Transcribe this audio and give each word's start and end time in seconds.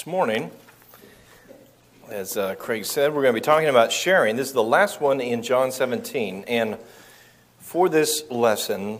This 0.00 0.06
morning, 0.06 0.50
as 2.08 2.34
uh, 2.34 2.54
Craig 2.54 2.86
said, 2.86 3.12
we're 3.12 3.20
going 3.20 3.34
to 3.34 3.38
be 3.38 3.44
talking 3.44 3.68
about 3.68 3.92
sharing. 3.92 4.34
This 4.34 4.46
is 4.46 4.54
the 4.54 4.62
last 4.62 4.98
one 4.98 5.20
in 5.20 5.42
John 5.42 5.70
17. 5.70 6.44
And 6.48 6.78
for 7.58 7.90
this 7.90 8.24
lesson, 8.30 8.98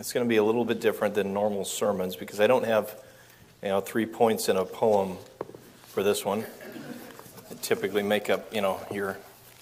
it's 0.00 0.12
going 0.12 0.26
to 0.26 0.28
be 0.28 0.38
a 0.38 0.42
little 0.42 0.64
bit 0.64 0.80
different 0.80 1.14
than 1.14 1.32
normal 1.32 1.64
sermons 1.64 2.16
because 2.16 2.40
I 2.40 2.48
don't 2.48 2.64
have 2.64 2.92
you 3.62 3.68
know, 3.68 3.80
three 3.80 4.04
points 4.04 4.48
in 4.48 4.56
a 4.56 4.64
poem 4.64 5.16
for 5.84 6.02
this 6.02 6.24
one. 6.24 6.44
I 7.48 7.54
typically 7.62 8.02
make 8.02 8.28
up, 8.28 8.52
you 8.52 8.62
know, 8.62 8.80
your 8.92 9.18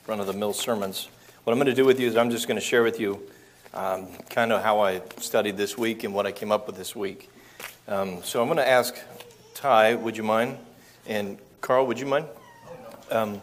run 0.07 0.19
of 0.19 0.27
the 0.27 0.33
mill 0.33 0.55
sermons. 0.55 1.11
What 1.43 1.53
I'm 1.53 1.59
going 1.59 1.67
to 1.67 1.75
do 1.75 1.85
with 1.85 2.01
you 2.01 2.09
is 2.09 2.17
I'm 2.17 2.31
just 2.31 2.49
going 2.49 2.59
to 2.59 2.67
share 2.67 2.83
with 2.83 2.99
you 2.99 3.21
um, 3.75 4.07
kind 4.31 4.51
of 4.51 4.63
how 4.63 4.81
I 4.81 5.03
studied 5.19 5.59
this 5.59 5.77
week 5.77 6.05
and 6.05 6.15
what 6.15 6.27
I 6.27 6.33
came 6.33 6.51
up 6.51 6.67
with 6.67 6.77
this 6.77 6.97
week. 6.97 7.29
Um, 7.87 8.23
so 8.23 8.41
I'm 8.41 8.49
going 8.49 8.57
to 8.57 8.67
ask 8.67 8.97
Ty, 9.65 9.95
would 9.95 10.15
you 10.15 10.23
mind? 10.23 10.59
And 11.07 11.39
Carl, 11.63 11.87
would 11.87 11.99
you 11.99 12.05
mind? 12.05 12.27
Um, 13.11 13.41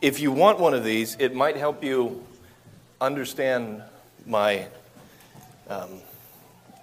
if 0.00 0.20
you 0.20 0.30
want 0.30 0.60
one 0.60 0.74
of 0.74 0.84
these, 0.84 1.16
it 1.18 1.34
might 1.34 1.56
help 1.56 1.82
you 1.82 2.24
understand 3.00 3.82
my 4.24 4.68
um, 5.68 5.88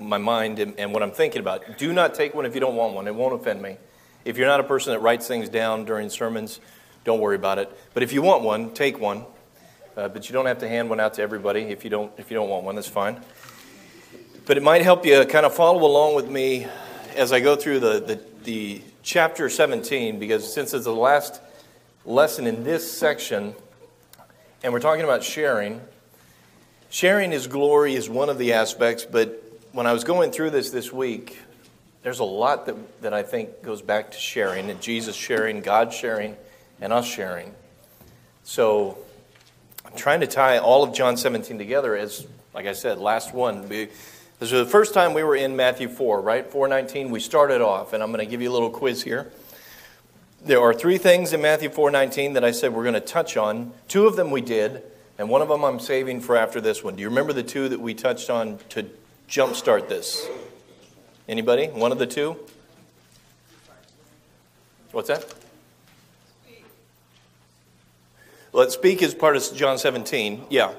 my 0.02 0.18
mind 0.18 0.60
and, 0.60 0.78
and, 0.78 0.92
what 0.92 1.02
I'm 1.02 1.12
thinking 1.12 1.40
about. 1.40 1.78
Do 1.78 1.94
not 1.94 2.14
take 2.14 2.36
one 2.36 2.46
if 2.46 2.56
you 2.56 2.60
don't 2.60 2.76
want 2.76 2.94
one. 2.94 3.08
It 3.08 3.16
won't 3.16 3.34
offend 3.34 3.62
me. 3.62 3.78
If 4.26 4.36
you're 4.36 4.48
not 4.48 4.60
a 4.60 4.66
person 4.66 4.92
that 4.92 5.00
writes 5.00 5.30
things 5.30 5.48
down 5.48 5.86
during 5.86 6.10
sermons, 6.10 6.60
don't 7.06 7.22
worry 7.22 7.38
about 7.38 7.60
it. 7.60 7.72
But 7.94 8.04
if 8.04 8.12
you 8.12 8.22
want 8.22 8.44
one, 8.44 8.74
take 8.74 9.00
one. 9.00 9.24
Uh, 9.96 10.10
but 10.10 10.28
you 10.28 10.34
don't 10.34 10.46
have 10.46 10.58
to 10.58 10.68
hand 10.68 10.90
one 10.90 11.00
out 11.00 11.14
to 11.14 11.22
everybody 11.22 11.62
if 11.62 11.86
you 11.86 11.90
don't 11.90 12.12
if 12.18 12.30
you 12.30 12.36
don't 12.36 12.50
want 12.50 12.66
one. 12.66 12.76
That's 12.76 12.90
fine. 12.90 13.22
But 14.46 14.58
it 14.58 14.64
might 14.64 14.82
help 14.82 15.06
you 15.06 15.24
kind 15.24 15.46
of 15.46 15.56
follow 15.56 15.86
along 15.86 16.16
with 16.16 16.30
me 16.30 16.68
as 17.16 17.32
I 17.32 17.40
go 17.40 17.56
through 17.56 17.80
the, 17.80 18.02
the 18.02 18.37
the 18.48 18.82
chapter 19.04 19.50
17 19.50 20.20
because 20.20 20.54
since 20.54 20.74
it's 20.74 20.86
the 20.86 20.92
last 20.94 21.42
lesson 22.06 22.48
in 22.48 22.64
this 22.64 22.90
section, 22.90 23.54
and 24.64 24.72
we're 24.72 24.80
talking 24.80 25.04
about 25.04 25.22
sharing, 25.22 25.82
sharing 26.90 27.32
His 27.32 27.48
glory 27.48 27.96
is 27.96 28.10
one 28.10 28.30
of 28.30 28.38
the 28.38 28.54
aspects, 28.54 29.04
but 29.04 29.44
when 29.74 29.86
I 29.86 29.92
was 29.92 30.06
going 30.06 30.32
through 30.32 30.52
this 30.52 30.70
this 30.70 30.94
week, 30.94 31.38
there's 32.04 32.20
a 32.20 32.24
lot 32.24 32.68
that, 32.68 33.02
that 33.02 33.14
I 33.14 33.22
think 33.22 33.64
goes 33.64 33.82
back 33.82 34.12
to 34.12 34.18
sharing, 34.18 34.70
and 34.70 34.82
Jesus 34.82 35.14
sharing, 35.14 35.60
God 35.60 35.92
sharing, 35.92 36.38
and 36.80 36.94
us 36.94 37.06
sharing. 37.06 37.54
So 38.46 38.98
I'm 39.86 39.98
trying 39.98 40.22
to 40.22 40.28
tie 40.28 40.60
all 40.60 40.86
of 40.86 40.94
John 40.94 41.18
17 41.18 41.58
together 41.58 41.98
as, 41.98 42.26
like 42.54 42.66
I 42.66 42.72
said, 42.72 42.98
last 42.98 43.34
one. 43.34 43.68
This 44.40 44.52
was 44.52 44.66
the 44.66 44.72
first 44.72 44.94
time 44.94 45.16
we 45.16 45.24
were 45.24 45.36
in 45.36 45.56
Matthew 45.56 45.90
4, 45.90 46.22
right? 46.22 46.46
419. 46.46 47.10
We 47.10 47.20
started 47.20 47.60
off, 47.60 47.94
and 47.94 48.04
I'm 48.04 48.12
going 48.12 48.24
to 48.24 48.30
give 48.30 48.40
you 48.40 48.52
a 48.52 48.54
little 48.54 48.70
quiz 48.70 49.02
here. 49.02 49.32
There 50.46 50.62
are 50.62 50.76
three 50.76 51.00
things 51.00 51.34
in 51.34 51.42
Matthew 51.42 51.70
4:19 51.70 52.36
that 52.36 52.46
I 52.46 52.52
said 52.52 52.74
we're 52.74 52.84
going 52.84 52.94
to 52.94 53.00
touch 53.00 53.36
on. 53.36 53.74
Two 53.88 54.06
of 54.06 54.16
them 54.16 54.30
we 54.30 54.42
did, 54.42 54.84
and 55.18 55.28
one 55.28 55.42
of 55.42 55.50
them 55.50 55.64
I'm 55.64 55.80
saving 55.80 56.22
for 56.22 56.38
after 56.38 56.62
this 56.62 56.84
one. 56.84 56.96
Do 56.96 57.02
you 57.02 57.10
remember 57.10 57.34
the 57.34 57.42
two 57.42 57.68
that 57.70 57.80
we 57.80 57.96
touched 57.96 58.30
on 58.30 58.60
to 58.70 58.88
jumpstart 59.28 59.90
this? 59.90 60.28
Anybody? 61.28 61.68
One 61.68 61.92
of 61.92 61.98
the 61.98 62.06
two? 62.06 62.38
What's 64.92 65.08
that? 65.08 65.34
Let's 68.54 68.76
speak 68.76 69.02
is 69.02 69.16
part 69.16 69.36
of 69.36 69.44
John 69.56 69.80
17. 69.80 70.46
Yeah. 70.50 70.74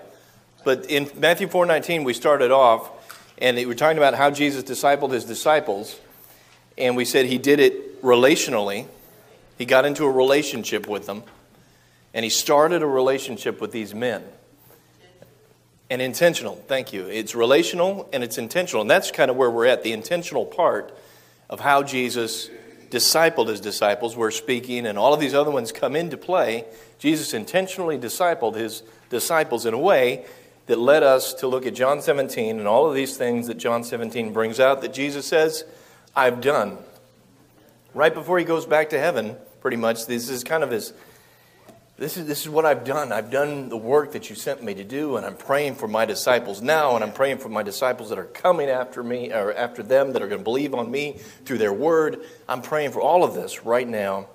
But 0.64 0.86
in 0.88 1.10
Matthew 1.16 1.48
4:19 1.48 2.04
we 2.04 2.14
started 2.14 2.52
off 2.52 2.90
and 3.40 3.56
we're 3.56 3.74
talking 3.74 3.98
about 3.98 4.14
how 4.14 4.30
Jesus 4.30 4.64
discipled 4.64 5.12
his 5.12 5.24
disciples. 5.24 5.98
And 6.76 6.96
we 6.96 7.04
said 7.04 7.26
he 7.26 7.38
did 7.38 7.60
it 7.60 8.02
relationally. 8.02 8.86
He 9.56 9.64
got 9.64 9.84
into 9.84 10.04
a 10.04 10.10
relationship 10.10 10.86
with 10.88 11.06
them. 11.06 11.22
And 12.14 12.24
he 12.24 12.30
started 12.30 12.82
a 12.82 12.86
relationship 12.86 13.60
with 13.60 13.70
these 13.70 13.94
men. 13.94 14.24
And 15.90 16.02
intentional, 16.02 16.56
thank 16.66 16.92
you. 16.92 17.06
It's 17.06 17.34
relational 17.34 18.08
and 18.12 18.22
it's 18.22 18.38
intentional. 18.38 18.82
And 18.82 18.90
that's 18.90 19.10
kind 19.10 19.30
of 19.30 19.36
where 19.36 19.50
we're 19.50 19.66
at 19.66 19.82
the 19.82 19.92
intentional 19.92 20.44
part 20.44 20.96
of 21.48 21.60
how 21.60 21.82
Jesus 21.82 22.50
discipled 22.90 23.48
his 23.48 23.60
disciples. 23.60 24.16
We're 24.16 24.30
speaking, 24.30 24.86
and 24.86 24.98
all 24.98 25.14
of 25.14 25.20
these 25.20 25.34
other 25.34 25.50
ones 25.50 25.72
come 25.72 25.96
into 25.96 26.16
play. 26.16 26.64
Jesus 26.98 27.34
intentionally 27.34 27.98
discipled 27.98 28.54
his 28.54 28.82
disciples 29.10 29.64
in 29.64 29.74
a 29.74 29.78
way 29.78 30.26
that 30.68 30.78
led 30.78 31.02
us 31.02 31.34
to 31.34 31.48
look 31.48 31.66
at 31.66 31.74
John 31.74 32.00
17 32.00 32.58
and 32.58 32.68
all 32.68 32.88
of 32.88 32.94
these 32.94 33.16
things 33.16 33.48
that 33.48 33.56
John 33.56 33.82
17 33.82 34.32
brings 34.32 34.60
out 34.60 34.82
that 34.82 34.92
Jesus 34.92 35.26
says, 35.26 35.64
I've 36.14 36.40
done. 36.40 36.78
Right 37.94 38.12
before 38.12 38.38
he 38.38 38.44
goes 38.44 38.66
back 38.66 38.90
to 38.90 38.98
heaven, 38.98 39.36
pretty 39.60 39.78
much, 39.78 40.06
this 40.06 40.28
is 40.28 40.44
kind 40.44 40.62
of 40.62 40.70
his. 40.70 40.92
This 41.96 42.16
is, 42.16 42.26
this 42.26 42.42
is 42.42 42.48
what 42.48 42.64
I've 42.64 42.84
done. 42.84 43.10
I've 43.10 43.30
done 43.30 43.70
the 43.70 43.76
work 43.76 44.12
that 44.12 44.30
you 44.30 44.36
sent 44.36 44.62
me 44.62 44.72
to 44.74 44.84
do, 44.84 45.16
and 45.16 45.26
I'm 45.26 45.34
praying 45.34 45.74
for 45.74 45.88
my 45.88 46.04
disciples 46.04 46.62
now, 46.62 46.94
and 46.94 47.02
I'm 47.02 47.12
praying 47.12 47.38
for 47.38 47.48
my 47.48 47.64
disciples 47.64 48.10
that 48.10 48.18
are 48.18 48.24
coming 48.24 48.68
after 48.68 49.02
me, 49.02 49.32
or 49.32 49.52
after 49.52 49.82
them, 49.82 50.12
that 50.12 50.22
are 50.22 50.28
going 50.28 50.38
to 50.38 50.44
believe 50.44 50.74
on 50.74 50.90
me 50.92 51.18
through 51.44 51.58
their 51.58 51.72
word. 51.72 52.20
I'm 52.48 52.62
praying 52.62 52.92
for 52.92 53.00
all 53.00 53.24
of 53.24 53.34
this 53.34 53.64
right 53.64 53.88
now. 53.88 54.28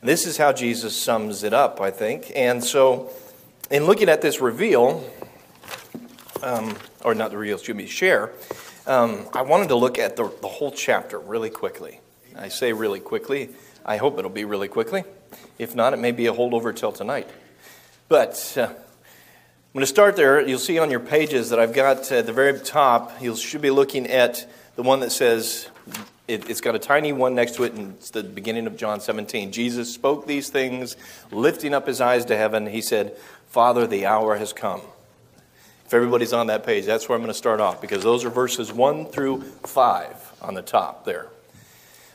And 0.00 0.08
this 0.08 0.26
is 0.26 0.38
how 0.38 0.52
Jesus 0.52 0.96
sums 0.96 1.44
it 1.44 1.52
up, 1.52 1.80
I 1.80 1.92
think. 1.92 2.32
And 2.34 2.64
so, 2.64 3.12
in 3.70 3.84
looking 3.84 4.08
at 4.08 4.20
this 4.20 4.40
reveal, 4.40 5.08
um, 6.42 6.76
or 7.04 7.14
not 7.14 7.30
the 7.30 7.38
real, 7.38 7.56
excuse 7.56 7.76
me, 7.76 7.86
share, 7.86 8.32
um, 8.86 9.26
I 9.34 9.42
wanted 9.42 9.68
to 9.68 9.74
look 9.74 9.98
at 9.98 10.16
the, 10.16 10.32
the 10.40 10.48
whole 10.48 10.70
chapter 10.70 11.18
really 11.18 11.50
quickly. 11.50 12.00
I 12.36 12.48
say 12.48 12.72
really 12.72 13.00
quickly. 13.00 13.50
I 13.84 13.96
hope 13.96 14.18
it'll 14.18 14.30
be 14.30 14.44
really 14.44 14.68
quickly. 14.68 15.04
If 15.58 15.74
not, 15.74 15.92
it 15.92 15.98
may 15.98 16.12
be 16.12 16.26
a 16.26 16.32
holdover 16.32 16.74
till 16.74 16.92
tonight. 16.92 17.28
But 18.08 18.54
uh, 18.56 18.62
I'm 18.62 18.74
going 19.74 19.82
to 19.82 19.86
start 19.86 20.16
there. 20.16 20.46
You'll 20.46 20.58
see 20.58 20.78
on 20.78 20.90
your 20.90 21.00
pages 21.00 21.50
that 21.50 21.58
I've 21.58 21.74
got 21.74 22.10
at 22.10 22.26
the 22.26 22.32
very 22.32 22.58
top, 22.60 23.20
you 23.20 23.36
should 23.36 23.60
be 23.60 23.70
looking 23.70 24.06
at 24.06 24.46
the 24.76 24.82
one 24.82 25.00
that 25.00 25.10
says, 25.10 25.68
it, 26.26 26.48
has 26.48 26.60
got 26.60 26.74
a 26.74 26.78
tiny 26.78 27.12
one 27.12 27.34
next 27.34 27.56
to 27.56 27.64
it, 27.64 27.72
and 27.74 27.94
it's 27.94 28.10
the 28.10 28.22
beginning 28.22 28.66
of 28.66 28.76
John 28.76 29.00
17. 29.00 29.52
Jesus 29.52 29.92
spoke 29.92 30.26
these 30.26 30.48
things, 30.50 30.96
lifting 31.30 31.74
up 31.74 31.86
his 31.86 32.00
eyes 32.00 32.24
to 32.26 32.36
heaven. 32.36 32.66
He 32.66 32.80
said, 32.80 33.16
Father, 33.48 33.86
the 33.86 34.06
hour 34.06 34.36
has 34.36 34.52
come. 34.52 34.80
If 35.88 35.94
everybody's 35.94 36.34
on 36.34 36.48
that 36.48 36.66
page, 36.66 36.84
that's 36.84 37.08
where 37.08 37.16
I'm 37.16 37.22
going 37.22 37.32
to 37.32 37.38
start 37.38 37.60
off 37.60 37.80
because 37.80 38.02
those 38.02 38.22
are 38.26 38.28
verses 38.28 38.70
1 38.70 39.06
through 39.06 39.40
5 39.40 40.32
on 40.42 40.52
the 40.52 40.60
top 40.60 41.06
there. 41.06 41.28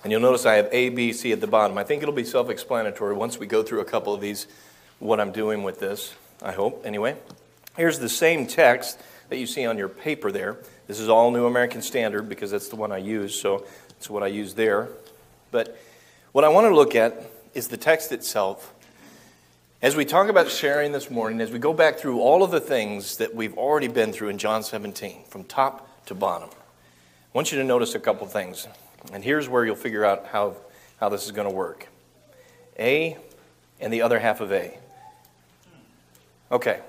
And 0.03 0.11
you'll 0.11 0.21
notice 0.21 0.45
I 0.45 0.57
have 0.57 0.69
A, 0.71 0.89
B, 0.89 1.11
C 1.11 1.31
at 1.31 1.41
the 1.41 1.47
bottom. 1.47 1.75
I 1.79 1.83
think 1.83 2.03
it'll 2.03 2.13
be 2.13 2.23
self 2.23 2.51
explanatory 2.51 3.15
once 3.15 3.39
we 3.39 3.47
go 3.47 3.63
through 3.63 3.79
a 3.79 3.85
couple 3.85 4.13
of 4.13 4.21
these, 4.21 4.45
what 4.99 5.19
I'm 5.19 5.31
doing 5.31 5.63
with 5.63 5.79
this, 5.79 6.13
I 6.39 6.51
hope. 6.51 6.85
Anyway, 6.85 7.17
here's 7.75 7.97
the 7.97 8.09
same 8.09 8.45
text 8.45 8.99
that 9.29 9.37
you 9.37 9.47
see 9.47 9.65
on 9.65 9.79
your 9.79 9.89
paper 9.89 10.31
there. 10.31 10.57
This 10.85 10.99
is 10.99 11.09
all 11.09 11.31
New 11.31 11.47
American 11.47 11.81
Standard 11.81 12.29
because 12.29 12.51
that's 12.51 12.69
the 12.69 12.75
one 12.75 12.91
I 12.91 12.99
use, 12.99 13.33
so 13.33 13.65
it's 13.97 14.07
what 14.07 14.21
I 14.21 14.27
use 14.27 14.53
there. 14.53 14.89
But 15.49 15.79
what 16.31 16.43
I 16.43 16.49
want 16.49 16.67
to 16.67 16.75
look 16.75 16.93
at 16.93 17.23
is 17.55 17.69
the 17.69 17.77
text 17.77 18.11
itself 18.11 18.71
as 19.83 19.97
we 19.97 20.05
talk 20.05 20.29
about 20.29 20.49
sharing 20.49 20.93
this 20.93 21.11
morning, 21.11 21.41
as 21.41 21.51
we 21.51 21.59
go 21.59 21.73
back 21.73 21.97
through 21.97 22.21
all 22.21 22.41
of 22.41 22.51
the 22.51 22.61
things 22.61 23.17
that 23.17 23.35
we've 23.35 23.57
already 23.57 23.89
been 23.89 24.13
through 24.13 24.29
in 24.29 24.37
John 24.37 24.63
17, 24.63 25.25
from 25.27 25.43
top 25.43 26.05
to 26.05 26.15
bottom, 26.15 26.49
I 26.49 26.55
want 27.33 27.51
you 27.51 27.57
to 27.57 27.65
notice 27.65 27.93
a 27.93 27.99
couple 27.99 28.25
things. 28.25 28.65
And 29.11 29.21
here's 29.21 29.49
where 29.49 29.65
you'll 29.65 29.75
figure 29.75 30.05
out 30.05 30.27
how, 30.27 30.55
how 31.01 31.09
this 31.09 31.25
is 31.25 31.33
going 31.33 31.49
to 31.49 31.53
work 31.53 31.89
A 32.79 33.17
and 33.81 33.91
the 33.91 34.03
other 34.03 34.19
half 34.19 34.39
of 34.39 34.53
A. 34.53 34.77
Okay. 36.49 36.79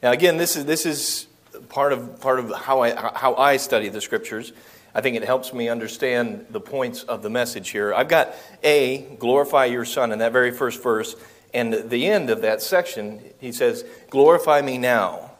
Now, 0.00 0.12
again, 0.12 0.36
this 0.36 0.54
is, 0.54 0.64
this 0.64 0.86
is 0.86 1.26
part 1.70 1.92
of, 1.92 2.20
part 2.20 2.38
of 2.38 2.52
how, 2.54 2.82
I, 2.82 2.94
how 3.18 3.34
I 3.34 3.56
study 3.56 3.88
the 3.88 4.00
scriptures. 4.00 4.52
I 4.94 5.00
think 5.00 5.16
it 5.16 5.24
helps 5.24 5.52
me 5.52 5.68
understand 5.68 6.46
the 6.50 6.60
points 6.60 7.02
of 7.02 7.24
the 7.24 7.30
message 7.30 7.70
here. 7.70 7.92
I've 7.92 8.08
got 8.08 8.32
A, 8.62 9.16
glorify 9.18 9.64
your 9.64 9.84
Son, 9.84 10.12
in 10.12 10.20
that 10.20 10.30
very 10.30 10.52
first 10.52 10.80
verse. 10.80 11.16
And 11.54 11.90
the 11.90 12.06
end 12.06 12.30
of 12.30 12.40
that 12.42 12.62
section, 12.62 13.20
he 13.38 13.52
says, 13.52 13.84
Glorify 14.10 14.62
me 14.62 14.78
now 14.78 15.32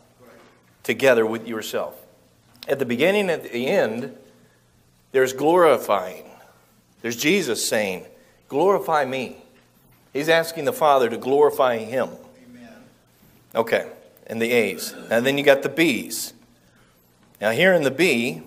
together 0.82 1.24
with 1.24 1.46
yourself. 1.46 1.94
At 2.68 2.78
the 2.78 2.84
beginning 2.84 3.30
and 3.30 3.42
at 3.42 3.52
the 3.52 3.66
end, 3.66 4.16
there's 5.12 5.32
glorifying. 5.32 6.24
There's 7.00 7.16
Jesus 7.16 7.66
saying, 7.66 8.06
Glorify 8.48 9.04
me. 9.04 9.36
He's 10.12 10.28
asking 10.28 10.66
the 10.66 10.72
Father 10.72 11.08
to 11.08 11.16
glorify 11.16 11.78
him. 11.78 12.10
Amen. 12.50 12.74
Okay, 13.54 13.90
and 14.26 14.40
the 14.42 14.52
A's. 14.52 14.94
And 15.10 15.24
then 15.24 15.38
you 15.38 15.44
got 15.44 15.62
the 15.62 15.70
B's. 15.70 16.34
Now, 17.40 17.50
here 17.50 17.72
in 17.72 17.82
the 17.82 17.90
B, 17.90 18.42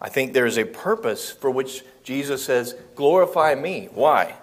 I 0.00 0.08
think 0.10 0.34
there 0.34 0.46
is 0.46 0.58
a 0.58 0.64
purpose 0.64 1.30
for 1.30 1.50
which 1.50 1.82
Jesus 2.04 2.44
says, 2.44 2.74
Glorify 2.94 3.54
me. 3.54 3.88
Why? 3.92 4.34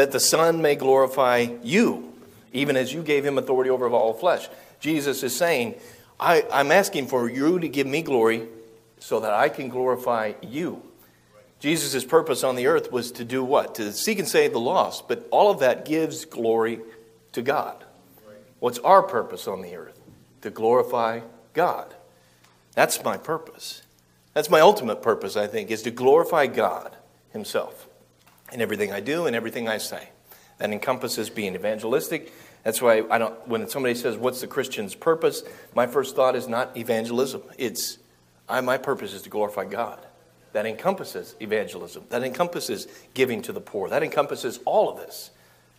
That 0.00 0.12
the 0.12 0.18
Son 0.18 0.62
may 0.62 0.76
glorify 0.76 1.46
you, 1.62 2.14
even 2.54 2.74
as 2.74 2.90
you 2.90 3.02
gave 3.02 3.22
him 3.22 3.36
authority 3.36 3.68
over 3.68 3.86
all 3.90 4.14
flesh. 4.14 4.48
Jesus 4.80 5.22
is 5.22 5.36
saying, 5.36 5.74
I, 6.18 6.42
am 6.50 6.72
asking 6.72 7.08
for 7.08 7.28
you 7.28 7.58
to 7.58 7.68
give 7.68 7.86
me 7.86 8.00
glory 8.00 8.48
so 8.98 9.20
that 9.20 9.34
I 9.34 9.50
can 9.50 9.68
glorify 9.68 10.32
you. 10.40 10.80
Jesus' 11.58 12.02
purpose 12.02 12.42
on 12.42 12.56
the 12.56 12.66
earth 12.66 12.90
was 12.90 13.12
to 13.12 13.26
do 13.26 13.44
what? 13.44 13.74
To 13.74 13.92
seek 13.92 14.18
and 14.18 14.26
save 14.26 14.54
the 14.54 14.58
lost. 14.58 15.06
But 15.06 15.28
all 15.30 15.50
of 15.50 15.60
that 15.60 15.84
gives 15.84 16.24
glory 16.24 16.80
to 17.32 17.42
God. 17.42 17.84
What's 18.58 18.78
our 18.78 19.02
purpose 19.02 19.46
on 19.46 19.60
the 19.60 19.76
earth? 19.76 20.00
To 20.40 20.48
glorify 20.48 21.20
God. 21.52 21.94
That's 22.72 23.04
my 23.04 23.18
purpose. 23.18 23.82
That's 24.32 24.48
my 24.48 24.60
ultimate 24.60 25.02
purpose, 25.02 25.36
I 25.36 25.46
think, 25.46 25.70
is 25.70 25.82
to 25.82 25.90
glorify 25.90 26.46
God 26.46 26.96
Himself 27.34 27.89
in 28.52 28.60
everything 28.60 28.92
I 28.92 29.00
do 29.00 29.26
and 29.26 29.36
everything 29.36 29.68
I 29.68 29.78
say. 29.78 30.08
That 30.58 30.70
encompasses 30.70 31.30
being 31.30 31.54
evangelistic. 31.54 32.32
That's 32.64 32.82
why 32.82 33.04
I 33.10 33.18
don't, 33.18 33.48
when 33.48 33.68
somebody 33.68 33.94
says, 33.94 34.16
What's 34.16 34.40
the 34.40 34.46
Christian's 34.46 34.94
purpose? 34.94 35.42
My 35.74 35.86
first 35.86 36.14
thought 36.14 36.36
is 36.36 36.48
not 36.48 36.76
evangelism. 36.76 37.42
It's, 37.56 37.98
I, 38.48 38.60
my 38.60 38.76
purpose 38.76 39.14
is 39.14 39.22
to 39.22 39.30
glorify 39.30 39.64
God. 39.64 40.06
That 40.52 40.66
encompasses 40.66 41.36
evangelism. 41.40 42.04
That 42.10 42.22
encompasses 42.24 42.88
giving 43.14 43.40
to 43.42 43.52
the 43.52 43.60
poor. 43.60 43.88
That 43.88 44.02
encompasses 44.02 44.58
all 44.64 44.90
of 44.90 44.98
this. 44.98 45.30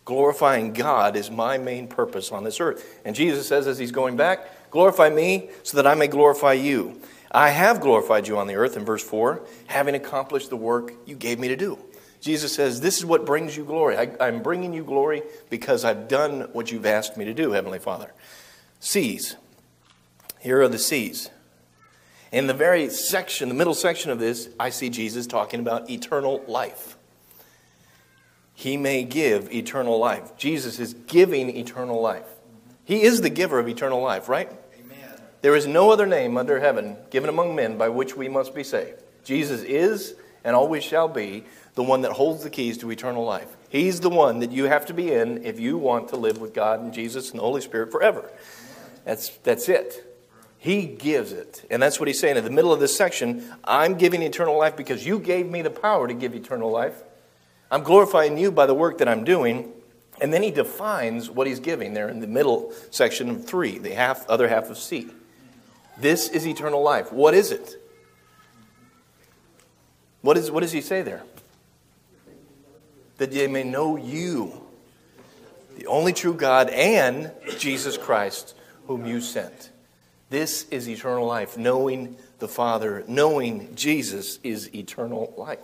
Glorifying 0.04 0.72
God 0.72 1.14
is 1.14 1.30
my 1.30 1.58
main 1.58 1.86
purpose 1.86 2.32
on 2.32 2.42
this 2.42 2.60
earth. 2.60 3.00
And 3.04 3.14
Jesus 3.14 3.46
says 3.46 3.66
as 3.66 3.78
he's 3.78 3.92
going 3.92 4.16
back, 4.16 4.70
Glorify 4.70 5.10
me 5.10 5.50
so 5.62 5.76
that 5.76 5.86
I 5.86 5.94
may 5.94 6.08
glorify 6.08 6.54
you. 6.54 7.00
I 7.30 7.50
have 7.50 7.80
glorified 7.80 8.26
you 8.26 8.38
on 8.38 8.46
the 8.46 8.56
earth, 8.56 8.76
in 8.76 8.84
verse 8.84 9.02
4, 9.02 9.42
having 9.66 9.94
accomplished 9.94 10.50
the 10.50 10.56
work 10.56 10.92
you 11.06 11.14
gave 11.14 11.38
me 11.38 11.48
to 11.48 11.56
do. 11.56 11.78
Jesus 12.22 12.54
says, 12.54 12.80
This 12.80 12.98
is 12.98 13.04
what 13.04 13.26
brings 13.26 13.56
you 13.56 13.64
glory. 13.64 13.96
I, 13.96 14.28
am 14.28 14.42
bringing 14.42 14.72
you 14.72 14.84
glory 14.84 15.22
because 15.50 15.84
I've 15.84 16.06
done 16.06 16.48
what 16.52 16.70
you've 16.70 16.86
asked 16.86 17.16
me 17.16 17.24
to 17.24 17.34
do, 17.34 17.50
Heavenly 17.50 17.80
Father. 17.80 18.12
C's. 18.78 19.36
Here 20.40 20.62
are 20.62 20.68
the 20.68 20.78
C's. 20.78 21.30
In 22.30 22.46
the 22.46 22.54
very 22.54 22.88
section, 22.90 23.48
the 23.48 23.54
middle 23.56 23.74
section 23.74 24.12
of 24.12 24.20
this, 24.20 24.48
I 24.58 24.70
see 24.70 24.88
Jesus 24.88 25.26
talking 25.26 25.58
about 25.58 25.90
eternal 25.90 26.42
life. 26.46 26.96
He 28.54 28.76
may 28.76 29.02
give 29.02 29.52
eternal 29.52 29.98
life. 29.98 30.36
Jesus 30.36 30.78
is 30.78 30.94
giving 30.94 31.54
eternal 31.56 32.00
life. 32.00 32.28
He 32.84 33.02
is 33.02 33.20
the 33.20 33.30
giver 33.30 33.58
of 33.58 33.68
eternal 33.68 34.00
life, 34.00 34.28
right? 34.28 34.48
Amen. 34.78 35.20
There 35.40 35.56
is 35.56 35.66
no 35.66 35.90
other 35.90 36.06
name 36.06 36.36
under 36.36 36.60
heaven 36.60 36.96
given 37.10 37.28
among 37.28 37.56
men 37.56 37.76
by 37.76 37.88
which 37.88 38.16
we 38.16 38.28
must 38.28 38.54
be 38.54 38.62
saved. 38.62 39.02
Jesus 39.24 39.62
is 39.62 40.14
and 40.44 40.56
always 40.56 40.84
shall 40.84 41.08
be 41.08 41.44
the 41.74 41.82
one 41.82 42.02
that 42.02 42.12
holds 42.12 42.42
the 42.42 42.50
keys 42.50 42.78
to 42.78 42.90
eternal 42.90 43.24
life. 43.24 43.56
He's 43.68 44.00
the 44.00 44.10
one 44.10 44.40
that 44.40 44.52
you 44.52 44.64
have 44.64 44.86
to 44.86 44.94
be 44.94 45.12
in 45.12 45.44
if 45.44 45.58
you 45.58 45.78
want 45.78 46.08
to 46.08 46.16
live 46.16 46.38
with 46.38 46.52
God 46.52 46.80
and 46.80 46.92
Jesus 46.92 47.30
and 47.30 47.38
the 47.38 47.42
Holy 47.42 47.60
Spirit 47.60 47.90
forever. 47.90 48.30
That's, 49.04 49.30
that's 49.38 49.68
it. 49.68 50.08
He 50.58 50.86
gives 50.86 51.32
it. 51.32 51.66
And 51.70 51.82
that's 51.82 51.98
what 51.98 52.06
he's 52.06 52.20
saying 52.20 52.36
in 52.36 52.44
the 52.44 52.50
middle 52.50 52.72
of 52.72 52.78
this 52.78 52.96
section. 52.96 53.44
I'm 53.64 53.94
giving 53.94 54.22
eternal 54.22 54.56
life 54.56 54.76
because 54.76 55.04
you 55.04 55.18
gave 55.18 55.50
me 55.50 55.62
the 55.62 55.70
power 55.70 56.06
to 56.06 56.14
give 56.14 56.34
eternal 56.34 56.70
life. 56.70 57.02
I'm 57.70 57.82
glorifying 57.82 58.38
you 58.38 58.52
by 58.52 58.66
the 58.66 58.74
work 58.74 58.98
that 58.98 59.08
I'm 59.08 59.24
doing. 59.24 59.72
And 60.20 60.32
then 60.32 60.42
he 60.42 60.52
defines 60.52 61.28
what 61.28 61.48
he's 61.48 61.58
giving 61.58 61.94
there 61.94 62.08
in 62.08 62.20
the 62.20 62.28
middle 62.28 62.72
section 62.90 63.28
of 63.30 63.44
three, 63.44 63.78
the 63.78 63.94
half, 63.94 64.28
other 64.28 64.46
half 64.46 64.70
of 64.70 64.78
C. 64.78 65.08
This 65.98 66.28
is 66.28 66.46
eternal 66.46 66.82
life. 66.82 67.12
What 67.12 67.34
is 67.34 67.50
it? 67.50 67.81
What, 70.22 70.36
is, 70.36 70.50
what 70.50 70.60
does 70.60 70.72
he 70.72 70.80
say 70.80 71.02
there? 71.02 71.22
That 73.18 73.30
they 73.30 73.46
may 73.46 73.64
know 73.64 73.96
you, 73.96 74.60
the 75.76 75.86
only 75.86 76.12
true 76.12 76.34
God, 76.34 76.70
and 76.70 77.30
Jesus 77.58 77.98
Christ, 77.98 78.54
whom 78.86 79.04
you 79.04 79.20
sent. 79.20 79.70
This 80.30 80.66
is 80.70 80.88
eternal 80.88 81.26
life. 81.26 81.58
Knowing 81.58 82.16
the 82.38 82.48
Father, 82.48 83.04
knowing 83.06 83.74
Jesus 83.74 84.38
is 84.42 84.74
eternal 84.74 85.34
life. 85.36 85.58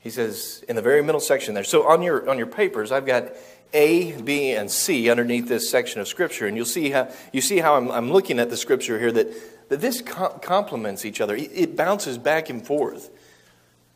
He 0.00 0.10
says 0.10 0.64
in 0.68 0.76
the 0.76 0.82
very 0.82 1.02
middle 1.02 1.20
section 1.20 1.54
there. 1.54 1.64
So 1.64 1.86
on 1.86 2.02
your 2.02 2.28
on 2.30 2.38
your 2.38 2.46
papers, 2.46 2.90
I've 2.90 3.04
got 3.04 3.32
A, 3.74 4.12
B, 4.22 4.52
and 4.52 4.70
C 4.70 5.10
underneath 5.10 5.48
this 5.48 5.68
section 5.68 6.00
of 6.00 6.08
Scripture, 6.08 6.46
and 6.46 6.56
you'll 6.56 6.66
see 6.66 6.90
how 6.90 7.10
you 7.32 7.40
see 7.40 7.58
how 7.58 7.74
I'm, 7.74 7.90
I'm 7.90 8.10
looking 8.10 8.38
at 8.38 8.48
the 8.48 8.56
Scripture 8.56 8.98
here 8.98 9.12
that 9.12 9.28
that 9.68 9.80
this 9.80 10.00
complements 10.00 11.04
each 11.04 11.20
other. 11.20 11.36
It 11.36 11.76
bounces 11.76 12.18
back 12.18 12.48
and 12.50 12.66
forth. 12.66 13.10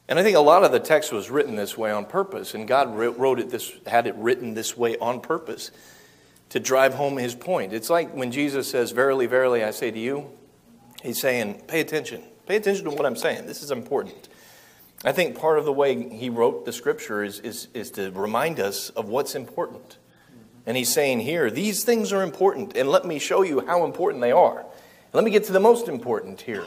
And 0.09 0.19
I 0.19 0.23
think 0.23 0.37
a 0.37 0.41
lot 0.41 0.65
of 0.65 0.73
the 0.73 0.81
text 0.81 1.13
was 1.13 1.31
written 1.31 1.57
this 1.57 1.79
way 1.79 1.91
on 1.91 2.05
purpose, 2.05 2.55
and 2.55 2.69
God 2.69 2.95
wrote 2.95 3.39
it 3.39 3.51
this, 3.51 3.73
had 3.87 4.07
it 4.07 4.15
written 4.17 4.55
this 4.55 4.77
way 4.77 4.97
on 4.99 5.21
purpose 5.21 5.71
to 6.51 6.61
drive 6.61 6.95
home 6.95 7.17
his 7.17 7.35
point. 7.35 7.73
It's 7.73 7.89
like 7.89 8.13
when 8.13 8.31
Jesus 8.31 8.71
says, 8.71 8.91
Verily, 8.91 9.27
verily, 9.27 9.65
I 9.65 9.71
say 9.71 9.91
to 9.91 9.99
you, 9.99 10.31
he's 11.03 11.21
saying, 11.21 11.63
Pay 11.67 11.81
attention. 11.81 12.23
Pay 12.47 12.57
attention 12.57 12.85
to 12.85 12.91
what 12.91 13.07
I'm 13.07 13.17
saying. 13.17 13.47
This 13.47 13.63
is 13.63 13.71
important. 13.71 14.29
I 15.05 15.13
think 15.13 15.39
part 15.39 15.59
of 15.59 15.65
the 15.65 15.73
way 15.73 16.11
he 16.11 16.29
wrote 16.29 16.65
the 16.65 16.73
scripture 16.73 17.25
is, 17.25 17.41
is, 17.41 17.69
is 17.73 17.91
to 17.93 18.11
remind 18.11 18.61
us 18.61 18.91
of 18.91 19.09
what's 19.09 19.35
important. 19.35 19.97
And 20.67 20.77
he's 20.77 20.93
saying 20.93 21.21
here, 21.21 21.51
these 21.51 21.85
things 21.85 22.13
are 22.13 22.23
important, 22.23 22.77
and 22.77 22.89
let 22.89 23.05
me 23.05 23.19
show 23.19 23.43
you 23.43 23.67
how 23.67 23.85
important 23.85 24.21
they 24.21 24.31
are. 24.31 24.65
Let 25.13 25.25
me 25.25 25.31
get 25.31 25.45
to 25.45 25.53
the 25.53 25.61
most 25.61 25.89
important 25.89 26.41
here 26.41 26.67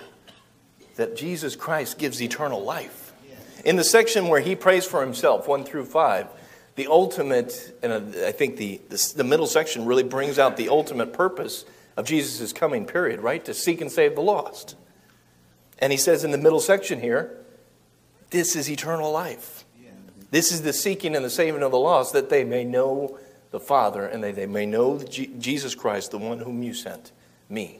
that 0.95 1.15
Jesus 1.15 1.55
Christ 1.55 1.97
gives 1.97 2.21
eternal 2.21 2.63
life. 2.63 3.13
In 3.63 3.75
the 3.75 3.83
section 3.83 4.27
where 4.27 4.41
he 4.41 4.55
prays 4.55 4.85
for 4.85 5.01
himself, 5.01 5.47
1 5.47 5.63
through 5.63 5.85
5, 5.85 6.27
the 6.75 6.87
ultimate, 6.87 7.77
and 7.81 7.91
uh, 7.91 8.27
I 8.27 8.31
think 8.31 8.57
the, 8.57 8.79
the, 8.89 9.13
the 9.17 9.23
middle 9.23 9.47
section 9.47 9.85
really 9.85 10.03
brings 10.03 10.37
out 10.37 10.57
the 10.57 10.69
ultimate 10.69 11.13
purpose 11.13 11.65
of 11.97 12.05
Jesus' 12.05 12.53
coming 12.53 12.85
period, 12.85 13.21
right? 13.21 13.43
To 13.45 13.53
seek 13.53 13.81
and 13.81 13.91
save 13.91 14.15
the 14.15 14.21
lost. 14.21 14.75
And 15.79 15.91
he 15.91 15.97
says 15.97 16.23
in 16.23 16.31
the 16.31 16.37
middle 16.37 16.59
section 16.59 17.01
here, 17.01 17.35
this 18.29 18.55
is 18.55 18.69
eternal 18.69 19.11
life. 19.11 19.65
This 20.31 20.51
is 20.51 20.61
the 20.61 20.73
seeking 20.73 21.15
and 21.15 21.23
the 21.23 21.29
saving 21.29 21.63
of 21.63 21.71
the 21.71 21.79
lost, 21.79 22.13
that 22.13 22.29
they 22.29 22.43
may 22.43 22.63
know 22.65 23.17
the 23.51 23.59
Father 23.59 24.05
and 24.05 24.23
they, 24.23 24.31
they 24.31 24.45
may 24.45 24.65
know 24.65 24.99
Jesus 24.99 25.73
Christ, 25.75 26.11
the 26.11 26.17
one 26.17 26.39
whom 26.39 26.61
you 26.61 26.73
sent, 26.73 27.11
me. 27.47 27.79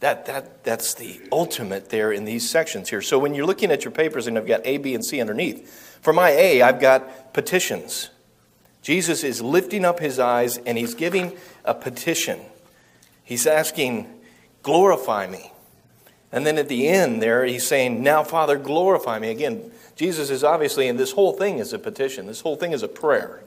That, 0.00 0.24
that, 0.26 0.64
that's 0.64 0.94
the 0.94 1.20
ultimate 1.30 1.90
there 1.90 2.10
in 2.10 2.24
these 2.24 2.48
sections 2.48 2.88
here. 2.88 3.02
So 3.02 3.18
when 3.18 3.34
you're 3.34 3.46
looking 3.46 3.70
at 3.70 3.84
your 3.84 3.92
papers 3.92 4.26
and 4.26 4.38
I've 4.38 4.46
got 4.46 4.62
A, 4.64 4.78
B, 4.78 4.94
and 4.94 5.04
C 5.04 5.20
underneath, 5.20 5.98
for 6.00 6.14
my 6.14 6.30
A, 6.30 6.62
I've 6.62 6.80
got 6.80 7.34
petitions. 7.34 8.08
Jesus 8.80 9.22
is 9.22 9.42
lifting 9.42 9.84
up 9.84 10.00
his 10.00 10.18
eyes 10.18 10.56
and 10.56 10.78
he's 10.78 10.94
giving 10.94 11.36
a 11.66 11.74
petition. 11.74 12.40
He's 13.22 13.46
asking, 13.46 14.08
glorify 14.62 15.26
me. 15.26 15.52
And 16.32 16.46
then 16.46 16.56
at 16.56 16.68
the 16.68 16.88
end 16.88 17.22
there, 17.22 17.44
he's 17.44 17.66
saying, 17.66 18.02
Now, 18.02 18.22
Father, 18.22 18.56
glorify 18.56 19.18
me. 19.18 19.30
Again, 19.30 19.70
Jesus 19.96 20.30
is 20.30 20.42
obviously, 20.42 20.88
and 20.88 20.98
this 20.98 21.12
whole 21.12 21.32
thing 21.32 21.58
is 21.58 21.72
a 21.72 21.78
petition, 21.78 22.26
this 22.26 22.40
whole 22.40 22.56
thing 22.56 22.72
is 22.72 22.82
a 22.82 22.88
prayer. 22.88 23.42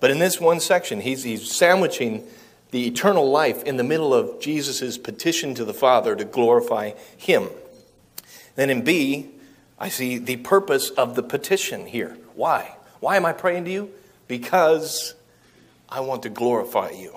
But 0.00 0.10
in 0.10 0.18
this 0.18 0.40
one 0.40 0.60
section, 0.60 1.00
he's, 1.00 1.22
he's 1.22 1.50
sandwiching 1.50 2.26
the 2.74 2.88
eternal 2.88 3.30
life 3.30 3.62
in 3.62 3.76
the 3.76 3.84
middle 3.84 4.12
of 4.12 4.40
Jesus' 4.40 4.98
petition 4.98 5.54
to 5.54 5.64
the 5.64 5.72
Father 5.72 6.16
to 6.16 6.24
glorify 6.24 6.90
Him. 7.16 7.48
Then 8.56 8.68
in 8.68 8.82
B, 8.82 9.30
I 9.78 9.88
see 9.88 10.18
the 10.18 10.38
purpose 10.38 10.90
of 10.90 11.14
the 11.14 11.22
petition 11.22 11.86
here. 11.86 12.18
Why? 12.34 12.74
Why 12.98 13.16
am 13.16 13.26
I 13.26 13.32
praying 13.32 13.66
to 13.66 13.70
you? 13.70 13.90
Because 14.26 15.14
I 15.88 16.00
want 16.00 16.24
to 16.24 16.30
glorify 16.30 16.90
you. 16.90 17.16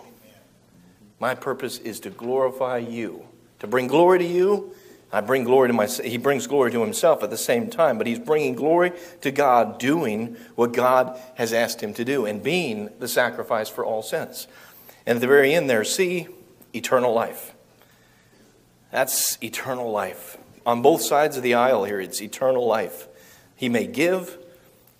My 1.19 1.33
purpose 1.33 1.79
is 1.79 2.01
to 2.01 2.11
glorify 2.11 2.77
you, 2.77 3.25
to 3.57 3.65
bring 3.65 3.87
glory 3.87 4.19
to 4.19 4.25
you. 4.27 4.75
I 5.11 5.21
bring 5.21 5.43
glory 5.43 5.69
to 5.69 5.73
myself. 5.73 6.07
He 6.07 6.17
brings 6.17 6.45
glory 6.45 6.69
to 6.69 6.81
himself 6.81 7.23
at 7.23 7.31
the 7.31 7.37
same 7.37 7.71
time, 7.71 7.97
but 7.97 8.05
he's 8.05 8.19
bringing 8.19 8.53
glory 8.53 8.91
to 9.21 9.31
God, 9.31 9.79
doing 9.79 10.37
what 10.53 10.73
God 10.73 11.19
has 11.33 11.51
asked 11.51 11.81
him 11.81 11.95
to 11.95 12.05
do, 12.05 12.27
and 12.27 12.43
being 12.43 12.91
the 12.99 13.07
sacrifice 13.07 13.69
for 13.69 13.83
all 13.83 14.03
sins. 14.03 14.47
And 15.07 15.15
at 15.15 15.21
the 15.21 15.27
very 15.27 15.53
end 15.53 15.69
there, 15.69 15.85
see 15.85 16.27
eternal 16.73 17.13
life. 17.13 17.55
That's 18.91 19.41
eternal 19.41 19.89
life. 19.89 20.37
On 20.65 20.81
both 20.81 21.01
sides 21.01 21.37
of 21.37 21.43
the 21.43 21.53
aisle 21.53 21.85
here, 21.85 22.01
it's 22.01 22.21
eternal 22.21 22.67
life. 22.67 23.07
He 23.55 23.69
may 23.69 23.87
give, 23.87 24.37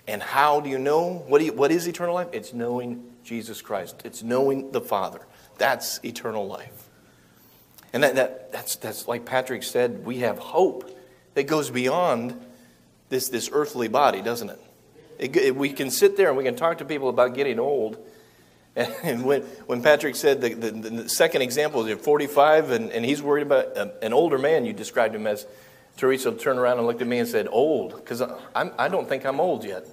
and 0.08 0.24
how 0.24 0.62
do 0.62 0.70
you 0.70 0.78
know? 0.80 1.26
What, 1.28 1.44
you, 1.44 1.52
what 1.52 1.74
is 1.74 1.88
eternal 1.88 2.16
life? 2.16 2.30
It's 2.32 2.54
knowing 2.54 3.04
Jesus 3.26 3.62
Christ, 3.62 4.02
it's 4.06 4.24
knowing 4.24 4.72
the 4.72 4.80
Father. 4.80 5.20
That's 5.58 6.00
eternal 6.06 6.48
life. 6.48 6.88
And 7.92 8.02
that, 8.04 8.16
that, 8.16 8.52
that's, 8.54 8.78
that's 8.78 9.10
like 9.10 9.26
Patrick 9.26 9.64
said, 9.64 10.06
we 10.06 10.20
have 10.20 10.38
hope 10.38 10.90
that 11.34 11.48
goes 11.48 11.70
beyond 11.70 12.40
this, 13.10 13.28
this 13.28 13.50
earthly 13.52 13.90
body, 13.90 14.22
doesn't 14.22 14.52
it? 14.52 14.62
it? 15.20 15.36
it? 15.36 15.56
We 15.58 15.74
can 15.74 15.92
sit 15.92 16.16
there 16.16 16.30
and 16.30 16.38
we 16.38 16.46
can 16.46 16.56
talk 16.56 16.78
to 16.78 16.86
people 16.86 17.10
about 17.10 17.34
getting 17.34 17.60
old 17.60 17.98
and 19.04 19.26
when, 19.26 19.42
when 19.66 19.82
Patrick 19.82 20.16
said 20.16 20.40
the, 20.40 20.54
the, 20.54 20.72
the 20.72 21.10
second 21.10 21.42
example 21.42 21.86
is 21.86 22.00
45 22.00 22.70
and, 22.70 22.92
and 22.92 23.04
he's 23.04 23.24
worried 23.24 23.42
about 23.42 23.76
a, 23.76 24.06
an 24.06 24.14
older 24.14 24.38
man, 24.38 24.66
you 24.66 24.74
described 24.74 25.16
him 25.16 25.26
as, 25.26 25.48
Teresa 25.96 26.32
turned 26.32 26.60
around 26.60 26.78
and 26.78 26.86
looked 26.86 27.02
at 27.02 27.08
me 27.08 27.18
and 27.18 27.28
said, 27.28 27.48
old, 27.50 27.96
because 27.96 28.22
I 28.22 28.88
don't 28.88 29.10
think 29.10 29.26
I'm 29.26 29.40
old 29.40 29.64
yet. 29.64 29.88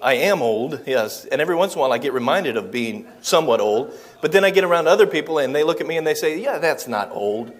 I 0.00 0.14
am 0.14 0.40
old, 0.40 0.82
yes. 0.86 1.24
And 1.24 1.40
every 1.40 1.56
once 1.56 1.74
in 1.74 1.78
a 1.78 1.82
while 1.82 1.92
I 1.92 1.98
get 1.98 2.12
reminded 2.12 2.56
of 2.56 2.70
being 2.70 3.08
somewhat 3.22 3.60
old. 3.60 3.92
But 4.20 4.30
then 4.30 4.44
I 4.44 4.50
get 4.50 4.62
around 4.62 4.86
other 4.86 5.06
people 5.06 5.38
and 5.38 5.52
they 5.54 5.64
look 5.64 5.80
at 5.80 5.86
me 5.86 5.96
and 5.96 6.06
they 6.06 6.14
say, 6.14 6.40
yeah, 6.40 6.58
that's 6.58 6.86
not 6.86 7.10
old. 7.10 7.52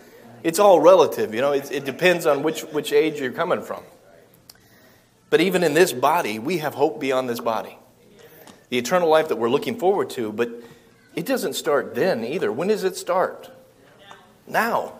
It's 0.44 0.60
all 0.60 0.78
relative, 0.80 1.34
you 1.34 1.40
know, 1.40 1.52
it, 1.52 1.72
it 1.72 1.84
depends 1.84 2.24
on 2.24 2.44
which, 2.44 2.62
which 2.62 2.92
age 2.92 3.20
you're 3.20 3.32
coming 3.32 3.62
from. 3.62 3.82
But 5.28 5.40
even 5.40 5.64
in 5.64 5.74
this 5.74 5.92
body, 5.92 6.38
we 6.38 6.58
have 6.58 6.74
hope 6.74 7.00
beyond 7.00 7.28
this 7.28 7.40
body. 7.40 7.78
The 8.72 8.78
eternal 8.78 9.10
life 9.10 9.28
that 9.28 9.36
we're 9.36 9.50
looking 9.50 9.78
forward 9.78 10.08
to, 10.10 10.32
but 10.32 10.48
it 11.14 11.26
doesn't 11.26 11.52
start 11.52 11.94
then 11.94 12.24
either. 12.24 12.50
When 12.50 12.68
does 12.68 12.84
it 12.84 12.96
start? 12.96 13.50
Now. 14.46 14.94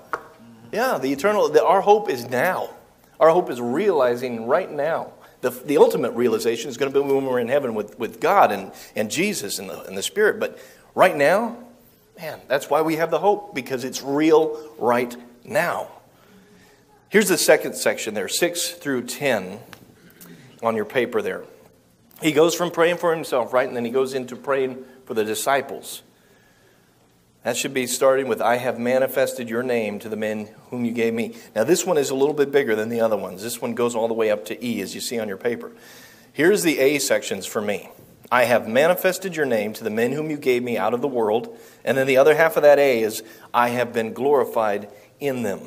Yeah, 0.70 0.98
the 0.98 1.10
eternal, 1.10 1.48
the, 1.48 1.64
our 1.64 1.80
hope 1.80 2.10
is 2.10 2.28
now. 2.28 2.68
Our 3.18 3.30
hope 3.30 3.48
is 3.48 3.62
realizing 3.62 4.46
right 4.46 4.70
now. 4.70 5.14
The, 5.40 5.48
the 5.48 5.78
ultimate 5.78 6.10
realization 6.10 6.68
is 6.68 6.76
going 6.76 6.92
to 6.92 7.02
be 7.02 7.02
when 7.02 7.24
we're 7.24 7.38
in 7.38 7.48
heaven 7.48 7.74
with, 7.74 7.98
with 7.98 8.20
God 8.20 8.52
and, 8.52 8.72
and 8.94 9.10
Jesus 9.10 9.58
and 9.58 9.70
the, 9.70 9.82
and 9.84 9.96
the 9.96 10.02
Spirit. 10.02 10.38
But 10.38 10.58
right 10.94 11.16
now, 11.16 11.56
man, 12.18 12.42
that's 12.48 12.68
why 12.68 12.82
we 12.82 12.96
have 12.96 13.10
the 13.10 13.20
hope, 13.20 13.54
because 13.54 13.84
it's 13.84 14.02
real 14.02 14.70
right 14.76 15.16
now. 15.46 15.88
Here's 17.08 17.28
the 17.28 17.38
second 17.38 17.74
section 17.74 18.12
there, 18.12 18.28
6 18.28 18.72
through 18.72 19.04
10 19.04 19.60
on 20.62 20.76
your 20.76 20.84
paper 20.84 21.22
there. 21.22 21.44
He 22.22 22.32
goes 22.32 22.54
from 22.54 22.70
praying 22.70 22.98
for 22.98 23.14
himself, 23.14 23.52
right? 23.52 23.66
And 23.66 23.76
then 23.76 23.84
he 23.84 23.90
goes 23.90 24.14
into 24.14 24.36
praying 24.36 24.84
for 25.04 25.14
the 25.14 25.24
disciples. 25.24 26.02
That 27.42 27.56
should 27.56 27.74
be 27.74 27.88
starting 27.88 28.28
with, 28.28 28.40
I 28.40 28.56
have 28.56 28.78
manifested 28.78 29.50
your 29.50 29.64
name 29.64 29.98
to 30.00 30.08
the 30.08 30.16
men 30.16 30.48
whom 30.70 30.84
you 30.84 30.92
gave 30.92 31.12
me. 31.12 31.34
Now, 31.56 31.64
this 31.64 31.84
one 31.84 31.98
is 31.98 32.10
a 32.10 32.14
little 32.14 32.34
bit 32.34 32.52
bigger 32.52 32.76
than 32.76 32.88
the 32.88 33.00
other 33.00 33.16
ones. 33.16 33.42
This 33.42 33.60
one 33.60 33.74
goes 33.74 33.96
all 33.96 34.06
the 34.06 34.14
way 34.14 34.30
up 34.30 34.44
to 34.46 34.64
E, 34.64 34.80
as 34.80 34.94
you 34.94 35.00
see 35.00 35.18
on 35.18 35.26
your 35.26 35.36
paper. 35.36 35.72
Here's 36.32 36.62
the 36.62 36.78
A 36.78 36.98
sections 36.98 37.44
for 37.44 37.60
me 37.60 37.90
I 38.30 38.44
have 38.44 38.68
manifested 38.68 39.34
your 39.34 39.44
name 39.44 39.72
to 39.74 39.84
the 39.84 39.90
men 39.90 40.12
whom 40.12 40.30
you 40.30 40.36
gave 40.36 40.62
me 40.62 40.78
out 40.78 40.94
of 40.94 41.00
the 41.00 41.08
world. 41.08 41.58
And 41.84 41.98
then 41.98 42.06
the 42.06 42.16
other 42.16 42.36
half 42.36 42.56
of 42.56 42.62
that 42.62 42.78
A 42.78 43.02
is, 43.02 43.24
I 43.52 43.70
have 43.70 43.92
been 43.92 44.12
glorified 44.12 44.88
in 45.18 45.42
them. 45.42 45.60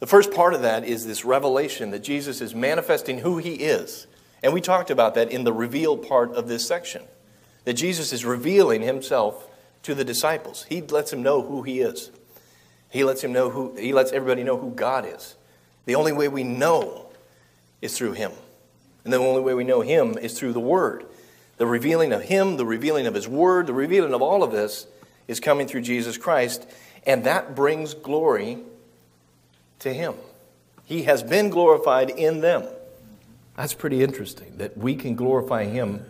The 0.00 0.08
first 0.08 0.32
part 0.32 0.52
of 0.52 0.62
that 0.62 0.84
is 0.84 1.06
this 1.06 1.24
revelation 1.24 1.92
that 1.92 2.00
Jesus 2.00 2.40
is 2.40 2.54
manifesting 2.54 3.20
who 3.20 3.38
he 3.38 3.54
is. 3.54 4.08
And 4.42 4.52
we 4.52 4.60
talked 4.60 4.90
about 4.90 5.14
that 5.14 5.30
in 5.30 5.44
the 5.44 5.52
reveal 5.52 5.96
part 5.96 6.32
of 6.34 6.48
this 6.48 6.66
section. 6.66 7.02
That 7.64 7.74
Jesus 7.74 8.12
is 8.12 8.24
revealing 8.24 8.82
himself 8.82 9.48
to 9.84 9.94
the 9.94 10.04
disciples. 10.04 10.64
He 10.68 10.80
lets 10.82 11.10
them 11.10 11.22
know 11.22 11.42
who 11.42 11.62
he 11.62 11.80
is. 11.80 12.10
He 12.90 13.04
lets 13.04 13.22
him 13.22 13.32
know 13.32 13.50
who 13.50 13.74
he 13.76 13.92
lets 13.92 14.12
everybody 14.12 14.42
know 14.42 14.58
who 14.58 14.70
God 14.70 15.06
is. 15.06 15.36
The 15.86 15.94
only 15.94 16.12
way 16.12 16.28
we 16.28 16.44
know 16.44 17.06
is 17.80 17.96
through 17.96 18.12
him. 18.12 18.32
And 19.04 19.12
the 19.12 19.18
only 19.18 19.40
way 19.40 19.54
we 19.54 19.64
know 19.64 19.80
him 19.80 20.18
is 20.18 20.38
through 20.38 20.52
the 20.52 20.60
word. 20.60 21.04
The 21.56 21.66
revealing 21.66 22.12
of 22.12 22.22
him, 22.22 22.56
the 22.56 22.66
revealing 22.66 23.06
of 23.06 23.14
his 23.14 23.28
word, 23.28 23.66
the 23.66 23.72
revealing 23.72 24.14
of 24.14 24.22
all 24.22 24.42
of 24.42 24.52
this 24.52 24.86
is 25.28 25.40
coming 25.40 25.66
through 25.66 25.82
Jesus 25.82 26.16
Christ, 26.16 26.68
and 27.06 27.24
that 27.24 27.54
brings 27.54 27.94
glory 27.94 28.58
to 29.80 29.92
him. 29.92 30.14
He 30.84 31.04
has 31.04 31.22
been 31.22 31.50
glorified 31.50 32.10
in 32.10 32.40
them. 32.40 32.64
That's 33.56 33.74
pretty 33.74 34.02
interesting 34.02 34.56
that 34.58 34.76
we 34.76 34.94
can 34.96 35.14
glorify 35.14 35.64
him 35.64 36.04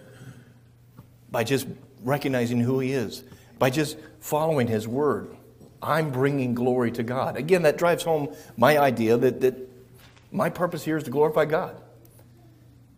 by 1.31 1.45
just 1.45 1.67
recognizing 2.03 2.61
who 2.61 2.81
he 2.81 2.93
is 2.93 3.25
by 3.63 3.71
just 3.71 3.97
following 4.19 4.67
His 4.67 4.89
word. 4.89 5.37
I'm 5.81 6.11
bringing 6.11 6.53
glory 6.53 6.91
to 6.91 7.05
God. 7.05 7.37
Again, 7.37 7.63
that 7.63 7.79
drives 7.79 8.03
home 8.03 8.35
my 8.57 8.77
idea 8.77 9.17
that, 9.17 9.41
that 9.43 9.55
my 10.33 10.51
purpose 10.51 10.85
here 10.85 10.97
is 10.97 11.05
to 11.05 11.13
glorify 11.13 11.45
God. 11.45 11.81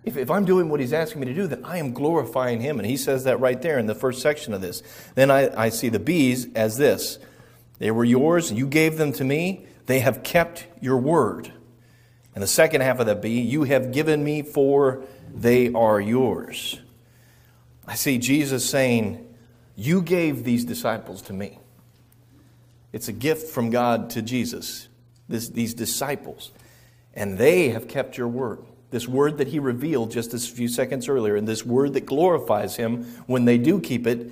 If, 0.04 0.16
if 0.16 0.30
I'm 0.30 0.46
doing 0.46 0.70
what 0.70 0.80
He's 0.80 0.94
asking 0.94 1.20
me 1.20 1.26
to 1.26 1.34
do, 1.34 1.46
then 1.46 1.66
I 1.66 1.76
am 1.76 1.92
glorifying 1.92 2.62
Him. 2.62 2.78
And 2.78 2.88
He 2.88 2.96
says 2.96 3.24
that 3.24 3.40
right 3.40 3.60
there 3.60 3.78
in 3.78 3.84
the 3.86 3.94
first 3.94 4.22
section 4.22 4.54
of 4.54 4.62
this. 4.62 4.82
Then 5.14 5.30
I, 5.30 5.54
I 5.54 5.68
see 5.68 5.90
the 5.90 5.98
B's 5.98 6.50
as 6.54 6.78
this 6.78 7.18
They 7.78 7.90
were 7.90 8.02
yours, 8.02 8.50
you 8.50 8.66
gave 8.66 8.96
them 8.96 9.12
to 9.12 9.24
me, 9.24 9.66
they 9.84 10.00
have 10.00 10.22
kept 10.22 10.66
your 10.80 10.96
word. 10.96 11.52
And 12.34 12.42
the 12.42 12.48
second 12.48 12.80
half 12.80 12.98
of 12.98 13.06
that 13.06 13.22
B, 13.22 13.40
you 13.40 13.64
have 13.64 13.92
given 13.92 14.24
me, 14.24 14.42
for 14.42 15.04
they 15.32 15.72
are 15.72 16.00
yours. 16.00 16.80
I 17.86 17.94
see 17.94 18.18
Jesus 18.18 18.68
saying, 18.68 19.34
you 19.76 20.02
gave 20.02 20.44
these 20.44 20.64
disciples 20.64 21.22
to 21.22 21.32
me. 21.32 21.58
It's 22.92 23.08
a 23.08 23.12
gift 23.12 23.48
from 23.48 23.70
God 23.70 24.10
to 24.10 24.22
Jesus, 24.22 24.88
this, 25.28 25.48
these 25.48 25.74
disciples. 25.74 26.52
And 27.12 27.38
they 27.38 27.70
have 27.70 27.88
kept 27.88 28.16
your 28.16 28.28
word. 28.28 28.64
This 28.90 29.08
word 29.08 29.38
that 29.38 29.48
he 29.48 29.58
revealed 29.58 30.12
just 30.12 30.32
a 30.34 30.38
few 30.38 30.68
seconds 30.68 31.08
earlier, 31.08 31.34
and 31.34 31.48
this 31.48 31.66
word 31.66 31.94
that 31.94 32.06
glorifies 32.06 32.76
him 32.76 33.04
when 33.26 33.44
they 33.44 33.58
do 33.58 33.80
keep 33.80 34.06
it, 34.06 34.30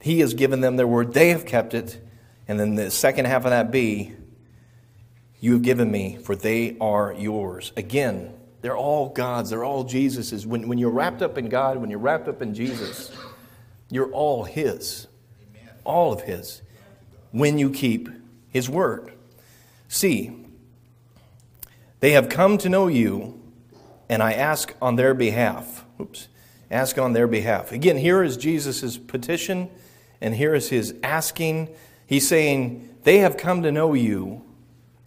he 0.00 0.20
has 0.20 0.34
given 0.34 0.60
them 0.60 0.76
their 0.76 0.86
word. 0.86 1.14
They 1.14 1.30
have 1.30 1.46
kept 1.46 1.74
it. 1.74 2.00
And 2.46 2.58
then 2.58 2.74
the 2.74 2.90
second 2.90 3.24
half 3.24 3.44
of 3.44 3.50
that 3.50 3.70
B, 3.70 4.12
you 5.42 5.54
have 5.54 5.62
given 5.62 5.90
me, 5.90 6.16
for 6.22 6.36
they 6.36 6.76
are 6.80 7.12
yours. 7.18 7.72
Again, 7.76 8.32
they're 8.60 8.76
all 8.76 9.08
God's, 9.08 9.50
they're 9.50 9.64
all 9.64 9.82
Jesus's. 9.82 10.46
When, 10.46 10.68
when 10.68 10.78
you're 10.78 10.92
wrapped 10.92 11.20
up 11.20 11.36
in 11.36 11.48
God, 11.48 11.78
when 11.78 11.90
you're 11.90 11.98
wrapped 11.98 12.28
up 12.28 12.42
in 12.42 12.54
Jesus, 12.54 13.10
you're 13.90 14.12
all 14.12 14.44
His. 14.44 15.08
All 15.82 16.12
of 16.12 16.20
His. 16.20 16.62
When 17.32 17.58
you 17.58 17.70
keep 17.70 18.08
His 18.50 18.70
word. 18.70 19.12
See, 19.88 20.30
they 21.98 22.12
have 22.12 22.28
come 22.28 22.56
to 22.58 22.68
know 22.68 22.86
you, 22.86 23.42
and 24.08 24.22
I 24.22 24.34
ask 24.34 24.72
on 24.80 24.94
their 24.94 25.12
behalf. 25.12 25.84
Oops. 26.00 26.28
Ask 26.70 26.98
on 26.98 27.14
their 27.14 27.26
behalf. 27.26 27.72
Again, 27.72 27.96
here 27.96 28.22
is 28.22 28.36
Jesus' 28.36 28.96
petition, 28.96 29.70
and 30.20 30.36
here 30.36 30.54
is 30.54 30.68
his 30.68 30.94
asking. 31.02 31.74
He's 32.06 32.28
saying, 32.28 32.96
They 33.02 33.18
have 33.18 33.36
come 33.36 33.64
to 33.64 33.72
know 33.72 33.92
you. 33.94 34.44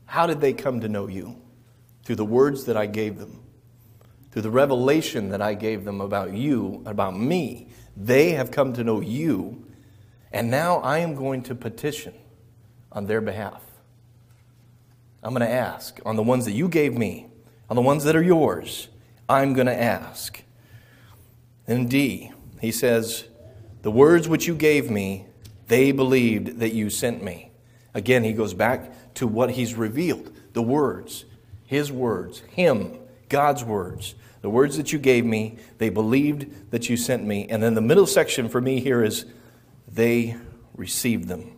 How 0.05 0.27
did 0.27 0.41
they 0.41 0.53
come 0.53 0.81
to 0.81 0.89
know 0.89 1.07
you? 1.07 1.41
Through 2.03 2.17
the 2.17 2.25
words 2.25 2.65
that 2.65 2.77
I 2.77 2.85
gave 2.85 3.17
them, 3.17 3.41
through 4.31 4.43
the 4.43 4.51
revelation 4.51 5.29
that 5.29 5.41
I 5.41 5.53
gave 5.53 5.85
them 5.85 6.01
about 6.01 6.33
you, 6.33 6.83
about 6.85 7.17
me. 7.17 7.69
They 7.97 8.31
have 8.31 8.51
come 8.51 8.73
to 8.73 8.83
know 8.83 8.99
you, 8.99 9.65
and 10.31 10.51
now 10.51 10.77
I 10.77 10.99
am 10.99 11.15
going 11.15 11.41
to 11.43 11.55
petition 11.55 12.13
on 12.91 13.07
their 13.07 13.21
behalf. 13.21 13.63
I'm 15.23 15.31
going 15.33 15.47
to 15.47 15.49
ask 15.49 15.99
on 16.05 16.17
the 16.17 16.23
ones 16.23 16.45
that 16.45 16.51
you 16.51 16.67
gave 16.67 16.95
me, 16.95 17.27
on 17.69 17.75
the 17.75 17.81
ones 17.81 18.03
that 18.03 18.15
are 18.15 18.21
yours. 18.21 18.89
I'm 19.27 19.53
going 19.53 19.67
to 19.67 19.81
ask. 19.81 20.43
And 21.65 21.89
D, 21.89 22.31
he 22.61 22.71
says, 22.71 23.25
The 23.81 23.89
words 23.89 24.27
which 24.27 24.45
you 24.45 24.53
gave 24.53 24.91
me, 24.91 25.25
they 25.67 25.91
believed 25.91 26.59
that 26.59 26.73
you 26.73 26.89
sent 26.89 27.23
me. 27.23 27.51
Again, 27.95 28.25
he 28.25 28.33
goes 28.33 28.53
back 28.53 28.91
to 29.15 29.25
what 29.25 29.51
he's 29.51 29.73
revealed 29.73 30.31
the 30.53 30.61
words, 30.61 31.25
his 31.65 31.91
words, 31.91 32.39
him, 32.51 32.97
God's 33.27 33.63
words. 33.63 34.15
The 34.41 34.49
words 34.49 34.77
that 34.77 34.93
you 34.93 34.99
gave 34.99 35.25
me, 35.25 35.57
they 35.79 35.89
believed 35.89 36.71
that 36.71 36.87
you 36.87 36.97
sent 36.97 37.23
me. 37.23 37.47
And 37.49 37.63
then 37.63 37.73
the 37.73 37.81
middle 37.81 38.05
section 38.05 38.47
for 38.47 38.61
me 38.61 38.79
here 38.79 39.03
is 39.03 39.25
they 39.87 40.37
received 40.75 41.27
them. 41.27 41.57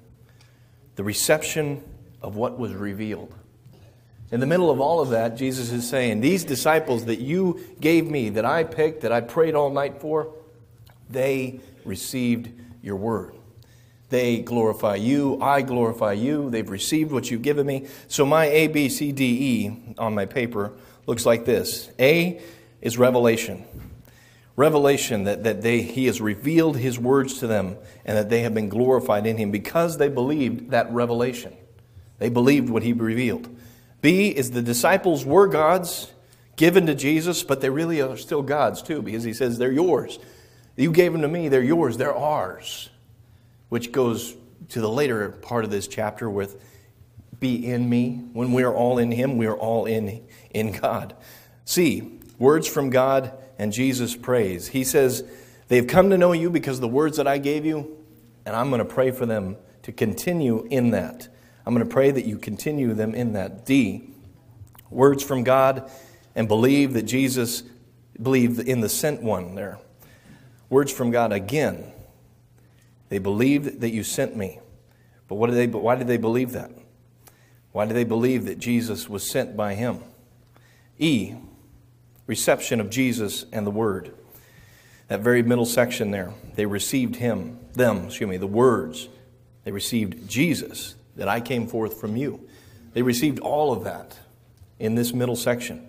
The 0.95 1.03
reception 1.03 1.83
of 2.21 2.37
what 2.37 2.57
was 2.57 2.73
revealed. 2.73 3.33
In 4.31 4.39
the 4.39 4.45
middle 4.45 4.69
of 4.69 4.79
all 4.79 4.99
of 4.99 5.09
that, 5.09 5.37
Jesus 5.37 5.71
is 5.71 5.87
saying, 5.87 6.21
These 6.21 6.43
disciples 6.43 7.05
that 7.05 7.19
you 7.19 7.59
gave 7.79 8.09
me, 8.09 8.29
that 8.29 8.45
I 8.45 8.63
picked, 8.63 9.01
that 9.01 9.11
I 9.11 9.21
prayed 9.21 9.53
all 9.53 9.69
night 9.69 10.01
for, 10.01 10.33
they 11.09 11.59
received 11.83 12.49
your 12.81 12.95
word. 12.95 13.36
They 14.09 14.39
glorify 14.39 14.95
you. 14.95 15.41
I 15.41 15.61
glorify 15.61 16.13
you. 16.13 16.49
They've 16.49 16.69
received 16.69 17.11
what 17.11 17.29
you've 17.29 17.41
given 17.41 17.67
me. 17.67 17.87
So 18.07 18.25
my 18.25 18.45
A, 18.45 18.67
B, 18.67 18.87
C, 18.89 19.11
D, 19.11 19.25
E 19.25 19.95
on 19.97 20.15
my 20.15 20.25
paper 20.25 20.73
looks 21.05 21.25
like 21.25 21.45
this 21.45 21.89
A, 21.99 22.41
is 22.81 22.97
revelation. 22.97 23.65
Revelation 24.55 25.25
that, 25.25 25.43
that 25.43 25.61
they, 25.61 25.81
he 25.81 26.05
has 26.07 26.19
revealed 26.19 26.77
his 26.77 26.97
words 26.97 27.39
to 27.39 27.47
them 27.47 27.77
and 28.05 28.17
that 28.17 28.29
they 28.29 28.41
have 28.41 28.53
been 28.53 28.69
glorified 28.69 29.27
in 29.27 29.37
him 29.37 29.51
because 29.51 29.97
they 29.97 30.09
believed 30.09 30.71
that 30.71 30.91
revelation. 30.91 31.55
They 32.17 32.29
believed 32.29 32.69
what 32.69 32.83
he 32.83 32.93
revealed. 32.93 33.55
B 34.01 34.29
is 34.29 34.51
the 34.51 34.61
disciples 34.61 35.25
were 35.25 35.47
God's, 35.47 36.11
given 36.55 36.87
to 36.87 36.95
Jesus, 36.95 37.43
but 37.43 37.61
they 37.61 37.69
really 37.69 38.01
are 38.01 38.17
still 38.17 38.41
God's 38.41 38.81
too 38.81 39.01
because 39.01 39.23
he 39.23 39.33
says 39.33 39.57
they're 39.57 39.71
yours. 39.71 40.17
You 40.75 40.91
gave 40.91 41.11
them 41.11 41.21
to 41.21 41.27
me, 41.27 41.49
they're 41.49 41.63
yours, 41.63 41.97
they're 41.97 42.15
ours. 42.15 42.89
Which 43.69 43.91
goes 43.91 44.35
to 44.69 44.81
the 44.81 44.89
later 44.89 45.29
part 45.29 45.63
of 45.63 45.71
this 45.71 45.87
chapter 45.87 46.29
with 46.29 46.61
be 47.39 47.71
in 47.71 47.89
me. 47.89 48.23
When 48.33 48.51
we 48.53 48.63
are 48.63 48.73
all 48.73 48.97
in 48.97 49.11
him, 49.11 49.37
we 49.37 49.45
are 49.45 49.55
all 49.55 49.85
in, 49.85 50.23
in 50.51 50.71
God. 50.71 51.15
C, 51.65 52.19
words 52.39 52.67
from 52.67 52.89
God 52.89 53.31
and 53.59 53.71
Jesus 53.71 54.15
prays. 54.15 54.67
He 54.67 54.83
says, 54.83 55.23
They've 55.67 55.85
come 55.85 56.09
to 56.11 56.17
know 56.17 56.31
you 56.31 56.49
because 56.49 56.79
the 56.79 56.87
words 56.87 57.17
that 57.17 57.27
I 57.27 57.37
gave 57.37 57.65
you, 57.65 57.97
and 58.45 58.55
I'm 58.55 58.69
going 58.69 58.79
to 58.79 58.85
pray 58.85 59.11
for 59.11 59.25
them 59.25 59.57
to 59.83 59.91
continue 59.91 60.65
in 60.69 60.91
that. 60.91 61.27
I'm 61.65 61.73
going 61.73 61.85
to 61.85 61.93
pray 61.93 62.11
that 62.11 62.25
you 62.25 62.37
continue 62.37 62.93
them 62.93 63.13
in 63.13 63.33
that. 63.33 63.65
D, 63.65 64.09
words 64.89 65.21
from 65.23 65.43
God 65.43 65.91
and 66.35 66.47
believe 66.47 66.93
that 66.93 67.03
Jesus, 67.03 67.63
believed 68.21 68.59
in 68.59 68.79
the 68.79 68.87
sent 68.89 69.21
one 69.21 69.55
there. 69.55 69.79
Words 70.69 70.91
from 70.91 71.11
God 71.11 71.33
again. 71.33 71.91
They 73.09 73.19
believed 73.19 73.81
that 73.81 73.91
you 73.91 74.03
sent 74.03 74.35
me. 74.35 74.59
But 75.27 75.35
what 75.35 75.49
did 75.49 75.55
they, 75.55 75.67
why 75.67 75.95
did 75.95 76.07
they 76.07 76.17
believe 76.17 76.51
that? 76.51 76.71
Why 77.71 77.85
did 77.85 77.95
they 77.95 78.03
believe 78.03 78.45
that 78.45 78.59
Jesus 78.59 79.07
was 79.07 79.29
sent 79.29 79.55
by 79.55 79.75
him? 79.75 79.99
E, 80.97 81.35
reception 82.25 82.79
of 82.79 82.89
Jesus 82.89 83.45
and 83.51 83.65
the 83.65 83.71
Word. 83.71 84.13
That 85.07 85.21
very 85.21 85.41
middle 85.41 85.65
section 85.65 86.11
there, 86.11 86.33
they 86.55 86.65
received 86.65 87.17
him, 87.17 87.59
them, 87.73 88.07
excuse 88.07 88.29
me, 88.29 88.37
the 88.37 88.47
words. 88.47 89.07
They 89.63 89.71
received 89.71 90.29
Jesus, 90.29 90.95
that 91.15 91.27
I 91.27 91.39
came 91.39 91.67
forth 91.67 91.99
from 91.99 92.15
you. 92.15 92.47
They 92.93 93.01
received 93.01 93.39
all 93.39 93.71
of 93.71 93.83
that 93.83 94.17
in 94.79 94.95
this 94.95 95.13
middle 95.13 95.35
section. 95.35 95.87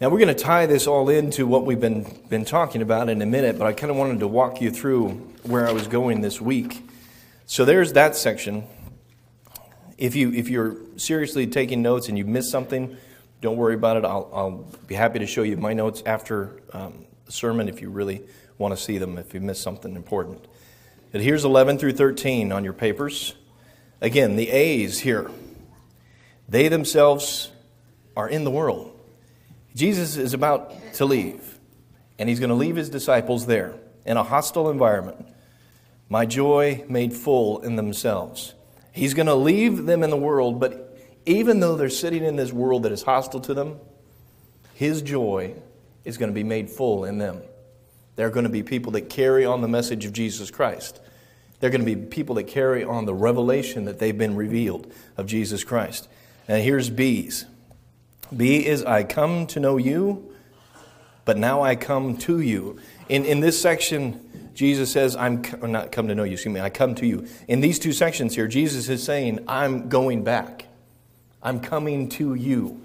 Now, 0.00 0.10
we're 0.10 0.18
going 0.18 0.34
to 0.34 0.42
tie 0.42 0.66
this 0.66 0.86
all 0.86 1.08
into 1.08 1.46
what 1.46 1.66
we've 1.66 1.80
been, 1.80 2.20
been 2.28 2.44
talking 2.44 2.82
about 2.82 3.08
in 3.08 3.20
a 3.20 3.26
minute, 3.26 3.58
but 3.58 3.66
I 3.66 3.72
kind 3.72 3.90
of 3.90 3.96
wanted 3.96 4.20
to 4.20 4.28
walk 4.28 4.60
you 4.60 4.70
through 4.70 5.27
where 5.44 5.66
I 5.66 5.72
was 5.72 5.86
going 5.86 6.20
this 6.20 6.40
week. 6.40 6.88
So, 7.46 7.64
there's 7.64 7.94
that 7.94 8.16
section. 8.16 8.64
If, 9.96 10.14
you, 10.14 10.32
if 10.32 10.48
you're 10.48 10.76
seriously 10.96 11.46
taking 11.46 11.82
notes 11.82 12.08
and 12.08 12.16
you 12.16 12.24
missed 12.24 12.50
something, 12.50 12.96
don't 13.40 13.56
worry 13.56 13.74
about 13.74 13.96
it. 13.96 14.04
I'll, 14.04 14.30
I'll 14.32 14.64
be 14.86 14.94
happy 14.94 15.18
to 15.18 15.26
show 15.26 15.42
you 15.42 15.56
my 15.56 15.72
notes 15.72 16.02
after 16.06 16.60
um, 16.72 17.04
the 17.26 17.32
sermon 17.32 17.68
if 17.68 17.80
you 17.80 17.90
really 17.90 18.22
want 18.58 18.76
to 18.76 18.82
see 18.82 18.98
them, 18.98 19.18
if 19.18 19.34
you 19.34 19.40
missed 19.40 19.62
something 19.62 19.96
important. 19.96 20.44
But 21.10 21.20
here's 21.20 21.44
11 21.44 21.78
through 21.78 21.92
13 21.92 22.52
on 22.52 22.64
your 22.64 22.72
papers. 22.72 23.34
Again, 24.00 24.36
the 24.36 24.50
A's 24.50 25.00
here. 25.00 25.30
They 26.48 26.68
themselves 26.68 27.50
are 28.16 28.28
in 28.28 28.44
the 28.44 28.50
world 28.50 28.98
Jesus 29.78 30.16
is 30.16 30.34
about 30.34 30.74
to 30.94 31.04
leave, 31.04 31.60
and 32.18 32.28
he's 32.28 32.40
going 32.40 32.48
to 32.48 32.56
leave 32.56 32.74
his 32.74 32.90
disciples 32.90 33.46
there 33.46 33.74
in 34.08 34.16
a 34.16 34.24
hostile 34.24 34.70
environment. 34.70 35.24
My 36.08 36.24
joy 36.24 36.84
made 36.88 37.12
full 37.12 37.60
in 37.60 37.76
themselves. 37.76 38.54
He's 38.90 39.12
going 39.12 39.26
to 39.26 39.34
leave 39.34 39.84
them 39.84 40.02
in 40.02 40.08
the 40.08 40.16
world, 40.16 40.58
but 40.58 40.98
even 41.26 41.60
though 41.60 41.76
they're 41.76 41.90
sitting 41.90 42.24
in 42.24 42.36
this 42.36 42.50
world 42.50 42.84
that 42.84 42.92
is 42.92 43.02
hostile 43.02 43.40
to 43.40 43.52
them, 43.52 43.78
his 44.74 45.02
joy 45.02 45.54
is 46.06 46.16
going 46.16 46.30
to 46.30 46.34
be 46.34 46.42
made 46.42 46.70
full 46.70 47.04
in 47.04 47.18
them. 47.18 47.42
They're 48.16 48.30
going 48.30 48.44
to 48.44 48.50
be 48.50 48.62
people 48.62 48.92
that 48.92 49.10
carry 49.10 49.44
on 49.44 49.60
the 49.60 49.68
message 49.68 50.06
of 50.06 50.14
Jesus 50.14 50.50
Christ. 50.50 51.00
They're 51.60 51.70
going 51.70 51.84
to 51.84 51.94
be 51.94 52.06
people 52.06 52.36
that 52.36 52.44
carry 52.44 52.84
on 52.84 53.04
the 53.04 53.14
revelation 53.14 53.84
that 53.84 53.98
they've 53.98 54.16
been 54.16 54.36
revealed 54.36 54.90
of 55.18 55.26
Jesus 55.26 55.64
Christ. 55.64 56.08
And 56.48 56.62
here's 56.62 56.88
B's. 56.88 57.44
B 58.34 58.64
is 58.64 58.84
I 58.84 59.04
come 59.04 59.46
to 59.48 59.60
know 59.60 59.76
you, 59.76 60.34
but 61.26 61.36
now 61.36 61.60
I 61.60 61.76
come 61.76 62.16
to 62.18 62.40
you. 62.40 62.78
In, 63.08 63.24
in 63.24 63.40
this 63.40 63.60
section, 63.60 64.50
Jesus 64.54 64.90
says, 64.92 65.16
I'm 65.16 65.42
not 65.62 65.92
come 65.92 66.08
to 66.08 66.14
know 66.14 66.24
you, 66.24 66.32
excuse 66.32 66.52
me, 66.52 66.60
I 66.60 66.70
come 66.70 66.94
to 66.96 67.06
you. 67.06 67.26
In 67.46 67.60
these 67.60 67.78
two 67.78 67.92
sections 67.92 68.34
here, 68.34 68.48
Jesus 68.48 68.88
is 68.88 69.02
saying, 69.02 69.44
I'm 69.48 69.88
going 69.88 70.24
back. 70.24 70.66
I'm 71.42 71.60
coming 71.60 72.08
to 72.10 72.34
you. 72.34 72.80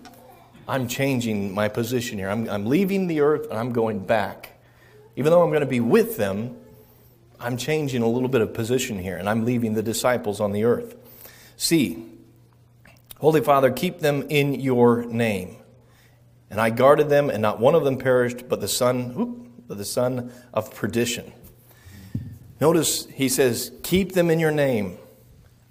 I'm 0.68 0.88
changing 0.88 1.53
my 1.53 1.68
position 1.68 2.18
here. 2.18 2.30
I'm, 2.30 2.50
I'm 2.50 2.65
leaving 2.65 3.08
the 3.08 3.22
earth 3.22 3.50
and 3.50 3.60
I'm 3.60 3.74
going 3.74 4.06
back. 4.06 4.62
Even 5.15 5.32
though 5.32 5.44
I'm 5.44 5.50
going 5.50 5.62
to 5.62 5.65
be 5.65 5.80
with 5.80 6.15
them, 6.15 6.56
I'm 7.39 7.58
changing 7.58 8.01
a 8.01 8.08
little 8.08 8.30
bit 8.30 8.42
of 8.42 8.53
position 8.53 9.00
here 9.00 9.18
and 9.18 9.27
I'm 9.27 9.44
leaving 9.44 9.74
the 9.74 9.84
disciples 9.84 10.39
on 10.39 10.53
the 10.53 10.63
earth. 10.63 10.96
See, 11.58 12.06
Holy 13.18 13.42
Father, 13.42 13.72
keep 13.72 14.00
them 14.00 14.25
in 14.30 14.56
your 14.60 15.06
name. 15.06 15.58
And 16.50 16.62
I 16.62 16.70
guarded 16.70 17.10
them, 17.10 17.32
and 17.32 17.42
not 17.42 17.60
one 17.60 17.74
of 17.74 17.84
them 17.84 17.98
perished, 17.98 18.48
but 18.48 18.62
the 18.62 18.68
son, 18.68 19.15
whoop, 19.15 19.43
the 19.74 19.86
son 19.86 20.32
of 20.53 20.74
perdition. 20.74 21.32
Notice 22.60 23.06
he 23.08 23.30
says, 23.30 23.72
Keep 23.84 24.13
them 24.13 24.30
in 24.30 24.39
your 24.39 24.51
name. 24.51 24.98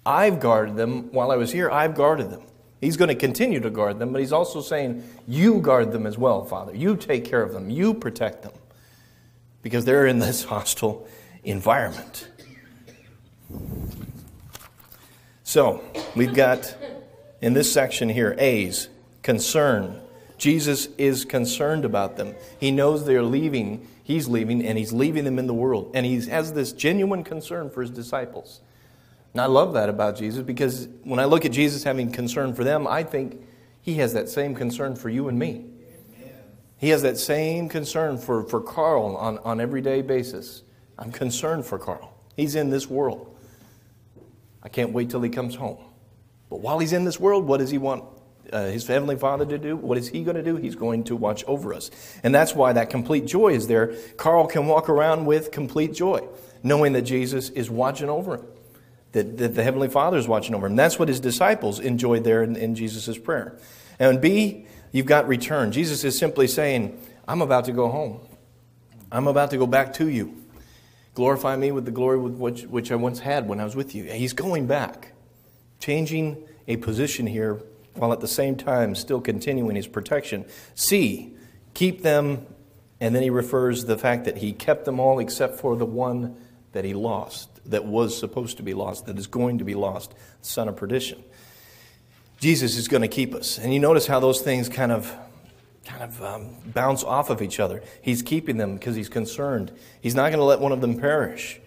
I've 0.05 0.39
guarded 0.39 0.75
them 0.75 1.11
while 1.11 1.31
I 1.31 1.37
was 1.37 1.51
here. 1.51 1.71
I've 1.71 1.95
guarded 1.95 2.29
them. 2.29 2.43
He's 2.81 2.97
going 2.97 3.07
to 3.07 3.15
continue 3.15 3.61
to 3.61 3.69
guard 3.69 3.97
them, 3.99 4.11
but 4.11 4.19
he's 4.19 4.33
also 4.33 4.61
saying, 4.61 5.03
You 5.25 5.61
guard 5.61 5.91
them 5.91 6.05
as 6.05 6.17
well, 6.17 6.43
Father. 6.43 6.75
You 6.75 6.97
take 6.97 7.25
care 7.25 7.41
of 7.41 7.53
them. 7.53 7.69
You 7.69 7.93
protect 7.93 8.43
them. 8.43 8.51
Because 9.61 9.85
they're 9.85 10.05
in 10.05 10.19
this 10.19 10.43
hostile 10.53 11.07
environment. 11.43 12.27
So, 15.43 15.83
we've 16.15 16.33
got 16.33 16.75
in 17.41 17.53
this 17.53 17.71
section 17.71 18.09
here, 18.09 18.35
A's, 18.37 18.89
concern. 19.21 20.01
Jesus 20.37 20.87
is 20.97 21.25
concerned 21.25 21.85
about 21.85 22.17
them. 22.17 22.35
He 22.59 22.71
knows 22.71 23.05
they're 23.05 23.23
leaving, 23.23 23.87
he's 24.03 24.27
leaving, 24.27 24.63
and 24.65 24.77
he's 24.77 24.93
leaving 24.93 25.23
them 25.23 25.39
in 25.39 25.47
the 25.47 25.53
world. 25.53 25.91
And 25.93 26.05
he 26.05 26.21
has 26.27 26.53
this 26.53 26.71
genuine 26.71 27.23
concern 27.23 27.69
for 27.69 27.81
his 27.81 27.89
disciples. 27.89 28.61
And 29.33 29.41
I 29.41 29.45
love 29.47 29.73
that 29.73 29.89
about 29.89 30.15
Jesus 30.15 30.43
because 30.43 30.87
when 31.03 31.19
I 31.19 31.25
look 31.25 31.43
at 31.43 31.51
Jesus 31.51 31.83
having 31.83 32.11
concern 32.11 32.53
for 32.53 32.63
them, 32.63 32.85
I 32.85 33.03
think 33.03 33.41
he 33.81 33.95
has 33.95 34.13
that 34.13 34.29
same 34.29 34.53
concern 34.53 34.95
for 34.95 35.09
you 35.09 35.27
and 35.27 35.39
me. 35.39 35.65
He 36.77 36.89
has 36.89 37.01
that 37.03 37.17
same 37.17 37.69
concern 37.69 38.17
for, 38.17 38.43
for 38.43 38.61
Carl 38.61 39.15
on, 39.15 39.37
on 39.39 39.61
everyday 39.61 40.01
basis. 40.01 40.63
I'm 40.99 41.11
concerned 41.11 41.65
for 41.65 41.79
Carl. 41.79 42.13
He's 42.35 42.55
in 42.55 42.69
this 42.69 42.89
world. 42.89 43.35
I 44.61 44.69
can't 44.69 44.91
wait 44.91 45.09
till 45.09 45.21
he 45.21 45.29
comes 45.29 45.55
home. 45.55 45.77
But 46.49 46.59
while 46.59 46.79
he's 46.79 46.93
in 46.93 47.05
this 47.05 47.19
world, 47.19 47.45
what 47.45 47.57
does 47.57 47.71
he 47.71 47.77
want 47.77 48.03
uh, 48.51 48.65
his 48.65 48.87
heavenly 48.87 49.15
father 49.15 49.45
to 49.45 49.57
do? 49.57 49.75
What 49.75 49.97
is 49.97 50.09
he 50.09 50.23
going 50.23 50.35
to 50.35 50.43
do? 50.43 50.55
He's 50.57 50.75
going 50.75 51.03
to 51.05 51.15
watch 51.15 51.43
over 51.45 51.73
us. 51.73 51.89
And 52.23 52.33
that's 52.33 52.53
why 52.53 52.73
that 52.73 52.89
complete 52.89 53.25
joy 53.25 53.53
is 53.53 53.67
there. 53.67 53.95
Carl 54.17 54.47
can 54.47 54.67
walk 54.67 54.89
around 54.89 55.25
with 55.25 55.51
complete 55.51 55.93
joy, 55.93 56.27
knowing 56.61 56.93
that 56.93 57.03
Jesus 57.03 57.49
is 57.49 57.69
watching 57.69 58.09
over 58.09 58.35
him, 58.35 58.45
that, 59.13 59.37
that 59.37 59.55
the 59.55 59.63
heavenly 59.63 59.89
father 59.89 60.17
is 60.17 60.27
watching 60.27 60.55
over 60.55 60.67
him. 60.67 60.75
That's 60.75 60.99
what 60.99 61.07
his 61.07 61.19
disciples 61.19 61.79
enjoyed 61.79 62.23
there 62.23 62.43
in, 62.43 62.55
in 62.55 62.75
Jesus' 62.75 63.17
prayer. 63.17 63.57
And 63.99 64.19
B, 64.19 64.65
you've 64.91 65.05
got 65.05 65.27
return. 65.27 65.71
Jesus 65.71 66.03
is 66.03 66.17
simply 66.17 66.47
saying, 66.47 66.99
I'm 67.27 67.41
about 67.41 67.65
to 67.65 67.71
go 67.71 67.89
home. 67.89 68.19
I'm 69.11 69.27
about 69.27 69.51
to 69.51 69.57
go 69.57 69.67
back 69.67 69.93
to 69.93 70.09
you. 70.09 70.43
Glorify 71.13 71.55
me 71.55 71.71
with 71.71 71.85
the 71.85 71.91
glory 71.91 72.17
with 72.17 72.33
which, 72.33 72.63
which 72.63 72.91
I 72.91 72.95
once 72.95 73.19
had 73.19 73.47
when 73.47 73.59
I 73.59 73.63
was 73.63 73.75
with 73.75 73.93
you. 73.93 74.05
He's 74.05 74.33
going 74.33 74.65
back 74.65 75.13
changing 75.79 76.43
a 76.67 76.77
position 76.77 77.27
here 77.27 77.61
while 77.95 78.11
at 78.11 78.19
the 78.19 78.27
same 78.27 78.55
time 78.55 78.95
still 78.95 79.21
continuing 79.21 79.75
his 79.75 79.87
protection. 79.87 80.45
C, 80.75 81.33
keep 81.73 82.01
them, 82.01 82.45
and 82.99 83.15
then 83.15 83.23
he 83.23 83.29
refers 83.29 83.81
to 83.81 83.87
the 83.87 83.97
fact 83.97 84.25
that 84.25 84.37
he 84.37 84.53
kept 84.53 84.85
them 84.85 84.99
all 84.99 85.19
except 85.19 85.59
for 85.59 85.75
the 85.75 85.85
one 85.85 86.35
that 86.71 86.85
he 86.85 86.93
lost, 86.93 87.49
that 87.69 87.85
was 87.85 88.17
supposed 88.17 88.57
to 88.57 88.63
be 88.63 88.73
lost, 88.73 89.05
that 89.05 89.17
is 89.17 89.27
going 89.27 89.59
to 89.59 89.63
be 89.63 89.75
lost, 89.75 90.13
son 90.41 90.67
of 90.67 90.75
perdition. 90.75 91.23
Jesus 92.39 92.75
is 92.75 92.87
going 92.87 93.01
to 93.01 93.07
keep 93.07 93.33
us. 93.33 93.57
And 93.57 93.73
you 93.73 93.79
notice 93.79 94.07
how 94.07 94.19
those 94.19 94.41
things 94.41 94.67
kind 94.67 94.91
of 94.91 95.15
kind 95.85 96.03
of 96.03 96.21
um, 96.23 96.55
bounce 96.65 97.03
off 97.03 97.29
of 97.29 97.41
each 97.41 97.59
other. 97.59 97.83
He's 98.01 98.21
keeping 98.21 98.57
them 98.57 98.75
because 98.75 98.95
he's 98.95 99.09
concerned. 99.09 99.71
He's 100.01 100.15
not 100.15 100.29
going 100.29 100.39
to 100.39 100.45
let 100.45 100.59
one 100.59 100.71
of 100.71 100.81
them 100.81 100.97
perish. 100.97 101.59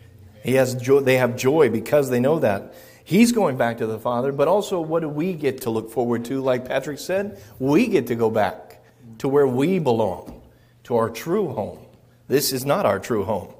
He 0.42 0.54
has 0.54 0.74
joy, 0.74 1.00
they 1.00 1.16
have 1.18 1.36
joy 1.36 1.70
because 1.70 2.08
they 2.10 2.20
know 2.20 2.38
that. 2.38 2.74
He's 3.06 3.30
going 3.30 3.56
back 3.56 3.78
to 3.78 3.86
the 3.86 4.00
Father, 4.00 4.32
but 4.32 4.48
also 4.48 4.80
what 4.80 4.98
do 4.98 5.08
we 5.08 5.32
get 5.32 5.60
to 5.60 5.70
look 5.70 5.92
forward 5.92 6.24
to? 6.24 6.40
Like 6.40 6.64
Patrick 6.64 6.98
said, 6.98 7.40
we 7.60 7.86
get 7.86 8.08
to 8.08 8.16
go 8.16 8.30
back 8.30 8.82
to 9.18 9.28
where 9.28 9.46
we 9.46 9.78
belong, 9.78 10.42
to 10.82 10.96
our 10.96 11.08
true 11.08 11.50
home. 11.50 11.78
This 12.26 12.52
is 12.52 12.64
not 12.64 12.84
our 12.84 12.98
true 12.98 13.22
home, 13.22 13.54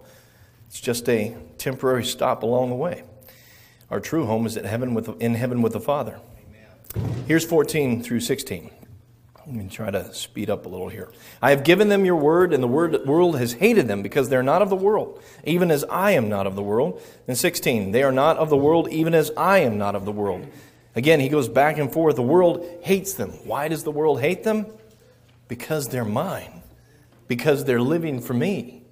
it's 0.67 0.81
just 0.81 1.09
a 1.09 1.37
temporary 1.59 2.05
stop 2.05 2.43
along 2.43 2.71
the 2.71 2.75
way. 2.75 3.05
Our 3.89 4.01
true 4.01 4.27
home 4.27 4.47
is 4.47 4.57
at 4.57 4.65
heaven 4.65 4.95
with, 4.95 5.23
in 5.23 5.37
heaven 5.37 5.63
with 5.63 5.75
the 5.75 5.81
Father. 5.81 6.19
Here's 7.29 7.45
14 7.45 8.03
through 8.03 8.21
16. 8.21 8.73
Let 9.47 9.55
me 9.55 9.69
try 9.69 9.93
to 9.93 10.13
speed 10.13 10.51
up 10.51 10.67
a 10.67 10.69
little 10.69 10.89
here. 10.89 11.09
I 11.41 11.51
have 11.51 11.63
given 11.63 11.89
them 11.89 12.05
your 12.05 12.17
word, 12.17 12.53
and 12.53 12.61
the 12.61 12.67
word, 12.69 13.07
world 13.07 13.39
has 13.39 13.53
hated 13.53 13.87
them 13.87 14.03
because 14.03 14.29
they're 14.29 14.43
not 14.43 14.61
of 14.61 14.71
the 14.71 14.77
world, 14.77 15.23
even 15.45 15.71
as 15.71 15.85
I 15.85 16.13
am 16.13 16.29
not 16.29 16.49
of 16.49 16.57
the 16.57 16.65
world. 16.65 17.01
And 17.29 17.39
16, 17.39 17.93
they 17.93 18.03
are 18.03 18.11
not 18.11 18.39
of 18.39 18.51
the 18.51 18.57
world, 18.57 18.89
even 18.89 19.15
as 19.15 19.31
I 19.37 19.59
am 19.59 19.79
not 19.79 19.95
of 19.95 20.05
the 20.05 20.11
world. 20.11 20.49
Again, 20.97 21.21
he 21.21 21.29
goes 21.29 21.49
back 21.49 21.79
and 21.79 21.93
forth. 21.93 22.17
The 22.17 22.23
world 22.23 22.67
hates 22.83 23.15
them. 23.15 23.31
Why 23.45 23.69
does 23.69 23.85
the 23.85 23.93
world 23.93 24.21
hate 24.21 24.43
them? 24.43 24.67
Because 25.47 25.89
they're 25.89 26.05
mine, 26.05 26.63
because 27.29 27.65
they're 27.65 27.81
living 27.81 28.21
for 28.21 28.35
me. 28.35 28.83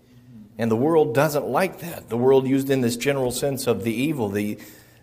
And 0.56 0.70
the 0.70 0.76
world 0.76 1.16
doesn't 1.16 1.48
like 1.48 1.80
that. 1.80 2.08
The 2.08 2.16
world, 2.16 2.46
used 2.46 2.70
in 2.70 2.80
this 2.80 2.96
general 2.96 3.32
sense 3.32 3.66
of 3.66 3.82
the 3.82 3.92
evil, 3.92 4.28
the, 4.28 4.58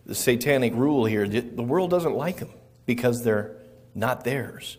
the 0.05 0.15
satanic 0.15 0.73
rule 0.75 1.03
here, 1.03 1.27
the 1.27 1.61
world 1.61 1.89
doesn't 1.89 2.15
like 2.15 2.37
them 2.37 2.51
because 2.85 3.25
they're 3.25 3.57
not 3.93 4.23
theirs. 4.23 4.77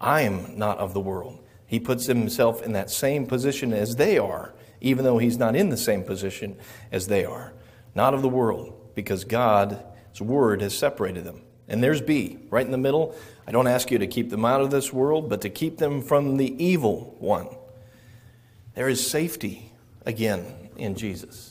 I 0.00 0.22
am 0.22 0.56
not 0.56 0.78
of 0.78 0.94
the 0.94 1.00
world. 1.00 1.38
He 1.66 1.78
puts 1.78 2.06
himself 2.06 2.62
in 2.62 2.72
that 2.72 2.90
same 2.90 3.26
position 3.26 3.72
as 3.72 3.96
they 3.96 4.18
are, 4.18 4.54
even 4.80 5.04
though 5.04 5.18
he's 5.18 5.38
not 5.38 5.54
in 5.54 5.68
the 5.68 5.76
same 5.76 6.02
position 6.02 6.56
as 6.90 7.06
they 7.06 7.24
are. 7.24 7.52
Not 7.94 8.14
of 8.14 8.22
the 8.22 8.28
world, 8.28 8.92
because 8.94 9.24
God's 9.24 10.20
word 10.20 10.62
has 10.62 10.76
separated 10.76 11.24
them. 11.24 11.42
And 11.68 11.82
there's 11.82 12.00
B, 12.00 12.38
right 12.50 12.64
in 12.64 12.72
the 12.72 12.78
middle. 12.78 13.14
I 13.46 13.52
don't 13.52 13.68
ask 13.68 13.90
you 13.90 13.98
to 13.98 14.06
keep 14.06 14.30
them 14.30 14.44
out 14.44 14.60
of 14.60 14.70
this 14.70 14.92
world, 14.92 15.28
but 15.28 15.42
to 15.42 15.50
keep 15.50 15.78
them 15.78 16.02
from 16.02 16.36
the 16.36 16.64
evil 16.64 17.14
one. 17.18 17.48
There 18.74 18.88
is 18.88 19.08
safety, 19.08 19.72
again, 20.04 20.70
in 20.76 20.94
Jesus. 20.96 21.49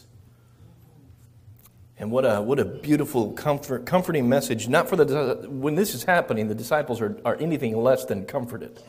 And 2.00 2.12
what 2.12 2.24
a, 2.24 2.42
what 2.42 2.60
a 2.60 2.66
beautiful, 2.66 3.34
comfort, 3.34 3.86
comforting 3.86 4.30
message. 4.30 4.70
Not 4.70 4.88
for 4.88 4.96
the, 4.96 5.46
when 5.50 5.76
this 5.76 5.94
is 5.94 6.06
happening, 6.06 6.48
the 6.48 6.56
disciples 6.56 7.02
are, 7.02 7.20
are 7.26 7.36
anything 7.36 7.76
less 7.76 8.06
than 8.06 8.26
comforted. 8.26 8.82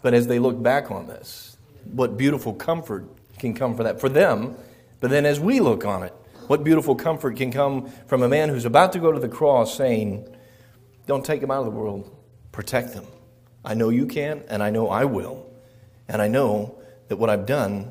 But 0.00 0.14
as 0.14 0.28
they 0.28 0.38
look 0.38 0.62
back 0.62 0.92
on 0.92 1.08
this, 1.08 1.56
what 1.84 2.16
beautiful 2.16 2.54
comfort 2.54 3.08
can 3.38 3.52
come 3.52 3.76
for 3.76 3.82
that 3.82 4.00
for 4.00 4.08
them. 4.08 4.56
But 5.00 5.10
then 5.10 5.26
as 5.26 5.40
we 5.40 5.58
look 5.58 5.84
on 5.84 6.04
it, 6.04 6.12
what 6.46 6.62
beautiful 6.62 6.94
comfort 6.94 7.36
can 7.36 7.50
come 7.50 7.90
from 8.06 8.22
a 8.22 8.28
man 8.28 8.48
who's 8.48 8.64
about 8.64 8.92
to 8.92 9.00
go 9.00 9.10
to 9.10 9.18
the 9.18 9.28
cross 9.28 9.76
saying, 9.76 10.28
Don't 11.06 11.24
take 11.24 11.40
them 11.40 11.50
out 11.50 11.58
of 11.58 11.64
the 11.64 11.72
world, 11.72 12.16
protect 12.52 12.94
them. 12.94 13.04
I 13.64 13.74
know 13.74 13.88
you 13.88 14.06
can, 14.06 14.44
and 14.48 14.62
I 14.62 14.70
know 14.70 14.88
I 14.88 15.04
will. 15.04 15.50
And 16.06 16.22
I 16.22 16.28
know 16.28 16.78
that 17.08 17.16
what 17.16 17.28
I've 17.28 17.46
done, 17.46 17.90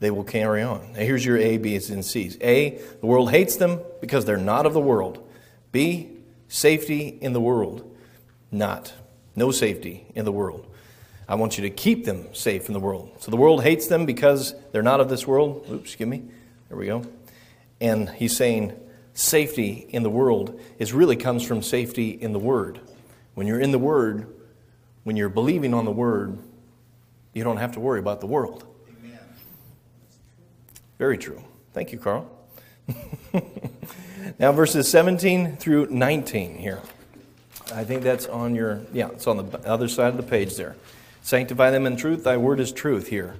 they 0.00 0.10
will 0.10 0.24
carry 0.24 0.62
on. 0.62 0.92
Now, 0.94 1.00
here's 1.00 1.24
your 1.24 1.36
A, 1.36 1.58
B's, 1.58 1.90
and 1.90 2.04
C's. 2.04 2.36
A, 2.40 2.80
the 3.00 3.06
world 3.06 3.30
hates 3.30 3.56
them 3.56 3.80
because 4.00 4.24
they're 4.24 4.36
not 4.36 4.66
of 4.66 4.72
the 4.72 4.80
world. 4.80 5.26
B, 5.72 6.08
safety 6.48 7.18
in 7.20 7.32
the 7.32 7.40
world. 7.40 7.86
Not. 8.50 8.92
No 9.36 9.50
safety 9.50 10.06
in 10.14 10.24
the 10.24 10.32
world. 10.32 10.66
I 11.28 11.36
want 11.36 11.56
you 11.56 11.62
to 11.62 11.70
keep 11.70 12.06
them 12.06 12.34
safe 12.34 12.66
in 12.66 12.72
the 12.72 12.80
world. 12.80 13.10
So 13.20 13.30
the 13.30 13.36
world 13.36 13.62
hates 13.62 13.86
them 13.86 14.04
because 14.04 14.54
they're 14.72 14.82
not 14.82 15.00
of 15.00 15.08
this 15.08 15.26
world. 15.26 15.64
Oops, 15.70 15.84
excuse 15.84 16.08
me. 16.08 16.24
There 16.68 16.76
we 16.76 16.86
go. 16.86 17.04
And 17.80 18.08
he's 18.08 18.36
saying 18.36 18.78
safety 19.14 19.86
in 19.90 20.02
the 20.02 20.10
world 20.10 20.60
is 20.78 20.92
really 20.92 21.16
comes 21.16 21.46
from 21.46 21.62
safety 21.62 22.10
in 22.10 22.32
the 22.32 22.38
Word. 22.38 22.80
When 23.34 23.46
you're 23.46 23.60
in 23.60 23.70
the 23.70 23.78
Word, 23.78 24.26
when 25.04 25.16
you're 25.16 25.28
believing 25.28 25.72
on 25.72 25.84
the 25.84 25.92
Word, 25.92 26.38
you 27.32 27.44
don't 27.44 27.58
have 27.58 27.72
to 27.72 27.80
worry 27.80 28.00
about 28.00 28.20
the 28.20 28.26
world. 28.26 28.66
Very 31.00 31.16
true. 31.16 31.42
Thank 31.72 31.92
you, 31.92 31.98
Carl. 31.98 32.30
now, 34.38 34.52
verses 34.52 34.86
17 34.90 35.56
through 35.56 35.86
19 35.86 36.58
here. 36.58 36.82
I 37.74 37.84
think 37.84 38.02
that's 38.02 38.26
on 38.26 38.54
your, 38.54 38.82
yeah, 38.92 39.08
it's 39.08 39.26
on 39.26 39.38
the 39.38 39.66
other 39.66 39.88
side 39.88 40.08
of 40.08 40.18
the 40.18 40.22
page 40.22 40.56
there. 40.56 40.76
Sanctify 41.22 41.70
them 41.70 41.86
in 41.86 41.96
truth, 41.96 42.22
thy 42.22 42.36
word 42.36 42.60
is 42.60 42.70
truth 42.70 43.06
here. 43.06 43.36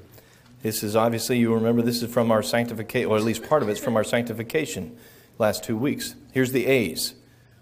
This 0.63 0.83
is 0.83 0.97
obviously, 0.97 1.39
you 1.39 1.53
remember, 1.53 1.83
this 1.83 2.03
is 2.03 2.11
from 2.11 2.31
our 2.31 2.43
sanctification, 2.43 3.11
or 3.11 3.19
at 3.19 3.25
least 3.25 3.47
part 3.47 3.63
of 3.63 3.69
it's 3.69 3.79
from 3.79 3.95
our 3.95 4.05
sanctification 4.05 4.97
last 5.39 5.63
two 5.63 5.77
weeks. 5.77 6.15
Here's 6.33 6.53
the 6.53 6.65
A's 6.65 7.13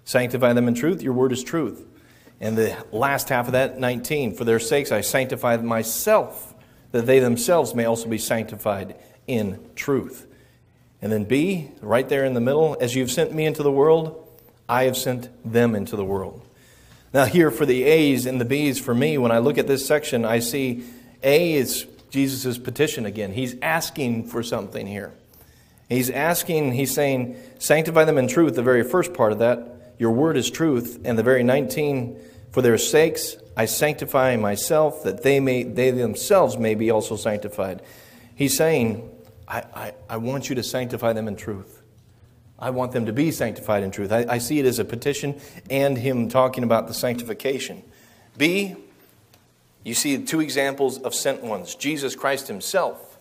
Sanctify 0.05 0.53
them 0.53 0.69
in 0.69 0.75
truth, 0.75 1.03
your 1.03 1.13
word 1.13 1.33
is 1.33 1.43
truth. 1.43 1.85
And 2.41 2.57
the 2.57 2.77
last 2.93 3.31
half 3.31 3.47
of 3.47 3.53
that, 3.53 3.81
19, 3.81 4.37
for 4.37 4.45
their 4.45 4.61
sakes 4.61 4.93
I 4.93 5.01
sanctify 5.01 5.57
myself, 5.57 6.55
that 6.93 7.05
they 7.05 7.19
themselves 7.19 7.75
may 7.75 7.85
also 7.85 8.09
be 8.09 8.19
sanctified 8.19 8.95
in 9.29 9.65
truth. 9.77 10.27
And 11.01 11.13
then 11.13 11.25
B, 11.25 11.71
right 11.81 12.09
there 12.09 12.25
in 12.25 12.35
the 12.35 12.41
middle, 12.41 12.77
as 12.81 12.97
you've 12.97 13.11
sent 13.11 13.33
me 13.33 13.47
into 13.47 13.63
the 13.63 13.71
world, 13.71 14.27
I 14.69 14.85
have 14.85 14.97
sent 14.97 15.29
them 15.51 15.75
into 15.77 15.95
the 15.95 16.05
world. 16.05 16.43
Now, 17.15 17.25
here 17.25 17.51
for 17.51 17.65
the 17.65 17.85
A's 17.85 18.27
and 18.27 18.41
the 18.41 18.45
B's, 18.45 18.79
for 18.81 18.95
me, 18.95 19.17
when 19.17 19.31
I 19.31 19.39
look 19.39 19.57
at 19.57 19.67
this 19.67 19.87
section, 19.87 20.25
I 20.25 20.41
see 20.41 20.85
A 21.23 21.55
is 21.55 21.87
Jesus' 22.11 22.59
petition 22.59 23.07
again. 23.07 23.33
He's 23.33 23.57
asking 23.63 24.29
for 24.29 24.43
something 24.43 24.87
here. 24.87 25.13
He's 25.89 26.11
asking, 26.11 26.73
he's 26.73 26.93
saying, 26.93 27.37
sanctify 27.59 28.05
them 28.05 28.19
in 28.19 28.29
truth, 28.29 28.57
the 28.57 28.63
very 28.63 28.85
first 28.85 29.15
part 29.15 29.33
of 29.33 29.39
that. 29.39 29.95
Your 29.99 30.11
word 30.11 30.37
is 30.37 30.51
truth. 30.51 31.01
And 31.05 31.19
the 31.19 31.23
very 31.23 31.43
19, 31.43 32.19
for 32.51 32.61
their 32.61 32.77
sakes 32.77 33.37
I 33.57 33.65
sanctify 33.65 34.37
myself, 34.37 35.03
that 35.05 35.23
they 35.23 35.41
may 35.41 35.65
they 35.65 35.91
themselves 35.91 36.57
may 36.57 36.75
be 36.75 36.91
also 36.91 37.17
sanctified. 37.17 37.83
He's 38.35 38.57
saying, 38.57 39.11
I, 39.49 39.65
I, 39.75 39.95
I 40.11 40.17
want 40.19 40.49
you 40.49 40.55
to 40.57 40.63
sanctify 40.63 41.15
them 41.15 41.27
in 41.27 41.35
truth. 41.35 41.83
I 42.59 42.71
want 42.71 42.93
them 42.93 43.07
to 43.07 43.13
be 43.13 43.31
sanctified 43.31 43.83
in 43.83 43.91
truth. 43.91 44.13
I, 44.13 44.27
I 44.29 44.39
see 44.39 44.59
it 44.59 44.67
as 44.67 44.79
a 44.79 44.85
petition 44.85 45.41
and 45.71 45.97
him 45.97 46.29
talking 46.29 46.65
about 46.65 46.87
the 46.87 46.95
sanctification. 46.95 47.83
B, 48.37 48.77
you 49.85 49.95
see 49.95 50.23
two 50.23 50.41
examples 50.41 50.99
of 50.99 51.15
sent 51.15 51.43
ones. 51.43 51.75
Jesus 51.75 52.15
Christ 52.15 52.49
himself 52.49 53.19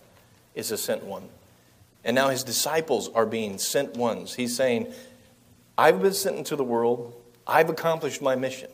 is 0.54 0.70
a 0.70 0.76
sent 0.76 1.04
one. 1.04 1.28
And 2.04 2.14
now 2.14 2.28
his 2.28 2.44
disciples 2.44 3.08
are 3.14 3.26
being 3.26 3.58
sent 3.58 3.96
ones. 3.96 4.34
He's 4.34 4.54
saying, 4.56 4.92
I've 5.76 6.02
been 6.02 6.12
sent 6.12 6.36
into 6.36 6.56
the 6.56 6.64
world, 6.64 7.14
I've 7.46 7.70
accomplished 7.70 8.20
my 8.20 8.34
mission, 8.34 8.70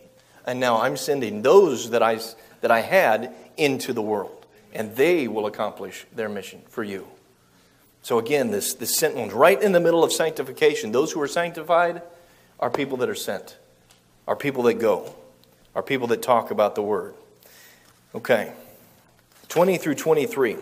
and 0.47 0.59
now 0.59 0.81
I'm 0.81 0.97
sending 0.97 1.43
those 1.43 1.91
that 1.91 2.03
I, 2.03 2.19
that 2.63 2.71
I 2.71 2.81
had 2.81 3.35
into 3.57 3.93
the 3.93 4.03
world, 4.03 4.47
and 4.73 4.97
they 4.97 5.29
will 5.29 5.47
accomplish 5.47 6.07
their 6.15 6.29
mission 6.29 6.63
for 6.69 6.83
you. 6.83 7.07
So 8.05 8.19
again, 8.19 8.51
this, 8.51 8.75
this 8.75 8.95
sent 8.95 9.17
one's 9.17 9.33
right 9.33 9.61
in 9.61 9.73
the 9.73 9.81
middle 9.81 10.05
of 10.05 10.13
sanctification. 10.13 10.93
Those 10.93 11.13
who 11.13 11.23
are 11.23 11.27
sanctified 11.27 12.03
are 12.61 12.69
people 12.69 12.99
that 12.99 13.09
are 13.09 13.15
sent, 13.15 13.57
are 14.29 14.37
people 14.37 14.65
that 14.65 14.75
go, 14.75 15.15
are 15.75 15.83
people 15.83 16.07
that 16.09 16.21
talk 16.21 16.51
about 16.51 16.75
the 16.75 16.83
word. 16.83 17.15
Okay. 18.15 18.53
20 19.49 19.79
through 19.79 19.95
23. 19.95 20.59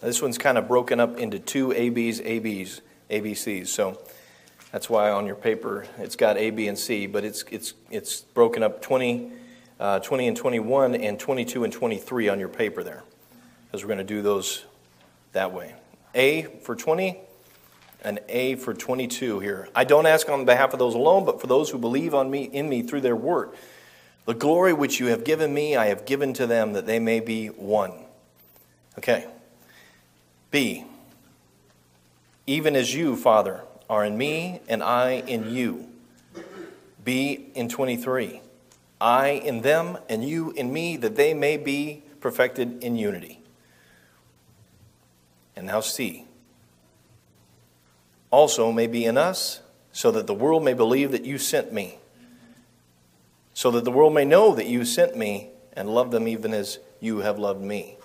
This 0.00 0.22
one's 0.22 0.38
kind 0.38 0.56
of 0.56 0.66
broken 0.66 0.98
up 0.98 1.18
into 1.18 1.38
two 1.38 1.74
ABs, 1.74 2.22
ABs, 2.22 2.80
ABCs. 3.10 3.66
So 3.66 4.00
that's 4.72 4.88
why 4.88 5.10
on 5.10 5.26
your 5.26 5.36
paper 5.36 5.84
it's 5.98 6.16
got 6.16 6.38
A, 6.38 6.48
B, 6.48 6.66
and 6.66 6.78
C, 6.78 7.06
but 7.06 7.24
it's, 7.24 7.44
it's, 7.50 7.74
it's 7.90 8.22
broken 8.22 8.62
up 8.62 8.80
20, 8.80 9.32
uh, 9.78 9.98
20 9.98 10.28
and 10.28 10.36
21 10.36 10.94
and 10.94 11.20
22 11.20 11.64
and 11.64 11.72
23 11.74 12.30
on 12.30 12.40
your 12.40 12.48
paper 12.48 12.82
there 12.82 13.02
because 13.76 13.84
we're 13.84 13.94
going 13.94 14.06
to 14.06 14.14
do 14.14 14.22
those 14.22 14.64
that 15.32 15.52
way. 15.52 15.74
A 16.14 16.44
for 16.62 16.74
20 16.74 17.18
and 18.00 18.20
A 18.26 18.54
for 18.54 18.72
22 18.72 19.40
here. 19.40 19.68
I 19.74 19.84
don't 19.84 20.06
ask 20.06 20.30
on 20.30 20.46
behalf 20.46 20.72
of 20.72 20.78
those 20.78 20.94
alone, 20.94 21.26
but 21.26 21.42
for 21.42 21.46
those 21.46 21.68
who 21.68 21.76
believe 21.76 22.14
on 22.14 22.30
me 22.30 22.44
in 22.44 22.70
me 22.70 22.80
through 22.80 23.02
their 23.02 23.14
word. 23.14 23.50
The 24.24 24.32
glory 24.32 24.72
which 24.72 24.98
you 24.98 25.08
have 25.08 25.24
given 25.24 25.52
me, 25.52 25.76
I 25.76 25.88
have 25.88 26.06
given 26.06 26.32
to 26.34 26.46
them 26.46 26.72
that 26.72 26.86
they 26.86 26.98
may 26.98 27.20
be 27.20 27.48
one. 27.48 27.92
Okay. 28.96 29.26
B. 30.50 30.86
Even 32.46 32.74
as 32.76 32.94
you, 32.94 33.14
Father, 33.14 33.60
are 33.90 34.06
in 34.06 34.16
me 34.16 34.60
and 34.70 34.82
I 34.82 35.22
in 35.26 35.50
you. 35.50 35.86
B 37.04 37.50
in 37.54 37.68
23. 37.68 38.40
I 39.02 39.28
in 39.28 39.60
them 39.60 39.98
and 40.08 40.26
you 40.26 40.52
in 40.52 40.72
me, 40.72 40.96
that 40.96 41.16
they 41.16 41.34
may 41.34 41.58
be 41.58 42.04
perfected 42.20 42.82
in 42.82 42.96
unity. 42.96 43.40
And 45.56 45.66
now 45.66 45.80
see. 45.80 46.26
Also 48.30 48.70
may 48.70 48.86
be 48.86 49.04
in 49.04 49.16
us, 49.16 49.62
so 49.92 50.10
that 50.10 50.26
the 50.26 50.34
world 50.34 50.62
may 50.62 50.74
believe 50.74 51.12
that 51.12 51.24
you 51.24 51.38
sent 51.38 51.72
me. 51.72 51.98
So 53.54 53.70
that 53.70 53.84
the 53.84 53.90
world 53.90 54.12
may 54.12 54.26
know 54.26 54.54
that 54.54 54.66
you 54.66 54.84
sent 54.84 55.16
me 55.16 55.48
and 55.72 55.88
love 55.88 56.10
them 56.10 56.28
even 56.28 56.52
as 56.52 56.78
you 57.00 57.18
have 57.18 57.38
loved 57.38 57.62
me. 57.62 57.96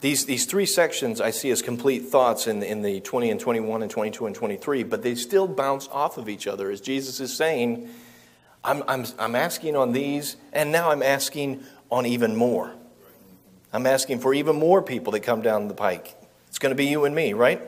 These, 0.00 0.24
these 0.24 0.46
three 0.46 0.66
sections 0.66 1.20
I 1.20 1.30
see 1.30 1.50
as 1.50 1.60
complete 1.62 2.06
thoughts 2.06 2.46
in, 2.46 2.62
in 2.62 2.82
the 2.82 3.00
20 3.00 3.30
and 3.30 3.38
21 3.38 3.82
and 3.82 3.90
22 3.90 4.26
and 4.26 4.34
23, 4.34 4.82
but 4.82 5.02
they 5.02 5.14
still 5.14 5.46
bounce 5.46 5.88
off 5.88 6.16
of 6.16 6.28
each 6.28 6.46
other 6.46 6.70
as 6.70 6.80
Jesus 6.80 7.20
is 7.20 7.36
saying, 7.36 7.88
I'm, 8.64 8.82
I'm, 8.88 9.04
I'm 9.18 9.34
asking 9.34 9.76
on 9.76 9.92
these, 9.92 10.36
and 10.52 10.72
now 10.72 10.90
I'm 10.90 11.02
asking 11.02 11.64
on 11.90 12.06
even 12.06 12.34
more. 12.34 12.72
I'm 13.72 13.86
asking 13.86 14.20
for 14.20 14.34
even 14.34 14.56
more 14.56 14.82
people 14.82 15.12
that 15.12 15.20
come 15.20 15.42
down 15.42 15.68
the 15.68 15.74
pike. 15.74 16.16
Going 16.60 16.70
to 16.70 16.76
be 16.76 16.86
you 16.86 17.04
and 17.04 17.14
me, 17.14 17.32
right? 17.32 17.60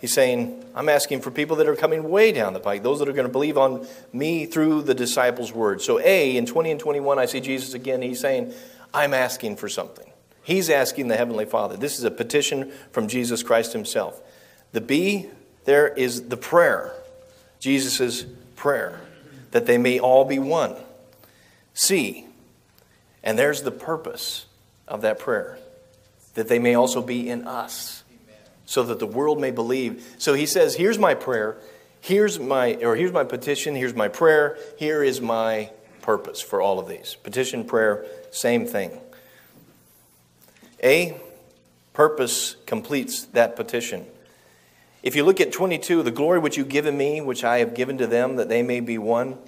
He's 0.00 0.12
saying, 0.12 0.64
I'm 0.74 0.88
asking 0.88 1.20
for 1.20 1.30
people 1.30 1.56
that 1.56 1.68
are 1.68 1.76
coming 1.76 2.10
way 2.10 2.32
down 2.32 2.52
the 2.52 2.60
pike, 2.60 2.82
those 2.82 2.98
that 2.98 3.08
are 3.08 3.12
going 3.12 3.26
to 3.26 3.32
believe 3.32 3.56
on 3.56 3.86
me 4.12 4.46
through 4.46 4.82
the 4.82 4.94
disciples' 4.94 5.52
word. 5.52 5.80
So, 5.80 5.98
A, 6.00 6.36
in 6.36 6.44
20 6.44 6.72
and 6.72 6.80
21, 6.80 7.18
I 7.18 7.26
see 7.26 7.40
Jesus 7.40 7.72
again. 7.72 8.02
He's 8.02 8.20
saying, 8.20 8.52
I'm 8.92 9.14
asking 9.14 9.56
for 9.56 9.68
something. 9.68 10.10
He's 10.42 10.68
asking 10.70 11.08
the 11.08 11.16
Heavenly 11.16 11.44
Father. 11.44 11.76
This 11.76 11.98
is 11.98 12.04
a 12.04 12.10
petition 12.10 12.72
from 12.92 13.08
Jesus 13.08 13.42
Christ 13.42 13.72
Himself. 13.72 14.20
The 14.72 14.80
B, 14.80 15.28
there 15.64 15.88
is 15.88 16.28
the 16.28 16.36
prayer, 16.36 16.92
Jesus' 17.58 18.26
prayer, 18.54 19.00
that 19.52 19.66
they 19.66 19.78
may 19.78 19.98
all 19.98 20.24
be 20.24 20.38
one. 20.38 20.74
C, 21.74 22.26
and 23.22 23.38
there's 23.38 23.62
the 23.62 23.70
purpose 23.70 24.46
of 24.86 25.02
that 25.02 25.18
prayer, 25.18 25.58
that 26.34 26.48
they 26.48 26.58
may 26.58 26.74
also 26.74 27.02
be 27.02 27.28
in 27.28 27.46
us 27.46 27.95
so 28.66 28.82
that 28.82 28.98
the 28.98 29.06
world 29.06 29.40
may 29.40 29.50
believe. 29.50 30.16
So 30.18 30.34
he 30.34 30.44
says, 30.44 30.74
Here's 30.74 30.98
my 30.98 31.14
prayer, 31.14 31.56
here's 32.00 32.38
my, 32.38 32.74
or 32.74 32.96
here's 32.96 33.12
my 33.12 33.24
petition, 33.24 33.74
here's 33.74 33.94
my 33.94 34.08
prayer, 34.08 34.58
here 34.78 35.02
is 35.02 35.20
my 35.20 35.70
purpose 36.02 36.40
for 36.40 36.60
all 36.60 36.78
of 36.78 36.88
these. 36.88 37.16
Petition, 37.22 37.64
prayer, 37.64 38.04
same 38.30 38.66
thing. 38.66 39.00
A, 40.82 41.18
purpose 41.94 42.56
completes 42.66 43.24
that 43.26 43.56
petition. 43.56 44.04
If 45.02 45.16
you 45.16 45.24
look 45.24 45.40
at 45.40 45.52
22, 45.52 46.02
the 46.02 46.10
glory 46.10 46.38
which 46.38 46.56
you've 46.56 46.68
given 46.68 46.96
me, 46.96 47.20
which 47.20 47.44
I 47.44 47.58
have 47.58 47.74
given 47.74 47.98
to 47.98 48.06
them, 48.06 48.36
that 48.36 48.48
they 48.48 48.62
may 48.62 48.80
be 48.80 48.98
one, 48.98 49.38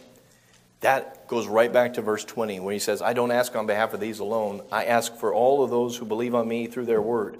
that 0.80 1.26
goes 1.26 1.46
right 1.46 1.72
back 1.72 1.94
to 1.94 2.02
verse 2.02 2.24
20, 2.24 2.60
where 2.60 2.72
he 2.72 2.78
says, 2.78 3.02
I 3.02 3.12
don't 3.12 3.32
ask 3.32 3.54
on 3.56 3.66
behalf 3.66 3.92
of 3.92 4.00
these 4.00 4.20
alone. 4.20 4.62
I 4.70 4.84
ask 4.84 5.14
for 5.16 5.34
all 5.34 5.64
of 5.64 5.70
those 5.70 5.96
who 5.96 6.06
believe 6.06 6.34
on 6.34 6.46
me 6.46 6.66
through 6.66 6.86
their 6.86 7.02
word. 7.02 7.38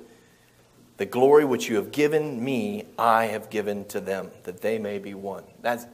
The 0.98 1.06
glory 1.06 1.44
which 1.44 1.68
you 1.68 1.76
have 1.76 1.90
given 1.90 2.44
me, 2.44 2.84
I 2.98 3.26
have 3.26 3.50
given 3.50 3.86
to 3.86 4.00
them, 4.00 4.30
that 4.44 4.60
they 4.60 4.78
may 4.78 4.98
be 4.98 5.14
one. 5.14 5.44
That's, 5.62 5.86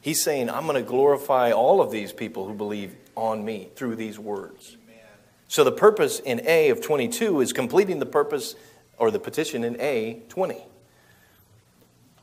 He's 0.00 0.22
saying, 0.22 0.50
I'm 0.50 0.66
going 0.66 0.82
to 0.82 0.88
glorify 0.88 1.52
all 1.52 1.80
of 1.80 1.90
these 1.90 2.12
people 2.12 2.46
who 2.46 2.54
believe 2.54 2.94
on 3.14 3.44
me 3.44 3.68
through 3.76 3.96
these 3.96 4.18
words. 4.18 4.76
So 5.48 5.64
the 5.64 5.72
purpose 5.72 6.18
in 6.18 6.40
A 6.46 6.70
of 6.70 6.80
22 6.80 7.40
is 7.40 7.52
completing 7.52 7.98
the 7.98 8.06
purpose 8.06 8.54
or 8.96 9.10
the 9.10 9.18
petition 9.20 9.64
in 9.64 9.80
A 9.80 10.22
20. 10.28 10.62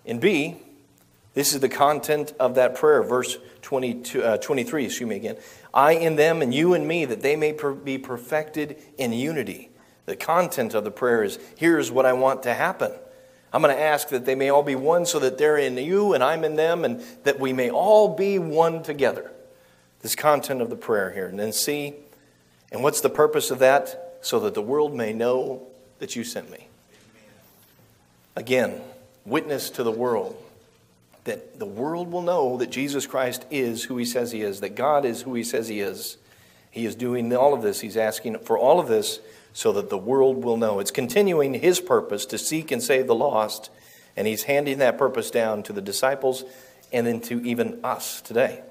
In 0.05 0.19
B, 0.19 0.57
this 1.35 1.53
is 1.53 1.59
the 1.59 1.69
content 1.69 2.33
of 2.39 2.55
that 2.55 2.75
prayer, 2.75 3.03
verse 3.03 3.37
22, 3.61 4.23
uh, 4.23 4.37
23, 4.37 4.85
excuse 4.85 5.07
me 5.07 5.15
again. 5.15 5.37
I 5.73 5.91
in 5.91 6.15
them 6.15 6.41
and 6.41 6.53
you 6.53 6.73
in 6.73 6.87
me, 6.87 7.05
that 7.05 7.21
they 7.21 7.35
may 7.35 7.53
per- 7.53 7.73
be 7.73 7.97
perfected 7.97 8.81
in 8.97 9.13
unity. 9.13 9.68
The 10.09 10.15
content 10.15 10.73
of 10.73 10.83
the 10.83 10.89
prayer 10.89 11.23
is 11.23 11.37
here's 11.55 11.91
what 11.91 12.07
I 12.07 12.13
want 12.13 12.41
to 12.41 12.55
happen. 12.55 12.91
I'm 13.53 13.61
going 13.61 13.75
to 13.75 13.79
ask 13.79 14.09
that 14.09 14.25
they 14.25 14.33
may 14.33 14.49
all 14.49 14.63
be 14.63 14.73
one 14.73 15.05
so 15.05 15.19
that 15.19 15.37
they're 15.37 15.55
in 15.55 15.77
you 15.77 16.13
and 16.13 16.23
I'm 16.23 16.43
in 16.43 16.55
them, 16.55 16.83
and 16.83 17.03
that 17.25 17.39
we 17.39 17.53
may 17.53 17.69
all 17.69 18.15
be 18.15 18.39
one 18.39 18.81
together. 18.81 19.29
This 20.01 20.15
content 20.15 20.63
of 20.63 20.71
the 20.71 20.75
prayer 20.75 21.11
here. 21.11 21.27
And 21.27 21.39
then 21.39 21.53
see, 21.53 21.93
and 22.71 22.81
what's 22.81 23.01
the 23.01 23.09
purpose 23.11 23.51
of 23.51 23.59
that? 23.59 24.17
So 24.21 24.39
that 24.39 24.55
the 24.55 24.63
world 24.63 24.95
may 24.95 25.13
know 25.13 25.67
that 25.99 26.15
you 26.15 26.23
sent 26.23 26.49
me. 26.49 26.69
Again, 28.35 28.81
witness 29.25 29.69
to 29.69 29.83
the 29.83 29.91
world 29.91 30.35
that 31.25 31.59
the 31.59 31.67
world 31.67 32.11
will 32.11 32.23
know 32.23 32.57
that 32.57 32.71
Jesus 32.71 33.05
Christ 33.05 33.45
is 33.51 33.83
who 33.83 33.97
he 33.97 34.05
says 34.05 34.31
he 34.31 34.41
is, 34.41 34.61
that 34.61 34.73
God 34.73 35.05
is 35.05 35.21
who 35.21 35.35
he 35.35 35.43
says 35.43 35.67
he 35.67 35.81
is. 35.81 36.17
He 36.71 36.87
is 36.87 36.95
doing 36.95 37.35
all 37.35 37.53
of 37.53 37.61
this. 37.61 37.81
He's 37.81 37.97
asking 37.97 38.39
for 38.39 38.57
all 38.57 38.79
of 38.79 38.87
this 38.87 39.19
so 39.59 39.73
that 39.73 39.89
the 39.89 39.97
world 39.97 40.41
will 40.41 40.55
know. 40.55 40.79
It's 40.79 40.89
continuing 40.89 41.53
his 41.53 41.81
purpose 41.81 42.25
to 42.27 42.37
seek 42.37 42.71
and 42.71 42.81
save 42.81 43.07
the 43.07 43.13
lost, 43.13 43.69
and 44.15 44.25
he's 44.25 44.43
handing 44.43 44.77
that 44.77 44.97
purpose 44.97 45.29
down 45.29 45.63
to 45.63 45.73
the 45.73 45.81
disciples 45.81 46.45
and 46.93 47.05
then 47.05 47.19
to 47.19 47.41
even 47.45 47.81
us 47.83 48.21
today. 48.21 48.61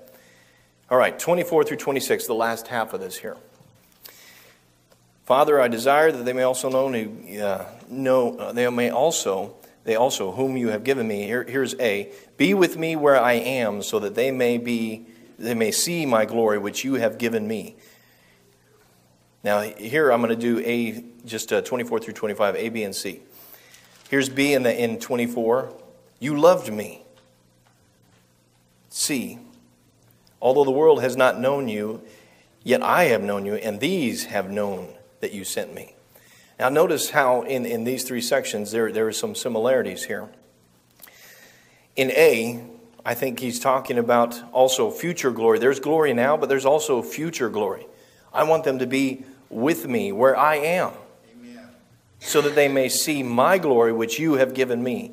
All 0.88 0.96
right, 0.96 1.18
24 1.18 1.64
through 1.64 1.76
26, 1.76 2.26
the 2.26 2.32
last 2.32 2.68
half 2.68 2.94
of 2.94 3.00
this 3.00 3.18
here. 3.18 3.36
Father, 5.26 5.60
I 5.60 5.68
desire 5.68 6.10
that 6.10 6.24
they 6.24 6.32
may 6.32 6.44
also 6.44 6.70
know, 6.70 6.88
uh, 7.38 7.66
know 7.90 8.38
uh, 8.38 8.52
they 8.52 8.66
may 8.70 8.88
also 8.88 9.56
they 9.84 9.94
also 9.94 10.32
whom 10.32 10.56
you 10.56 10.68
have 10.68 10.84
given 10.84 11.06
me. 11.06 11.24
Here, 11.24 11.44
here's 11.44 11.74
A. 11.74 12.10
Be 12.38 12.54
with 12.54 12.78
me 12.78 12.96
where 12.96 13.20
I 13.20 13.34
am, 13.34 13.82
so 13.82 13.98
that 13.98 14.14
they 14.14 14.30
may 14.30 14.56
be 14.56 15.04
they 15.38 15.52
may 15.52 15.70
see 15.70 16.06
my 16.06 16.24
glory 16.24 16.56
which 16.56 16.82
you 16.82 16.94
have 16.94 17.18
given 17.18 17.46
me. 17.46 17.76
Now 19.44 19.60
here 19.60 20.10
I'm 20.10 20.20
going 20.20 20.34
to 20.34 20.36
do 20.36 20.60
A 20.60 21.04
just 21.24 21.52
uh, 21.52 21.60
24 21.60 22.00
through 22.00 22.14
25, 22.14 22.56
A, 22.56 22.68
B, 22.68 22.82
and 22.82 22.94
C. 22.94 23.20
Here's 24.10 24.28
B 24.28 24.54
in 24.54 24.62
the 24.62 24.76
in 24.76 24.98
24. 24.98 25.72
You 26.18 26.38
loved 26.38 26.72
me. 26.72 27.02
C. 28.88 29.38
Although 30.40 30.64
the 30.64 30.70
world 30.70 31.02
has 31.02 31.16
not 31.16 31.38
known 31.38 31.68
you, 31.68 32.02
yet 32.62 32.82
I 32.82 33.04
have 33.04 33.22
known 33.22 33.44
you, 33.44 33.54
and 33.54 33.80
these 33.80 34.26
have 34.26 34.50
known 34.50 34.94
that 35.20 35.32
you 35.32 35.44
sent 35.44 35.74
me. 35.74 35.94
Now, 36.58 36.68
notice 36.68 37.10
how 37.10 37.42
in, 37.42 37.64
in 37.66 37.84
these 37.84 38.02
three 38.04 38.20
sections 38.20 38.72
there, 38.72 38.90
there 38.90 39.06
are 39.06 39.12
some 39.12 39.34
similarities 39.34 40.04
here. 40.04 40.28
In 41.94 42.10
A, 42.12 42.64
I 43.04 43.14
think 43.14 43.40
he's 43.40 43.60
talking 43.60 43.98
about 43.98 44.40
also 44.52 44.90
future 44.90 45.30
glory. 45.30 45.58
There's 45.58 45.80
glory 45.80 46.12
now, 46.14 46.36
but 46.36 46.48
there's 46.48 46.66
also 46.66 47.02
future 47.02 47.48
glory. 47.48 47.86
I 48.32 48.44
want 48.44 48.64
them 48.64 48.78
to 48.80 48.86
be 48.86 49.24
with 49.50 49.86
me 49.86 50.12
where 50.12 50.36
I 50.36 50.56
am, 50.56 50.92
so 52.20 52.40
that 52.40 52.54
they 52.54 52.68
may 52.68 52.88
see 52.88 53.22
my 53.22 53.58
glory, 53.58 53.92
which 53.92 54.18
you 54.18 54.34
have 54.34 54.54
given 54.54 54.82
me. 54.82 55.12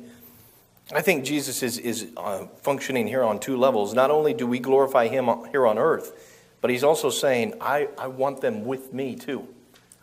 I 0.94 1.02
think 1.02 1.24
Jesus 1.24 1.62
is, 1.62 1.78
is 1.78 2.06
uh, 2.16 2.46
functioning 2.62 3.08
here 3.08 3.24
on 3.24 3.40
two 3.40 3.56
levels. 3.56 3.92
Not 3.92 4.10
only 4.10 4.34
do 4.34 4.46
we 4.46 4.60
glorify 4.60 5.08
him 5.08 5.28
here 5.50 5.66
on 5.66 5.78
earth, 5.78 6.12
but 6.60 6.70
he's 6.70 6.84
also 6.84 7.10
saying, 7.10 7.54
I, 7.60 7.88
I 7.98 8.06
want 8.06 8.40
them 8.40 8.64
with 8.64 8.92
me 8.92 9.16
too. 9.16 9.48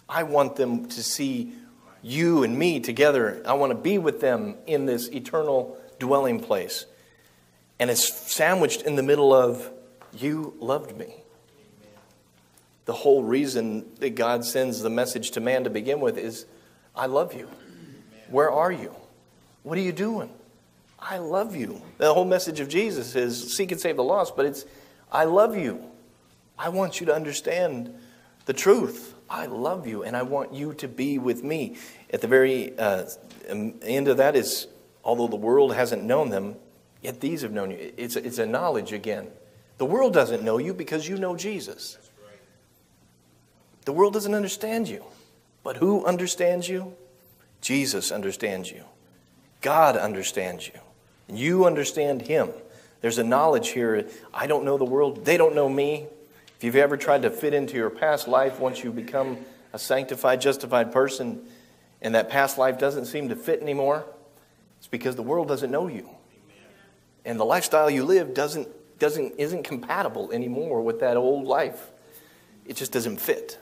I 0.09 0.23
want 0.23 0.55
them 0.55 0.87
to 0.89 1.03
see 1.03 1.53
you 2.01 2.43
and 2.43 2.57
me 2.57 2.79
together. 2.79 3.41
I 3.45 3.53
want 3.53 3.71
to 3.71 3.77
be 3.77 3.97
with 3.97 4.19
them 4.19 4.55
in 4.67 4.85
this 4.85 5.07
eternal 5.07 5.77
dwelling 5.99 6.41
place. 6.41 6.85
And 7.79 7.89
it's 7.89 8.13
sandwiched 8.31 8.81
in 8.81 8.95
the 8.95 9.03
middle 9.03 9.33
of, 9.33 9.71
You 10.13 10.55
loved 10.59 10.97
me. 10.97 11.22
The 12.85 12.93
whole 12.93 13.23
reason 13.23 13.85
that 13.99 14.15
God 14.15 14.45
sends 14.45 14.81
the 14.81 14.89
message 14.89 15.31
to 15.31 15.39
man 15.39 15.63
to 15.63 15.69
begin 15.69 15.99
with 15.99 16.17
is, 16.17 16.45
I 16.95 17.05
love 17.05 17.33
you. 17.33 17.49
Where 18.29 18.51
are 18.51 18.71
you? 18.71 18.93
What 19.63 19.77
are 19.77 19.81
you 19.81 19.93
doing? 19.93 20.29
I 20.99 21.17
love 21.17 21.55
you. 21.55 21.81
The 21.97 22.13
whole 22.13 22.25
message 22.25 22.59
of 22.59 22.67
Jesus 22.67 23.15
is 23.15 23.55
seek 23.55 23.71
and 23.71 23.79
save 23.79 23.95
the 23.97 24.03
lost, 24.03 24.35
but 24.35 24.45
it's, 24.45 24.65
I 25.11 25.25
love 25.25 25.57
you. 25.57 25.83
I 26.57 26.69
want 26.69 26.99
you 26.99 27.05
to 27.07 27.15
understand 27.15 27.93
the 28.45 28.53
truth. 28.53 29.13
I 29.29 29.47
love 29.47 29.87
you 29.87 30.03
and 30.03 30.15
I 30.15 30.21
want 30.23 30.53
you 30.53 30.73
to 30.75 30.87
be 30.87 31.17
with 31.17 31.43
me. 31.43 31.77
At 32.11 32.21
the 32.21 32.27
very 32.27 32.77
uh, 32.77 33.05
end 33.47 34.07
of 34.07 34.17
that 34.17 34.35
is, 34.35 34.67
although 35.03 35.27
the 35.27 35.35
world 35.35 35.73
hasn't 35.73 36.03
known 36.03 36.29
them, 36.29 36.55
yet 37.01 37.19
these 37.19 37.41
have 37.41 37.51
known 37.51 37.71
you. 37.71 37.93
It's 37.97 38.15
it's 38.15 38.37
a 38.37 38.45
knowledge 38.45 38.93
again. 38.93 39.29
The 39.77 39.85
world 39.85 40.13
doesn't 40.13 40.43
know 40.43 40.57
you 40.57 40.73
because 40.73 41.07
you 41.07 41.17
know 41.17 41.35
Jesus. 41.35 41.97
The 43.85 43.93
world 43.93 44.13
doesn't 44.13 44.33
understand 44.33 44.87
you. 44.87 45.03
But 45.63 45.77
who 45.77 46.05
understands 46.05 46.67
you? 46.67 46.95
Jesus 47.61 48.11
understands 48.11 48.69
you. 48.69 48.83
God 49.61 49.95
understands 49.95 50.67
you. 50.67 50.79
You 51.33 51.65
understand 51.65 52.23
Him. 52.23 52.49
There's 53.01 53.17
a 53.17 53.23
knowledge 53.23 53.69
here. 53.69 54.07
I 54.33 54.47
don't 54.47 54.65
know 54.65 54.77
the 54.77 54.85
world. 54.85 55.25
They 55.25 55.37
don't 55.37 55.55
know 55.55 55.69
me. 55.69 56.07
If 56.57 56.63
you've 56.63 56.75
ever 56.75 56.97
tried 56.97 57.23
to 57.23 57.29
fit 57.29 57.53
into 57.53 57.75
your 57.75 57.89
past 57.89 58.27
life 58.27 58.59
once 58.59 58.83
you 58.83 58.91
become 58.91 59.37
a 59.71 59.79
sanctified, 59.79 60.41
justified 60.41 60.91
person, 60.91 61.41
and 62.01 62.15
that 62.15 62.29
past 62.29 62.57
life 62.57 62.77
doesn't 62.77 63.05
seem 63.05 63.29
to 63.29 63.35
fit 63.35 63.61
anymore, 63.61 64.05
it's 64.77 64.87
because 64.87 65.15
the 65.15 65.23
world 65.23 65.47
doesn't 65.47 65.71
know 65.71 65.87
you. 65.87 66.09
And 67.25 67.39
the 67.39 67.45
lifestyle 67.45 67.89
you 67.89 68.03
live 68.03 68.33
doesn't, 68.33 68.67
doesn't, 68.99 69.35
isn't 69.37 69.63
compatible 69.63 70.31
anymore 70.33 70.81
with 70.81 70.99
that 70.99 71.15
old 71.15 71.45
life. 71.45 71.89
It 72.65 72.75
just 72.75 72.91
doesn't 72.91 73.21
fit. 73.21 73.57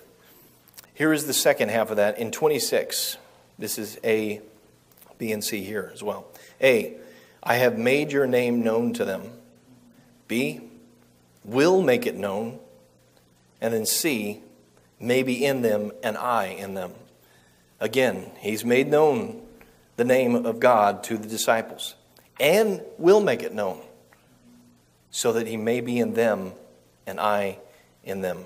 Here 0.93 1.13
is 1.13 1.25
the 1.25 1.34
second 1.34 1.69
half 1.69 1.89
of 1.89 1.97
that 1.97 2.17
in 2.17 2.32
26. 2.32 3.17
This 3.58 3.77
is 3.77 3.99
A, 4.04 4.41
B, 5.17 5.32
and 5.32 5.43
C 5.43 5.63
here 5.63 5.91
as 5.93 6.04
well. 6.04 6.27
A, 6.62 6.95
I 7.43 7.56
have 7.56 7.77
made 7.77 8.12
your 8.12 8.27
name 8.27 8.63
known 8.63 8.93
to 8.93 9.06
them. 9.06 9.32
B, 10.27 10.62
will 11.43 11.82
make 11.82 12.06
it 12.06 12.15
known. 12.15 12.60
And 13.60 13.73
then 13.73 13.86
C, 13.86 14.41
may 14.99 15.23
be 15.23 15.43
in 15.43 15.62
them 15.62 15.91
and 16.04 16.17
I 16.17 16.47
in 16.47 16.73
them. 16.73 16.93
Again, 17.80 18.32
he's 18.39 18.63
made 18.63 18.88
known 18.88 19.41
the 19.95 20.04
name 20.06 20.45
of 20.45 20.60
God 20.60 21.04
to 21.06 21.17
the 21.17 21.27
disciples 21.27 21.95
and 22.39 22.82
will 22.97 23.21
make 23.21 23.43
it 23.43 23.54
known 23.54 23.82
so 25.10 25.34
that 25.34 25.47
he 25.47 25.58
may 25.58 25.82
be 25.82 25.99
in 25.99 26.13
them 26.13 26.54
and 27.06 27.19
I 27.19 27.60
in 28.04 28.21
them. 28.21 28.45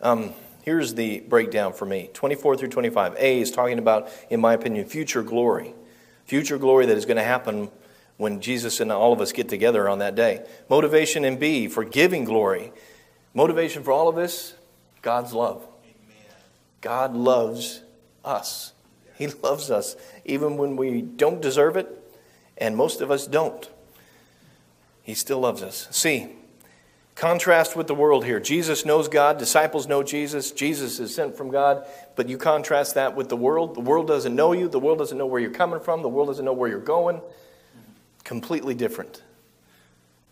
Um, 0.00 0.32
here's 0.66 0.94
the 0.94 1.20
breakdown 1.20 1.72
for 1.72 1.86
me 1.86 2.10
24 2.12 2.58
through 2.58 2.68
25. 2.68 3.14
A 3.18 3.40
is 3.40 3.50
talking 3.50 3.78
about, 3.78 4.10
in 4.28 4.40
my 4.40 4.52
opinion, 4.52 4.84
future 4.84 5.22
glory. 5.22 5.72
Future 6.26 6.58
glory 6.58 6.84
that 6.86 6.96
is 6.98 7.06
going 7.06 7.16
to 7.16 7.22
happen 7.22 7.70
when 8.18 8.40
Jesus 8.40 8.80
and 8.80 8.90
all 8.90 9.12
of 9.12 9.20
us 9.20 9.32
get 9.32 9.48
together 9.48 9.88
on 9.88 10.00
that 10.00 10.14
day. 10.14 10.44
Motivation 10.68 11.24
in 11.24 11.38
B 11.38 11.68
for 11.68 11.84
giving 11.84 12.24
glory. 12.24 12.72
Motivation 13.32 13.82
for 13.82 13.92
all 13.92 14.08
of 14.08 14.18
us 14.18 14.54
God's 15.00 15.32
love. 15.32 15.64
God 16.80 17.14
loves 17.14 17.82
us. 18.24 18.72
He 19.16 19.28
loves 19.28 19.70
us 19.70 19.96
even 20.24 20.56
when 20.56 20.76
we 20.76 21.00
don't 21.00 21.40
deserve 21.40 21.76
it, 21.76 21.88
and 22.58 22.76
most 22.76 23.00
of 23.00 23.10
us 23.10 23.26
don't. 23.26 23.70
He 25.02 25.14
still 25.14 25.38
loves 25.38 25.62
us. 25.62 25.86
See, 25.92 26.30
contrast 27.16 27.74
with 27.74 27.88
the 27.88 27.94
world 27.94 28.24
here. 28.24 28.38
Jesus 28.38 28.84
knows 28.84 29.08
God, 29.08 29.38
disciples 29.38 29.88
know 29.88 30.04
Jesus, 30.04 30.52
Jesus 30.52 31.00
is 31.00 31.12
sent 31.12 31.36
from 31.36 31.50
God, 31.50 31.84
but 32.14 32.28
you 32.28 32.38
contrast 32.38 32.94
that 32.94 33.16
with 33.16 33.28
the 33.28 33.36
world. 33.36 33.74
The 33.74 33.80
world 33.80 34.06
doesn't 34.06 34.34
know 34.34 34.52
you, 34.52 34.68
the 34.68 34.78
world 34.78 34.98
doesn't 34.98 35.18
know 35.18 35.26
where 35.26 35.40
you're 35.40 35.50
coming 35.50 35.80
from, 35.80 36.02
the 36.02 36.08
world 36.08 36.28
doesn't 36.28 36.44
know 36.44 36.52
where 36.52 36.68
you're 36.68 36.78
going 36.78 37.20
completely 38.26 38.74
different. 38.74 39.22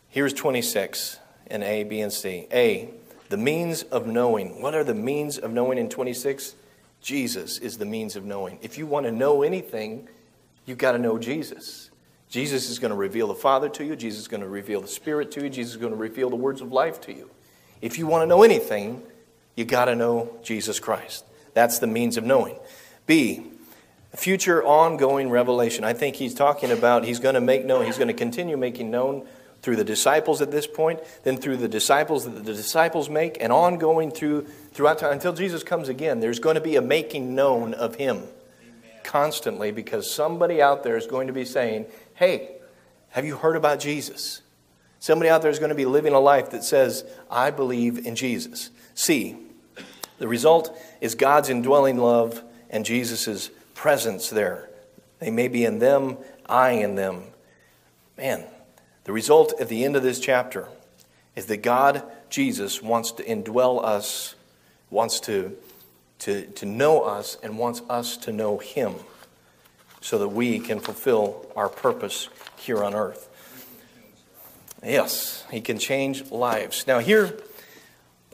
Here's 0.09 0.33
26 0.33 1.19
in 1.47 1.63
A, 1.63 1.85
B, 1.85 2.01
and 2.01 2.13
C. 2.13 2.47
A, 2.53 2.91
the 3.29 3.37
means 3.37 3.85
of 3.85 4.07
knowing. 4.07 4.61
What 4.61 4.75
are 4.75 4.85
the 4.85 4.95
means 4.95 5.39
of 5.39 5.53
knowing 5.53 5.79
in 5.79 5.89
26? 5.89 6.57
Jesus 7.01 7.59
is 7.59 7.79
the 7.79 7.85
means 7.85 8.17
of 8.17 8.25
knowing. 8.25 8.59
If 8.63 8.77
you 8.79 8.87
want 8.87 9.07
to 9.07 9.13
know 9.13 9.43
anything, 9.43 10.09
you've 10.67 10.79
got 10.79 10.93
to 10.93 10.99
know 10.99 11.19
Jesus. 11.19 11.91
Jesus 12.35 12.69
is 12.69 12.81
going 12.81 12.91
to 12.91 12.97
reveal 12.97 13.29
the 13.29 13.35
Father 13.37 13.69
to 13.69 13.85
you. 13.85 13.95
Jesus 13.95 14.23
is 14.23 14.27
going 14.27 14.41
to 14.41 14.49
reveal 14.49 14.81
the 14.81 14.89
Spirit 14.89 15.31
to 15.31 15.45
you. 15.45 15.49
Jesus 15.49 15.75
is 15.75 15.77
going 15.77 15.93
to 15.93 15.97
reveal 15.97 16.31
the 16.31 16.35
words 16.35 16.61
of 16.61 16.73
life 16.73 17.01
to 17.03 17.13
you. 17.13 17.31
If 17.81 17.97
you 17.97 18.09
want 18.09 18.23
to 18.23 18.27
know 18.27 18.43
anything, 18.43 19.05
you 19.55 19.65
got 19.65 19.85
to 19.85 19.95
know 19.95 20.37
Jesus 20.43 20.81
Christ. 20.81 21.25
That's 21.53 21.79
the 21.79 21.87
means 21.87 22.17
of 22.17 22.25
knowing. 22.25 22.57
B, 23.07 23.45
future 24.17 24.65
ongoing 24.65 25.31
revelation. 25.31 25.85
I 25.85 25.93
think 25.93 26.17
he's 26.17 26.35
talking 26.35 26.73
about 26.73 27.05
he's 27.05 27.21
going 27.21 27.37
to 27.37 27.41
make 27.41 27.65
known, 27.65 27.87
he's 27.87 27.99
going 27.99 28.09
to 28.09 28.15
continue 28.15 28.57
making 28.57 28.91
known 28.91 29.29
through 29.63 29.77
the 29.77 29.85
disciples 29.85 30.43
at 30.43 30.51
this 30.51 30.67
point, 30.67 30.99
then 31.23 31.37
through 31.37 31.59
the 31.59 31.69
disciples 31.69 32.25
that 32.25 32.45
the 32.45 32.53
disciples 32.53 33.09
make, 33.09 33.41
and 33.41 33.53
ongoing 33.53 34.11
through 34.11 34.49
throughout 34.73 34.99
time 34.99 35.13
until 35.13 35.35
Jesus 35.35 35.63
comes 35.63 35.89
again. 35.89 36.19
There's 36.19 36.41
going 36.41 36.57
to 36.57 36.61
be 36.61 36.75
a 36.75 36.83
making 36.83 37.37
known 37.37 37.75
of 37.75 37.95
Him 37.95 38.25
constantly 39.05 39.71
because 39.71 40.11
somebody 40.11 40.61
out 40.61 40.83
there 40.83 40.97
is 40.97 41.07
going 41.07 41.29
to 41.29 41.33
be 41.33 41.45
saying, 41.45 41.87
"Hey, 42.15 42.57
have 43.11 43.25
you 43.25 43.37
heard 43.37 43.57
about 43.57 43.81
Jesus?" 43.81 44.41
Somebody 44.99 45.29
out 45.29 45.43
there 45.43 45.51
is 45.51 45.59
going 45.59 45.69
to 45.69 45.75
be 45.75 45.85
living 45.85 46.15
a 46.15 46.21
life 46.21 46.51
that 46.51 46.65
says, 46.65 47.05
"I 47.31 47.51
believe 47.51 48.07
in 48.07 48.17
Jesus." 48.17 48.71
See, 48.95 49.37
the 50.19 50.29
result 50.29 50.77
is 51.01 51.15
God's 51.15 51.51
indwelling 51.51 51.99
love 51.99 52.43
and 52.71 52.85
Jesus' 52.85 53.51
presence 53.75 54.31
there. 54.31 54.71
They 55.19 55.31
may 55.31 55.49
be 55.49 55.65
in 55.65 55.79
them, 55.79 56.19
I 56.47 56.71
in 56.71 56.95
them. 56.95 57.25
Man, 58.17 58.45
the 59.05 59.13
result 59.13 59.53
at 59.61 59.69
the 59.69 59.85
end 59.85 59.97
of 59.97 60.03
this 60.03 60.21
chapter 60.21 60.69
is 61.37 61.47
that 61.47 61.59
God, 61.59 62.03
Jesus, 62.31 62.83
wants 62.83 63.13
to 63.13 63.25
indwell 63.25 63.85
us, 63.85 64.35
wants 64.91 65.21
to, 65.21 65.57
to, 66.21 66.47
to 66.47 66.67
know 66.67 67.03
us, 67.03 67.37
and 67.43 67.59
wants 67.59 67.83
us 67.91 68.17
to 68.19 68.33
know 68.33 68.59
Him 68.59 68.95
so 70.05 70.19
that 70.19 70.29
we 70.29 70.59
can 70.59 70.81
fulfill 70.81 71.51
our 71.57 71.71
purpose 71.71 72.29
here 72.59 72.85
on 72.85 72.95
earth. 72.95 73.27
Yes, 74.85 75.47
He 75.51 75.63
can 75.63 75.79
change 75.79 76.31
lives. 76.31 76.87
Now, 76.87 76.99
here, 76.99 77.25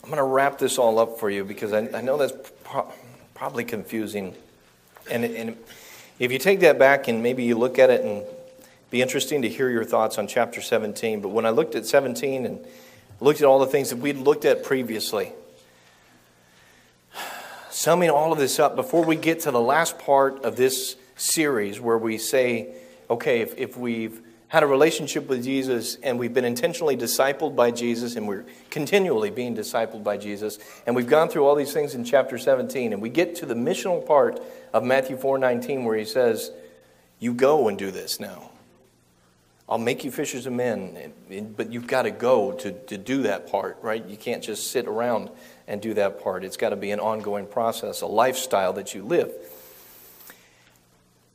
I'm 0.02 0.10
going 0.10 0.16
to 0.16 0.24
wrap 0.24 0.58
this 0.58 0.78
all 0.78 0.98
up 0.98 1.20
for 1.20 1.30
you 1.30 1.44
because 1.44 1.72
I, 1.72 1.88
I 1.94 2.00
know 2.00 2.16
that's 2.16 2.32
pro- 2.64 2.92
probably 3.34 3.62
confusing. 3.62 4.34
And, 5.08 5.24
and 5.24 5.56
if 6.18 6.32
you 6.32 6.40
take 6.40 6.58
that 6.58 6.76
back 6.76 7.06
and 7.06 7.22
maybe 7.22 7.44
you 7.44 7.56
look 7.56 7.78
at 7.78 7.88
it 7.88 8.04
and 8.04 8.24
be 8.90 9.00
interesting 9.00 9.42
to 9.42 9.48
hear 9.48 9.70
your 9.70 9.84
thoughts 9.84 10.18
on 10.18 10.26
chapter 10.26 10.60
17. 10.60 11.20
But 11.20 11.28
when 11.28 11.46
I 11.46 11.50
looked 11.50 11.76
at 11.76 11.86
17 11.86 12.46
and 12.46 12.66
looked 13.20 13.42
at 13.42 13.46
all 13.46 13.60
the 13.60 13.66
things 13.66 13.90
that 13.90 13.98
we'd 13.98 14.16
looked 14.16 14.44
at 14.44 14.64
previously, 14.64 15.34
summing 17.70 18.10
all 18.10 18.32
of 18.32 18.40
this 18.40 18.58
up 18.58 18.74
before 18.74 19.04
we 19.04 19.14
get 19.14 19.38
to 19.42 19.52
the 19.52 19.60
last 19.60 20.00
part 20.00 20.44
of 20.44 20.56
this 20.56 20.96
series 21.20 21.80
where 21.80 21.98
we 21.98 22.18
say, 22.18 22.74
okay, 23.08 23.40
if, 23.40 23.56
if 23.58 23.76
we've 23.76 24.22
had 24.48 24.62
a 24.64 24.66
relationship 24.66 25.28
with 25.28 25.44
Jesus 25.44 25.96
and 26.02 26.18
we've 26.18 26.34
been 26.34 26.44
intentionally 26.44 26.96
discipled 26.96 27.54
by 27.54 27.70
Jesus 27.70 28.16
and 28.16 28.26
we're 28.26 28.44
continually 28.70 29.30
being 29.30 29.54
discipled 29.54 30.02
by 30.02 30.16
Jesus 30.16 30.58
and 30.86 30.96
we've 30.96 31.06
gone 31.06 31.28
through 31.28 31.46
all 31.46 31.54
these 31.54 31.72
things 31.72 31.94
in 31.94 32.04
chapter 32.04 32.36
17 32.36 32.92
and 32.92 33.00
we 33.00 33.10
get 33.10 33.36
to 33.36 33.46
the 33.46 33.54
missional 33.54 34.04
part 34.04 34.42
of 34.72 34.82
Matthew 34.82 35.16
4:19 35.16 35.84
where 35.84 35.96
he 35.96 36.04
says, 36.04 36.50
"You 37.20 37.32
go 37.32 37.68
and 37.68 37.78
do 37.78 37.90
this 37.92 38.18
now." 38.18 38.50
I'll 39.68 39.78
make 39.78 40.02
you 40.02 40.10
fishers 40.10 40.46
of 40.46 40.52
men, 40.52 41.12
but 41.56 41.72
you've 41.72 41.86
got 41.86 42.02
to 42.02 42.10
go 42.10 42.50
to, 42.50 42.72
to 42.72 42.98
do 42.98 43.22
that 43.22 43.48
part, 43.48 43.78
right? 43.82 44.04
You 44.04 44.16
can't 44.16 44.42
just 44.42 44.72
sit 44.72 44.88
around 44.88 45.30
and 45.68 45.80
do 45.80 45.94
that 45.94 46.20
part. 46.20 46.42
It's 46.42 46.56
got 46.56 46.70
to 46.70 46.76
be 46.76 46.90
an 46.90 46.98
ongoing 46.98 47.46
process, 47.46 48.00
a 48.00 48.06
lifestyle 48.08 48.72
that 48.72 48.96
you 48.96 49.04
live. 49.04 49.32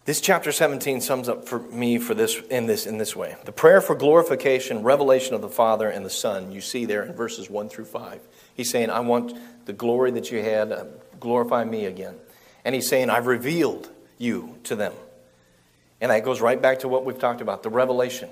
This 0.06 0.22
chapter 0.22 0.52
17 0.52 1.02
sums 1.02 1.28
up 1.28 1.48
for 1.48 1.58
me 1.60 1.98
for 1.98 2.14
this 2.14 2.40
in 2.52 2.68
this 2.68 2.86
in 2.86 3.00
this 3.00 3.16
way. 3.16 3.36
The 3.44 3.52
prayer 3.52 3.82
for 3.82 3.96
glorification, 3.96 4.84
revelation 4.84 5.34
of 5.34 5.42
the 5.42 5.50
Father 5.50 5.90
and 5.90 6.06
the 6.06 6.12
Son, 6.12 6.52
you 6.52 6.62
see 6.62 6.86
there 6.86 7.04
in 7.04 7.14
verses 7.14 7.50
1 7.50 7.70
through 7.70 7.86
5. 7.86 8.22
He's 8.54 8.70
saying, 8.70 8.92
I 8.92 9.00
want 9.00 9.34
the 9.66 9.74
glory 9.74 10.12
that 10.12 10.32
you 10.32 10.44
had, 10.44 10.72
uh, 10.72 10.86
glorify 11.20 11.64
me 11.64 11.86
again. 11.86 12.16
And 12.64 12.76
he's 12.76 12.88
saying, 12.88 13.10
I've 13.10 13.26
revealed 13.26 13.90
you 14.20 14.60
to 14.66 14.76
them. 14.76 14.94
And 16.00 16.12
that 16.12 16.24
goes 16.24 16.40
right 16.40 16.62
back 16.62 16.80
to 16.80 16.88
what 16.88 17.04
we've 17.04 17.18
talked 17.18 17.42
about 17.42 17.64
the 17.64 17.72
revelation. 17.72 18.30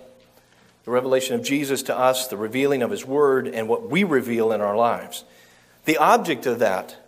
The 0.84 0.92
revelation 0.92 1.34
of 1.34 1.44
Jesus 1.44 1.82
to 1.84 1.98
us, 1.98 2.28
the 2.28 2.38
revealing 2.38 2.84
of 2.84 2.92
His 2.92 3.04
Word, 3.04 3.48
and 3.48 3.68
what 3.68 3.90
we 3.90 4.04
reveal 4.04 4.52
in 4.52 4.62
our 4.62 4.76
lives. 4.76 5.24
The 5.86 5.98
object 5.98 6.46
of 6.46 6.60
that 6.60 7.03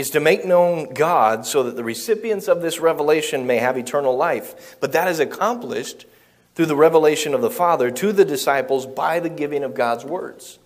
is 0.00 0.10
to 0.10 0.20
make 0.20 0.46
known 0.46 0.94
God 0.94 1.44
so 1.44 1.62
that 1.62 1.76
the 1.76 1.84
recipients 1.84 2.48
of 2.48 2.62
this 2.62 2.80
revelation 2.80 3.46
may 3.46 3.58
have 3.58 3.76
eternal 3.76 4.16
life. 4.16 4.76
But 4.80 4.92
that 4.92 5.08
is 5.08 5.20
accomplished 5.20 6.06
through 6.54 6.66
the 6.66 6.76
revelation 6.76 7.34
of 7.34 7.42
the 7.42 7.50
Father 7.50 7.90
to 7.90 8.12
the 8.12 8.24
disciples 8.24 8.86
by 8.86 9.20
the 9.20 9.28
giving 9.28 9.62
of 9.62 9.74
God's 9.74 10.04
words. 10.04 10.58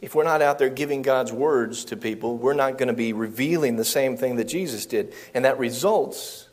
If 0.00 0.14
we're 0.14 0.24
not 0.24 0.40
out 0.40 0.58
there 0.58 0.70
giving 0.70 1.02
God's 1.02 1.30
words 1.32 1.84
to 1.86 1.96
people, 1.96 2.38
we're 2.38 2.54
not 2.54 2.78
going 2.78 2.88
to 2.88 2.94
be 2.94 3.12
revealing 3.12 3.76
the 3.76 3.84
same 3.84 4.16
thing 4.16 4.36
that 4.36 4.48
Jesus 4.48 4.86
did. 4.86 5.12
And 5.34 5.44
that 5.44 5.58
results 5.58 6.48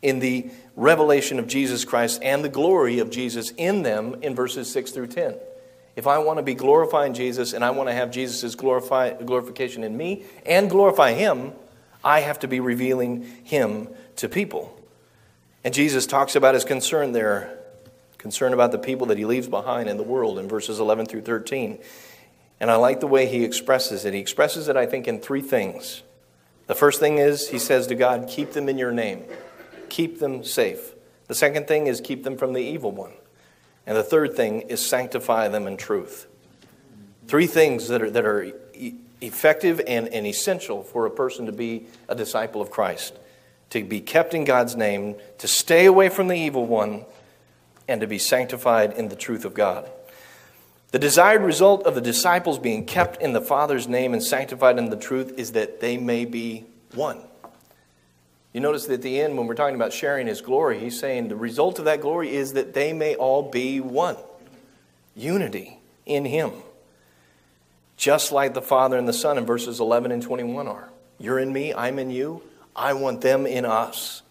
in 0.00 0.20
the 0.20 0.48
revelation 0.76 1.40
of 1.40 1.48
Jesus 1.48 1.84
Christ 1.84 2.22
and 2.22 2.44
the 2.44 2.48
glory 2.48 3.00
of 3.00 3.10
Jesus 3.10 3.50
in 3.56 3.82
them 3.82 4.16
in 4.22 4.34
verses 4.34 4.70
6 4.70 4.92
through 4.92 5.08
10. 5.08 5.34
If 5.96 6.06
I 6.06 6.18
want 6.18 6.38
to 6.38 6.42
be 6.42 6.54
glorifying 6.54 7.14
Jesus 7.14 7.52
and 7.52 7.64
I 7.64 7.70
want 7.70 7.88
to 7.88 7.94
have 7.94 8.10
Jesus' 8.10 8.54
glorification 8.54 9.84
in 9.84 9.96
me 9.96 10.24
and 10.44 10.68
glorify 10.68 11.12
Him, 11.12 11.52
I 12.02 12.20
have 12.20 12.40
to 12.40 12.48
be 12.48 12.60
revealing 12.60 13.22
Him 13.44 13.88
to 14.16 14.28
people. 14.28 14.78
And 15.62 15.72
Jesus 15.72 16.06
talks 16.06 16.36
about 16.36 16.54
his 16.54 16.64
concern 16.64 17.12
there, 17.12 17.58
concern 18.18 18.52
about 18.52 18.70
the 18.70 18.78
people 18.78 19.06
that 19.06 19.16
he 19.16 19.24
leaves 19.24 19.48
behind 19.48 19.88
in 19.88 19.96
the 19.96 20.02
world 20.02 20.38
in 20.38 20.46
verses 20.46 20.78
11 20.78 21.06
through 21.06 21.22
13. 21.22 21.78
And 22.60 22.70
I 22.70 22.74
like 22.76 23.00
the 23.00 23.06
way 23.06 23.26
he 23.26 23.44
expresses 23.44 24.04
it. 24.04 24.12
He 24.12 24.20
expresses 24.20 24.68
it, 24.68 24.76
I 24.76 24.84
think, 24.84 25.08
in 25.08 25.20
three 25.20 25.40
things. 25.40 26.02
The 26.66 26.74
first 26.74 27.00
thing 27.00 27.16
is 27.16 27.48
he 27.48 27.58
says 27.58 27.86
to 27.86 27.94
God, 27.94 28.28
Keep 28.28 28.52
them 28.52 28.68
in 28.68 28.76
your 28.76 28.92
name 28.92 29.24
keep 29.94 30.18
them 30.18 30.42
safe. 30.42 30.92
The 31.28 31.36
second 31.36 31.68
thing 31.68 31.86
is 31.86 32.00
keep 32.00 32.24
them 32.24 32.36
from 32.36 32.52
the 32.52 32.60
evil 32.60 32.90
one. 32.90 33.12
And 33.86 33.96
the 33.96 34.02
third 34.02 34.34
thing 34.34 34.62
is 34.62 34.84
sanctify 34.84 35.48
them 35.48 35.66
in 35.66 35.76
truth. 35.76 36.26
Three 37.26 37.46
things 37.46 37.88
that 37.88 38.02
are, 38.02 38.10
that 38.10 38.24
are 38.24 38.52
effective 39.20 39.80
and, 39.86 40.08
and 40.08 40.26
essential 40.26 40.82
for 40.82 41.06
a 41.06 41.10
person 41.10 41.46
to 41.46 41.52
be 41.52 41.86
a 42.08 42.14
disciple 42.14 42.60
of 42.60 42.70
Christ 42.70 43.18
to 43.74 43.82
be 43.82 44.00
kept 44.00 44.34
in 44.34 44.44
God's 44.44 44.76
name, 44.76 45.16
to 45.38 45.48
stay 45.48 45.86
away 45.86 46.08
from 46.08 46.28
the 46.28 46.36
evil 46.36 46.64
one, 46.64 47.04
and 47.88 48.00
to 48.00 48.06
be 48.06 48.18
sanctified 48.18 48.92
in 48.92 49.08
the 49.08 49.16
truth 49.16 49.44
of 49.44 49.52
God. 49.52 49.90
The 50.92 51.00
desired 51.00 51.42
result 51.42 51.84
of 51.84 51.96
the 51.96 52.00
disciples 52.00 52.60
being 52.60 52.86
kept 52.86 53.20
in 53.20 53.32
the 53.32 53.40
Father's 53.40 53.88
name 53.88 54.12
and 54.12 54.22
sanctified 54.22 54.78
in 54.78 54.90
the 54.90 54.96
truth 54.96 55.34
is 55.36 55.52
that 55.52 55.80
they 55.80 55.96
may 55.96 56.24
be 56.24 56.66
one. 56.94 57.20
You 58.54 58.60
notice 58.60 58.86
that 58.86 58.94
at 58.94 59.02
the 59.02 59.20
end, 59.20 59.36
when 59.36 59.48
we're 59.48 59.56
talking 59.56 59.74
about 59.74 59.92
sharing 59.92 60.28
his 60.28 60.40
glory, 60.40 60.78
he's 60.78 60.98
saying 60.98 61.26
the 61.26 61.36
result 61.36 61.80
of 61.80 61.86
that 61.86 62.00
glory 62.00 62.34
is 62.34 62.52
that 62.52 62.72
they 62.72 62.92
may 62.92 63.16
all 63.16 63.42
be 63.42 63.80
one. 63.80 64.16
Unity 65.16 65.80
in 66.06 66.24
him. 66.24 66.52
Just 67.96 68.30
like 68.30 68.54
the 68.54 68.62
Father 68.62 68.96
and 68.96 69.08
the 69.08 69.12
Son 69.12 69.38
in 69.38 69.44
verses 69.44 69.80
11 69.80 70.12
and 70.12 70.22
21 70.22 70.68
are. 70.68 70.88
You're 71.18 71.40
in 71.40 71.52
me, 71.52 71.74
I'm 71.74 71.98
in 71.98 72.10
you. 72.10 72.42
I 72.76 72.92
want 72.92 73.22
them 73.22 73.44
in 73.44 73.64
us. 73.64 74.22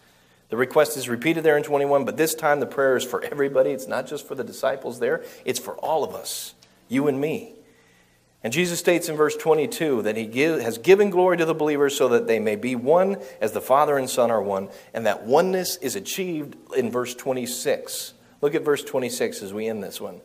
The 0.48 0.56
request 0.56 0.96
is 0.96 1.06
repeated 1.08 1.44
there 1.44 1.58
in 1.58 1.62
21, 1.62 2.06
but 2.06 2.16
this 2.16 2.34
time 2.34 2.60
the 2.60 2.66
prayer 2.66 2.96
is 2.96 3.04
for 3.04 3.22
everybody. 3.22 3.70
It's 3.70 3.88
not 3.88 4.06
just 4.06 4.26
for 4.26 4.34
the 4.34 4.44
disciples 4.44 5.00
there, 5.00 5.22
it's 5.44 5.58
for 5.58 5.74
all 5.76 6.02
of 6.02 6.14
us, 6.14 6.54
you 6.88 7.08
and 7.08 7.20
me. 7.20 7.53
And 8.44 8.52
Jesus 8.52 8.78
states 8.78 9.08
in 9.08 9.16
verse 9.16 9.36
22 9.36 10.02
that 10.02 10.18
he 10.18 10.26
give, 10.26 10.60
has 10.60 10.76
given 10.76 11.08
glory 11.08 11.38
to 11.38 11.46
the 11.46 11.54
believers 11.54 11.96
so 11.96 12.08
that 12.08 12.26
they 12.26 12.38
may 12.38 12.56
be 12.56 12.76
one 12.76 13.16
as 13.40 13.52
the 13.52 13.60
Father 13.62 13.96
and 13.96 14.08
Son 14.08 14.30
are 14.30 14.42
one. 14.42 14.68
And 14.92 15.06
that 15.06 15.24
oneness 15.24 15.76
is 15.76 15.96
achieved 15.96 16.54
in 16.76 16.90
verse 16.90 17.14
26. 17.14 18.12
Look 18.42 18.54
at 18.54 18.62
verse 18.62 18.84
26 18.84 19.42
as 19.42 19.54
we 19.54 19.66
end 19.66 19.82
this 19.82 19.98
one. 19.98 20.20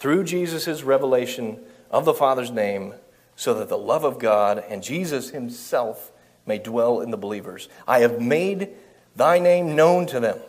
Through 0.00 0.24
Jesus' 0.24 0.82
revelation 0.82 1.60
of 1.88 2.04
the 2.04 2.12
Father's 2.12 2.50
name, 2.50 2.94
so 3.36 3.54
that 3.54 3.68
the 3.68 3.78
love 3.78 4.02
of 4.02 4.18
God 4.18 4.64
and 4.68 4.82
Jesus 4.82 5.30
himself 5.30 6.10
may 6.44 6.58
dwell 6.58 7.00
in 7.00 7.12
the 7.12 7.16
believers. 7.16 7.68
I 7.86 8.00
have 8.00 8.20
made 8.20 8.70
thy 9.14 9.38
name 9.38 9.76
known 9.76 10.06
to 10.06 10.18
them 10.18 10.40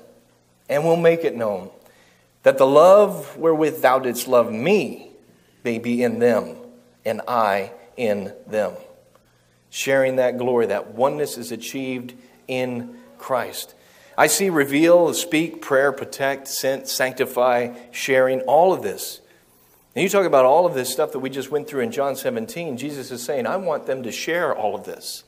and 0.68 0.84
will 0.84 0.98
make 0.98 1.24
it 1.24 1.36
known, 1.36 1.70
that 2.42 2.58
the 2.58 2.66
love 2.66 3.38
wherewith 3.38 3.82
thou 3.82 4.00
didst 4.00 4.28
love 4.28 4.52
me 4.52 5.12
may 5.64 5.78
be 5.78 6.02
in 6.02 6.18
them 6.18 6.63
and 7.06 7.22
I 7.28 7.72
in 7.98 8.34
them. 8.48 8.74
Sharing 9.70 10.18
that 10.18 10.38
glory, 10.38 10.68
that 10.68 10.94
oneness 10.94 11.38
is 11.38 11.52
achieved 11.52 12.14
in 12.48 12.96
Christ. 13.18 13.74
I 14.18 14.28
see 14.28 14.50
reveal, 14.50 15.14
speak, 15.14 15.62
prayer, 15.62 15.92
protect, 15.92 16.48
sent, 16.48 16.88
sanctify, 16.88 17.74
sharing, 17.92 18.42
all 18.42 18.72
of 18.72 18.84
this. 18.84 19.22
And 19.96 20.04
you 20.04 20.10
talk 20.10 20.26
about 20.26 20.46
all 20.46 20.66
of 20.66 20.74
this 20.74 20.92
stuff 20.92 21.12
that 21.12 21.20
we 21.20 21.30
just 21.30 21.52
went 21.52 21.68
through 21.68 21.82
in 21.82 21.92
John 21.92 22.16
17. 22.16 22.78
Jesus 22.78 23.12
is 23.12 23.24
saying, 23.24 23.48
I 23.48 23.58
want 23.58 23.86
them 23.86 24.04
to 24.04 24.12
share 24.12 24.56
all 24.56 24.76
of 24.76 24.86
this. 24.86 25.24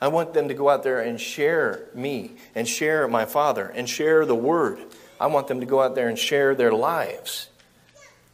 I 0.00 0.08
want 0.08 0.32
them 0.32 0.48
to 0.48 0.54
go 0.54 0.68
out 0.68 0.84
there 0.84 1.00
and 1.00 1.20
share 1.20 1.88
me 1.94 2.32
and 2.54 2.68
share 2.68 3.08
my 3.08 3.24
Father 3.24 3.66
and 3.66 3.88
share 3.88 4.24
the 4.24 4.34
Word. 4.34 4.78
I 5.20 5.26
want 5.26 5.48
them 5.48 5.60
to 5.60 5.66
go 5.66 5.82
out 5.82 5.94
there 5.94 6.08
and 6.08 6.18
share 6.18 6.54
their 6.54 6.72
lives. 6.72 7.48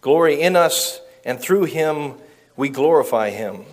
Glory 0.00 0.40
in 0.40 0.56
us 0.56 1.00
and 1.24 1.40
through 1.40 1.64
Him 1.64 2.14
we 2.56 2.68
glorify 2.68 3.30
Him 3.30 3.64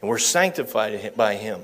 and 0.00 0.08
we're 0.08 0.18
sanctified 0.18 1.16
by 1.16 1.34
Him. 1.34 1.60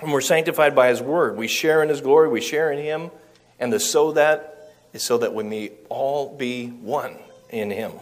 And 0.00 0.12
we're 0.12 0.20
sanctified 0.20 0.74
by 0.74 0.88
His 0.88 1.02
Word. 1.02 1.36
We 1.36 1.48
share 1.48 1.82
in 1.82 1.88
His 1.88 2.00
glory, 2.00 2.28
we 2.28 2.40
share 2.40 2.72
in 2.72 2.78
Him, 2.78 3.10
and 3.58 3.72
the 3.72 3.80
so 3.80 4.12
that 4.12 4.72
is 4.92 5.02
so 5.02 5.18
that 5.18 5.34
we 5.34 5.44
may 5.44 5.72
all 5.88 6.36
be 6.36 6.68
one 6.68 7.16
in 7.50 7.70
Him 7.70 7.92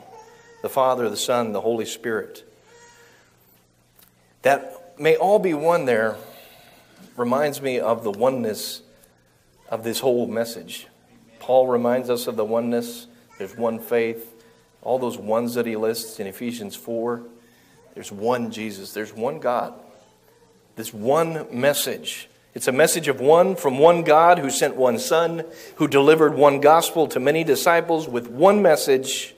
the 0.62 0.68
Father, 0.68 1.08
the 1.08 1.16
Son, 1.16 1.52
the 1.52 1.60
Holy 1.60 1.84
Spirit. 1.84 2.42
That 4.42 4.98
may 4.98 5.16
all 5.16 5.38
be 5.38 5.54
one 5.54 5.84
there 5.84 6.16
reminds 7.16 7.62
me 7.62 7.78
of 7.78 8.02
the 8.02 8.10
oneness 8.10 8.82
of 9.68 9.84
this 9.84 10.00
whole 10.00 10.26
message. 10.26 10.88
Paul 11.38 11.68
reminds 11.68 12.10
us 12.10 12.26
of 12.26 12.36
the 12.36 12.44
oneness. 12.44 13.06
There's 13.38 13.56
one 13.56 13.78
faith. 13.78 14.42
All 14.82 14.98
those 14.98 15.18
ones 15.18 15.54
that 15.54 15.66
he 15.66 15.76
lists 15.76 16.18
in 16.20 16.26
Ephesians 16.26 16.74
4. 16.74 17.22
There's 17.96 18.12
one 18.12 18.50
Jesus. 18.50 18.92
There's 18.92 19.14
one 19.14 19.40
God. 19.40 19.72
This 20.76 20.92
one 20.92 21.46
message. 21.50 22.28
It's 22.52 22.68
a 22.68 22.72
message 22.72 23.08
of 23.08 23.20
one 23.20 23.56
from 23.56 23.78
one 23.78 24.02
God 24.02 24.38
who 24.38 24.50
sent 24.50 24.76
one 24.76 24.98
Son, 24.98 25.44
who 25.76 25.88
delivered 25.88 26.34
one 26.34 26.60
gospel 26.60 27.06
to 27.08 27.18
many 27.18 27.42
disciples 27.42 28.06
with 28.06 28.28
one 28.28 28.60
message. 28.60 29.34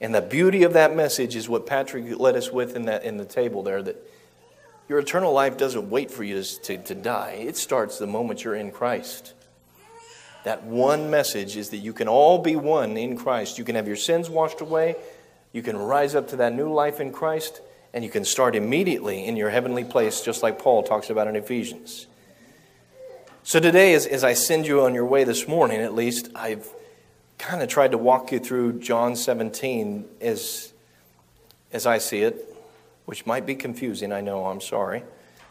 And 0.00 0.14
the 0.14 0.22
beauty 0.22 0.62
of 0.62 0.72
that 0.72 0.96
message 0.96 1.36
is 1.36 1.46
what 1.46 1.66
Patrick 1.66 2.18
led 2.18 2.36
us 2.36 2.50
with 2.50 2.74
in, 2.74 2.86
that, 2.86 3.04
in 3.04 3.18
the 3.18 3.26
table 3.26 3.62
there 3.62 3.82
that 3.82 4.02
your 4.88 4.98
eternal 4.98 5.34
life 5.34 5.58
doesn't 5.58 5.90
wait 5.90 6.10
for 6.10 6.24
you 6.24 6.42
to, 6.42 6.60
to, 6.60 6.78
to 6.78 6.94
die, 6.94 7.44
it 7.46 7.58
starts 7.58 7.98
the 7.98 8.06
moment 8.06 8.44
you're 8.44 8.54
in 8.54 8.70
Christ. 8.70 9.34
That 10.44 10.64
one 10.64 11.10
message 11.10 11.58
is 11.58 11.68
that 11.68 11.78
you 11.78 11.92
can 11.92 12.08
all 12.08 12.38
be 12.38 12.56
one 12.56 12.96
in 12.96 13.18
Christ. 13.18 13.58
You 13.58 13.64
can 13.64 13.74
have 13.74 13.86
your 13.86 13.96
sins 13.96 14.30
washed 14.30 14.62
away, 14.62 14.96
you 15.52 15.62
can 15.62 15.76
rise 15.76 16.14
up 16.14 16.28
to 16.28 16.36
that 16.36 16.54
new 16.54 16.72
life 16.72 17.00
in 17.00 17.12
Christ, 17.12 17.60
and 17.92 18.04
you 18.04 18.10
can 18.10 18.24
start 18.24 18.54
immediately 18.54 19.24
in 19.24 19.36
your 19.36 19.50
heavenly 19.50 19.84
place, 19.84 20.20
just 20.20 20.42
like 20.42 20.58
Paul 20.58 20.82
talks 20.82 21.10
about 21.10 21.26
in 21.26 21.36
Ephesians. 21.36 22.06
So, 23.42 23.60
today, 23.60 23.94
as, 23.94 24.06
as 24.06 24.24
I 24.24 24.34
send 24.34 24.66
you 24.66 24.82
on 24.82 24.94
your 24.94 25.06
way 25.06 25.24
this 25.24 25.48
morning, 25.48 25.80
at 25.80 25.94
least, 25.94 26.28
I've 26.34 26.68
kind 27.38 27.62
of 27.62 27.68
tried 27.68 27.92
to 27.92 27.98
walk 27.98 28.30
you 28.30 28.38
through 28.38 28.80
John 28.80 29.16
17 29.16 30.04
as, 30.20 30.72
as 31.72 31.86
I 31.86 31.98
see 31.98 32.22
it, 32.22 32.54
which 33.06 33.24
might 33.24 33.46
be 33.46 33.54
confusing, 33.54 34.12
I 34.12 34.20
know, 34.20 34.46
I'm 34.46 34.60
sorry. 34.60 35.02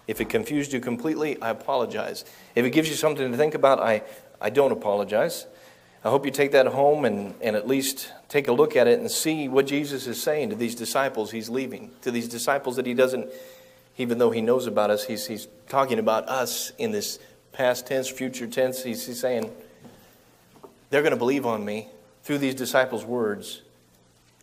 If 0.05 0.21
it 0.21 0.29
confused 0.29 0.73
you 0.73 0.79
completely, 0.79 1.41
I 1.41 1.49
apologize. 1.49 2.23
If 2.55 2.65
it 2.65 2.69
gives 2.69 2.87
you 2.87 2.95
something 2.95 3.31
to 3.31 3.37
think 3.37 3.55
about, 3.55 3.79
I, 3.79 4.03
I 4.39 4.51
don't 4.51 4.71
apologize. 4.71 5.47
I 6.07 6.09
hope 6.09 6.23
you 6.23 6.31
take 6.31 6.53
that 6.53 6.67
home 6.67 7.03
and, 7.03 7.33
and 7.41 7.57
at 7.57 7.67
least 7.67 8.13
take 8.29 8.47
a 8.47 8.53
look 8.53 8.77
at 8.77 8.87
it 8.87 9.01
and 9.01 9.11
see 9.11 9.49
what 9.49 9.67
Jesus 9.67 10.07
is 10.07 10.23
saying 10.23 10.51
to 10.51 10.55
these 10.55 10.73
disciples 10.73 11.31
he's 11.31 11.49
leaving, 11.49 11.91
to 12.03 12.11
these 12.11 12.29
disciples 12.29 12.77
that 12.77 12.85
he 12.85 12.93
doesn't, 12.93 13.29
even 13.97 14.17
though 14.17 14.31
he 14.31 14.39
knows 14.39 14.67
about 14.67 14.89
us, 14.89 15.03
he's, 15.03 15.27
he's 15.27 15.49
talking 15.67 15.99
about 15.99 16.29
us 16.29 16.71
in 16.77 16.91
this 16.91 17.19
past 17.51 17.87
tense, 17.87 18.07
future 18.07 18.47
tense. 18.47 18.83
He's, 18.83 19.05
he's 19.05 19.19
saying, 19.19 19.51
they're 20.91 21.01
going 21.01 21.11
to 21.11 21.17
believe 21.17 21.45
on 21.45 21.65
me 21.65 21.89
through 22.23 22.37
these 22.37 22.55
disciples' 22.55 23.03
words, 23.03 23.61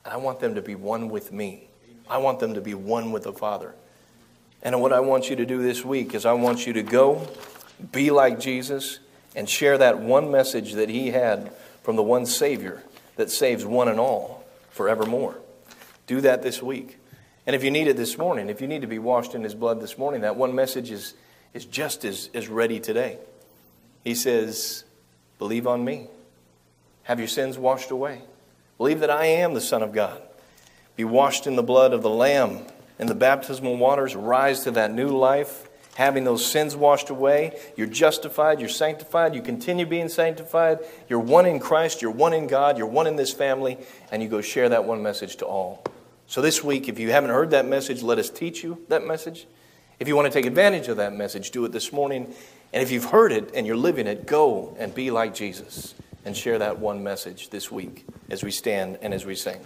and 0.05 0.13
I 0.13 0.19
want 0.19 0.41
them 0.41 0.57
to 0.57 0.61
be 0.61 0.75
one 0.75 1.09
with 1.09 1.33
me. 1.33 1.69
I 2.11 2.19
want 2.19 2.41
them 2.41 2.53
to 2.53 2.61
be 2.61 2.75
one 2.75 3.11
with 3.11 3.23
the 3.23 3.33
Father. 3.33 3.75
And 4.63 4.83
what 4.83 4.93
I 4.93 5.01
want 5.01 5.31
you 5.31 5.37
to 5.37 5.47
do 5.47 5.63
this 5.63 5.83
week 5.83 6.15
is 6.15 6.27
I 6.27 6.35
want 6.35 6.67
you 6.67 6.75
to 6.75 6.83
go, 6.83 7.27
be 7.91 8.11
like 8.11 8.39
Jesus, 8.39 8.99
and 9.35 9.49
share 9.49 9.79
that 9.79 9.99
one 9.99 10.31
message 10.31 10.75
that 10.75 10.89
he 10.89 11.11
had 11.11 11.53
from 11.83 11.97
the 11.97 12.03
one 12.03 12.27
Savior 12.27 12.83
that 13.17 13.31
saves 13.31 13.65
one 13.65 13.89
and 13.89 14.01
all 14.01 14.45
forevermore. 14.71 15.39
Do 16.07 16.21
that 16.23 16.43
this 16.43 16.63
week. 16.63 16.99
And 17.47 17.55
if 17.55 17.63
you 17.63 17.71
need 17.71 17.89
it 17.89 17.97
this 17.97 18.17
morning, 18.17 18.49
if 18.49 18.61
you 18.61 18.67
need 18.67 18.81
to 18.83 18.87
be 18.87 18.99
washed 18.99 19.35
in 19.35 19.43
his 19.43 19.55
blood 19.55 19.81
this 19.81 19.99
morning, 19.99 20.23
that 20.23 20.37
one 20.37 20.55
message 20.55 20.91
is, 20.91 21.15
is 21.53 21.65
just 21.65 22.05
as, 22.05 22.31
as 22.35 22.49
ready 22.49 22.81
today. 22.81 23.19
He 24.03 24.15
says, 24.15 24.85
Believe 25.39 25.67
on 25.67 25.85
me. 25.85 26.09
Have 27.05 27.19
your 27.19 27.29
sins 27.29 27.59
washed 27.59 27.91
away. 27.91 28.23
Believe 28.79 29.01
that 29.01 29.11
I 29.11 29.27
am 29.27 29.55
the 29.55 29.61
Son 29.61 29.83
of 29.83 29.93
God. 29.93 30.23
Be 30.97 31.05
washed 31.05 31.47
in 31.47 31.57
the 31.57 31.63
blood 31.63 31.93
of 31.93 32.03
the 32.03 32.11
Lamb 32.11 32.63
and 32.99 33.09
the 33.09 33.15
baptismal 33.15 33.77
waters. 33.77 34.17
Rise 34.17 34.65
to 34.65 34.71
that 34.73 34.93
new 34.93 35.09
life 35.09 35.69
having 35.95 36.25
those 36.25 36.45
sins 36.45 36.77
washed 36.77 37.11
away. 37.11 37.59
You're 37.77 37.87
justified, 37.87 38.61
you're 38.61 38.69
sanctified, 38.69 39.35
you 39.35 39.43
continue 39.43 39.87
being 39.87 40.09
sanctified. 40.09 40.81
You're 41.09 41.21
one 41.21 41.47
in 41.47 41.61
Christ, 41.61 42.03
you're 42.03 42.11
one 42.11 42.33
in 42.33 42.47
God, 42.47 42.79
you're 42.79 42.87
one 42.87 43.07
in 43.07 43.17
this 43.17 43.33
family, 43.33 43.79
and 44.11 44.23
you 44.23 44.29
go 44.29 44.41
share 44.41 44.69
that 44.69 44.85
one 44.85 45.03
message 45.03 45.37
to 45.37 45.47
all. 45.47 45.85
So 46.27 46.41
this 46.41 46.65
week, 46.65 46.89
if 46.89 46.99
you 46.99 47.11
haven't 47.11 47.31
heard 47.31 47.51
that 47.51 47.67
message, 47.67 48.03
let 48.03 48.19
us 48.19 48.31
teach 48.31 48.63
you 48.63 48.85
that 48.89 49.07
message. 49.07 49.47
If 50.01 50.09
you 50.09 50.17
want 50.17 50.27
to 50.27 50.33
take 50.33 50.47
advantage 50.47 50.89
of 50.89 50.97
that 50.97 51.13
message, 51.13 51.51
do 51.51 51.65
it 51.65 51.73
this 51.73 51.93
morning. 51.93 52.35
And 52.73 52.83
if 52.83 52.91
you've 52.91 53.05
heard 53.05 53.31
it 53.31 53.53
and 53.55 53.67
you're 53.67 53.77
living 53.77 54.07
it, 54.07 54.27
go 54.27 54.75
and 54.79 54.93
be 54.95 55.11
like 55.11 55.35
Jesus 55.35 55.95
and 56.25 56.37
share 56.37 56.59
that 56.59 56.79
one 56.79 57.03
message 57.05 57.51
this 57.51 57.71
week 57.71 58.05
as 58.31 58.43
we 58.43 58.51
stand 58.51 58.99
and 59.03 59.15
as 59.15 59.25
we 59.25 59.35
sing. 59.37 59.61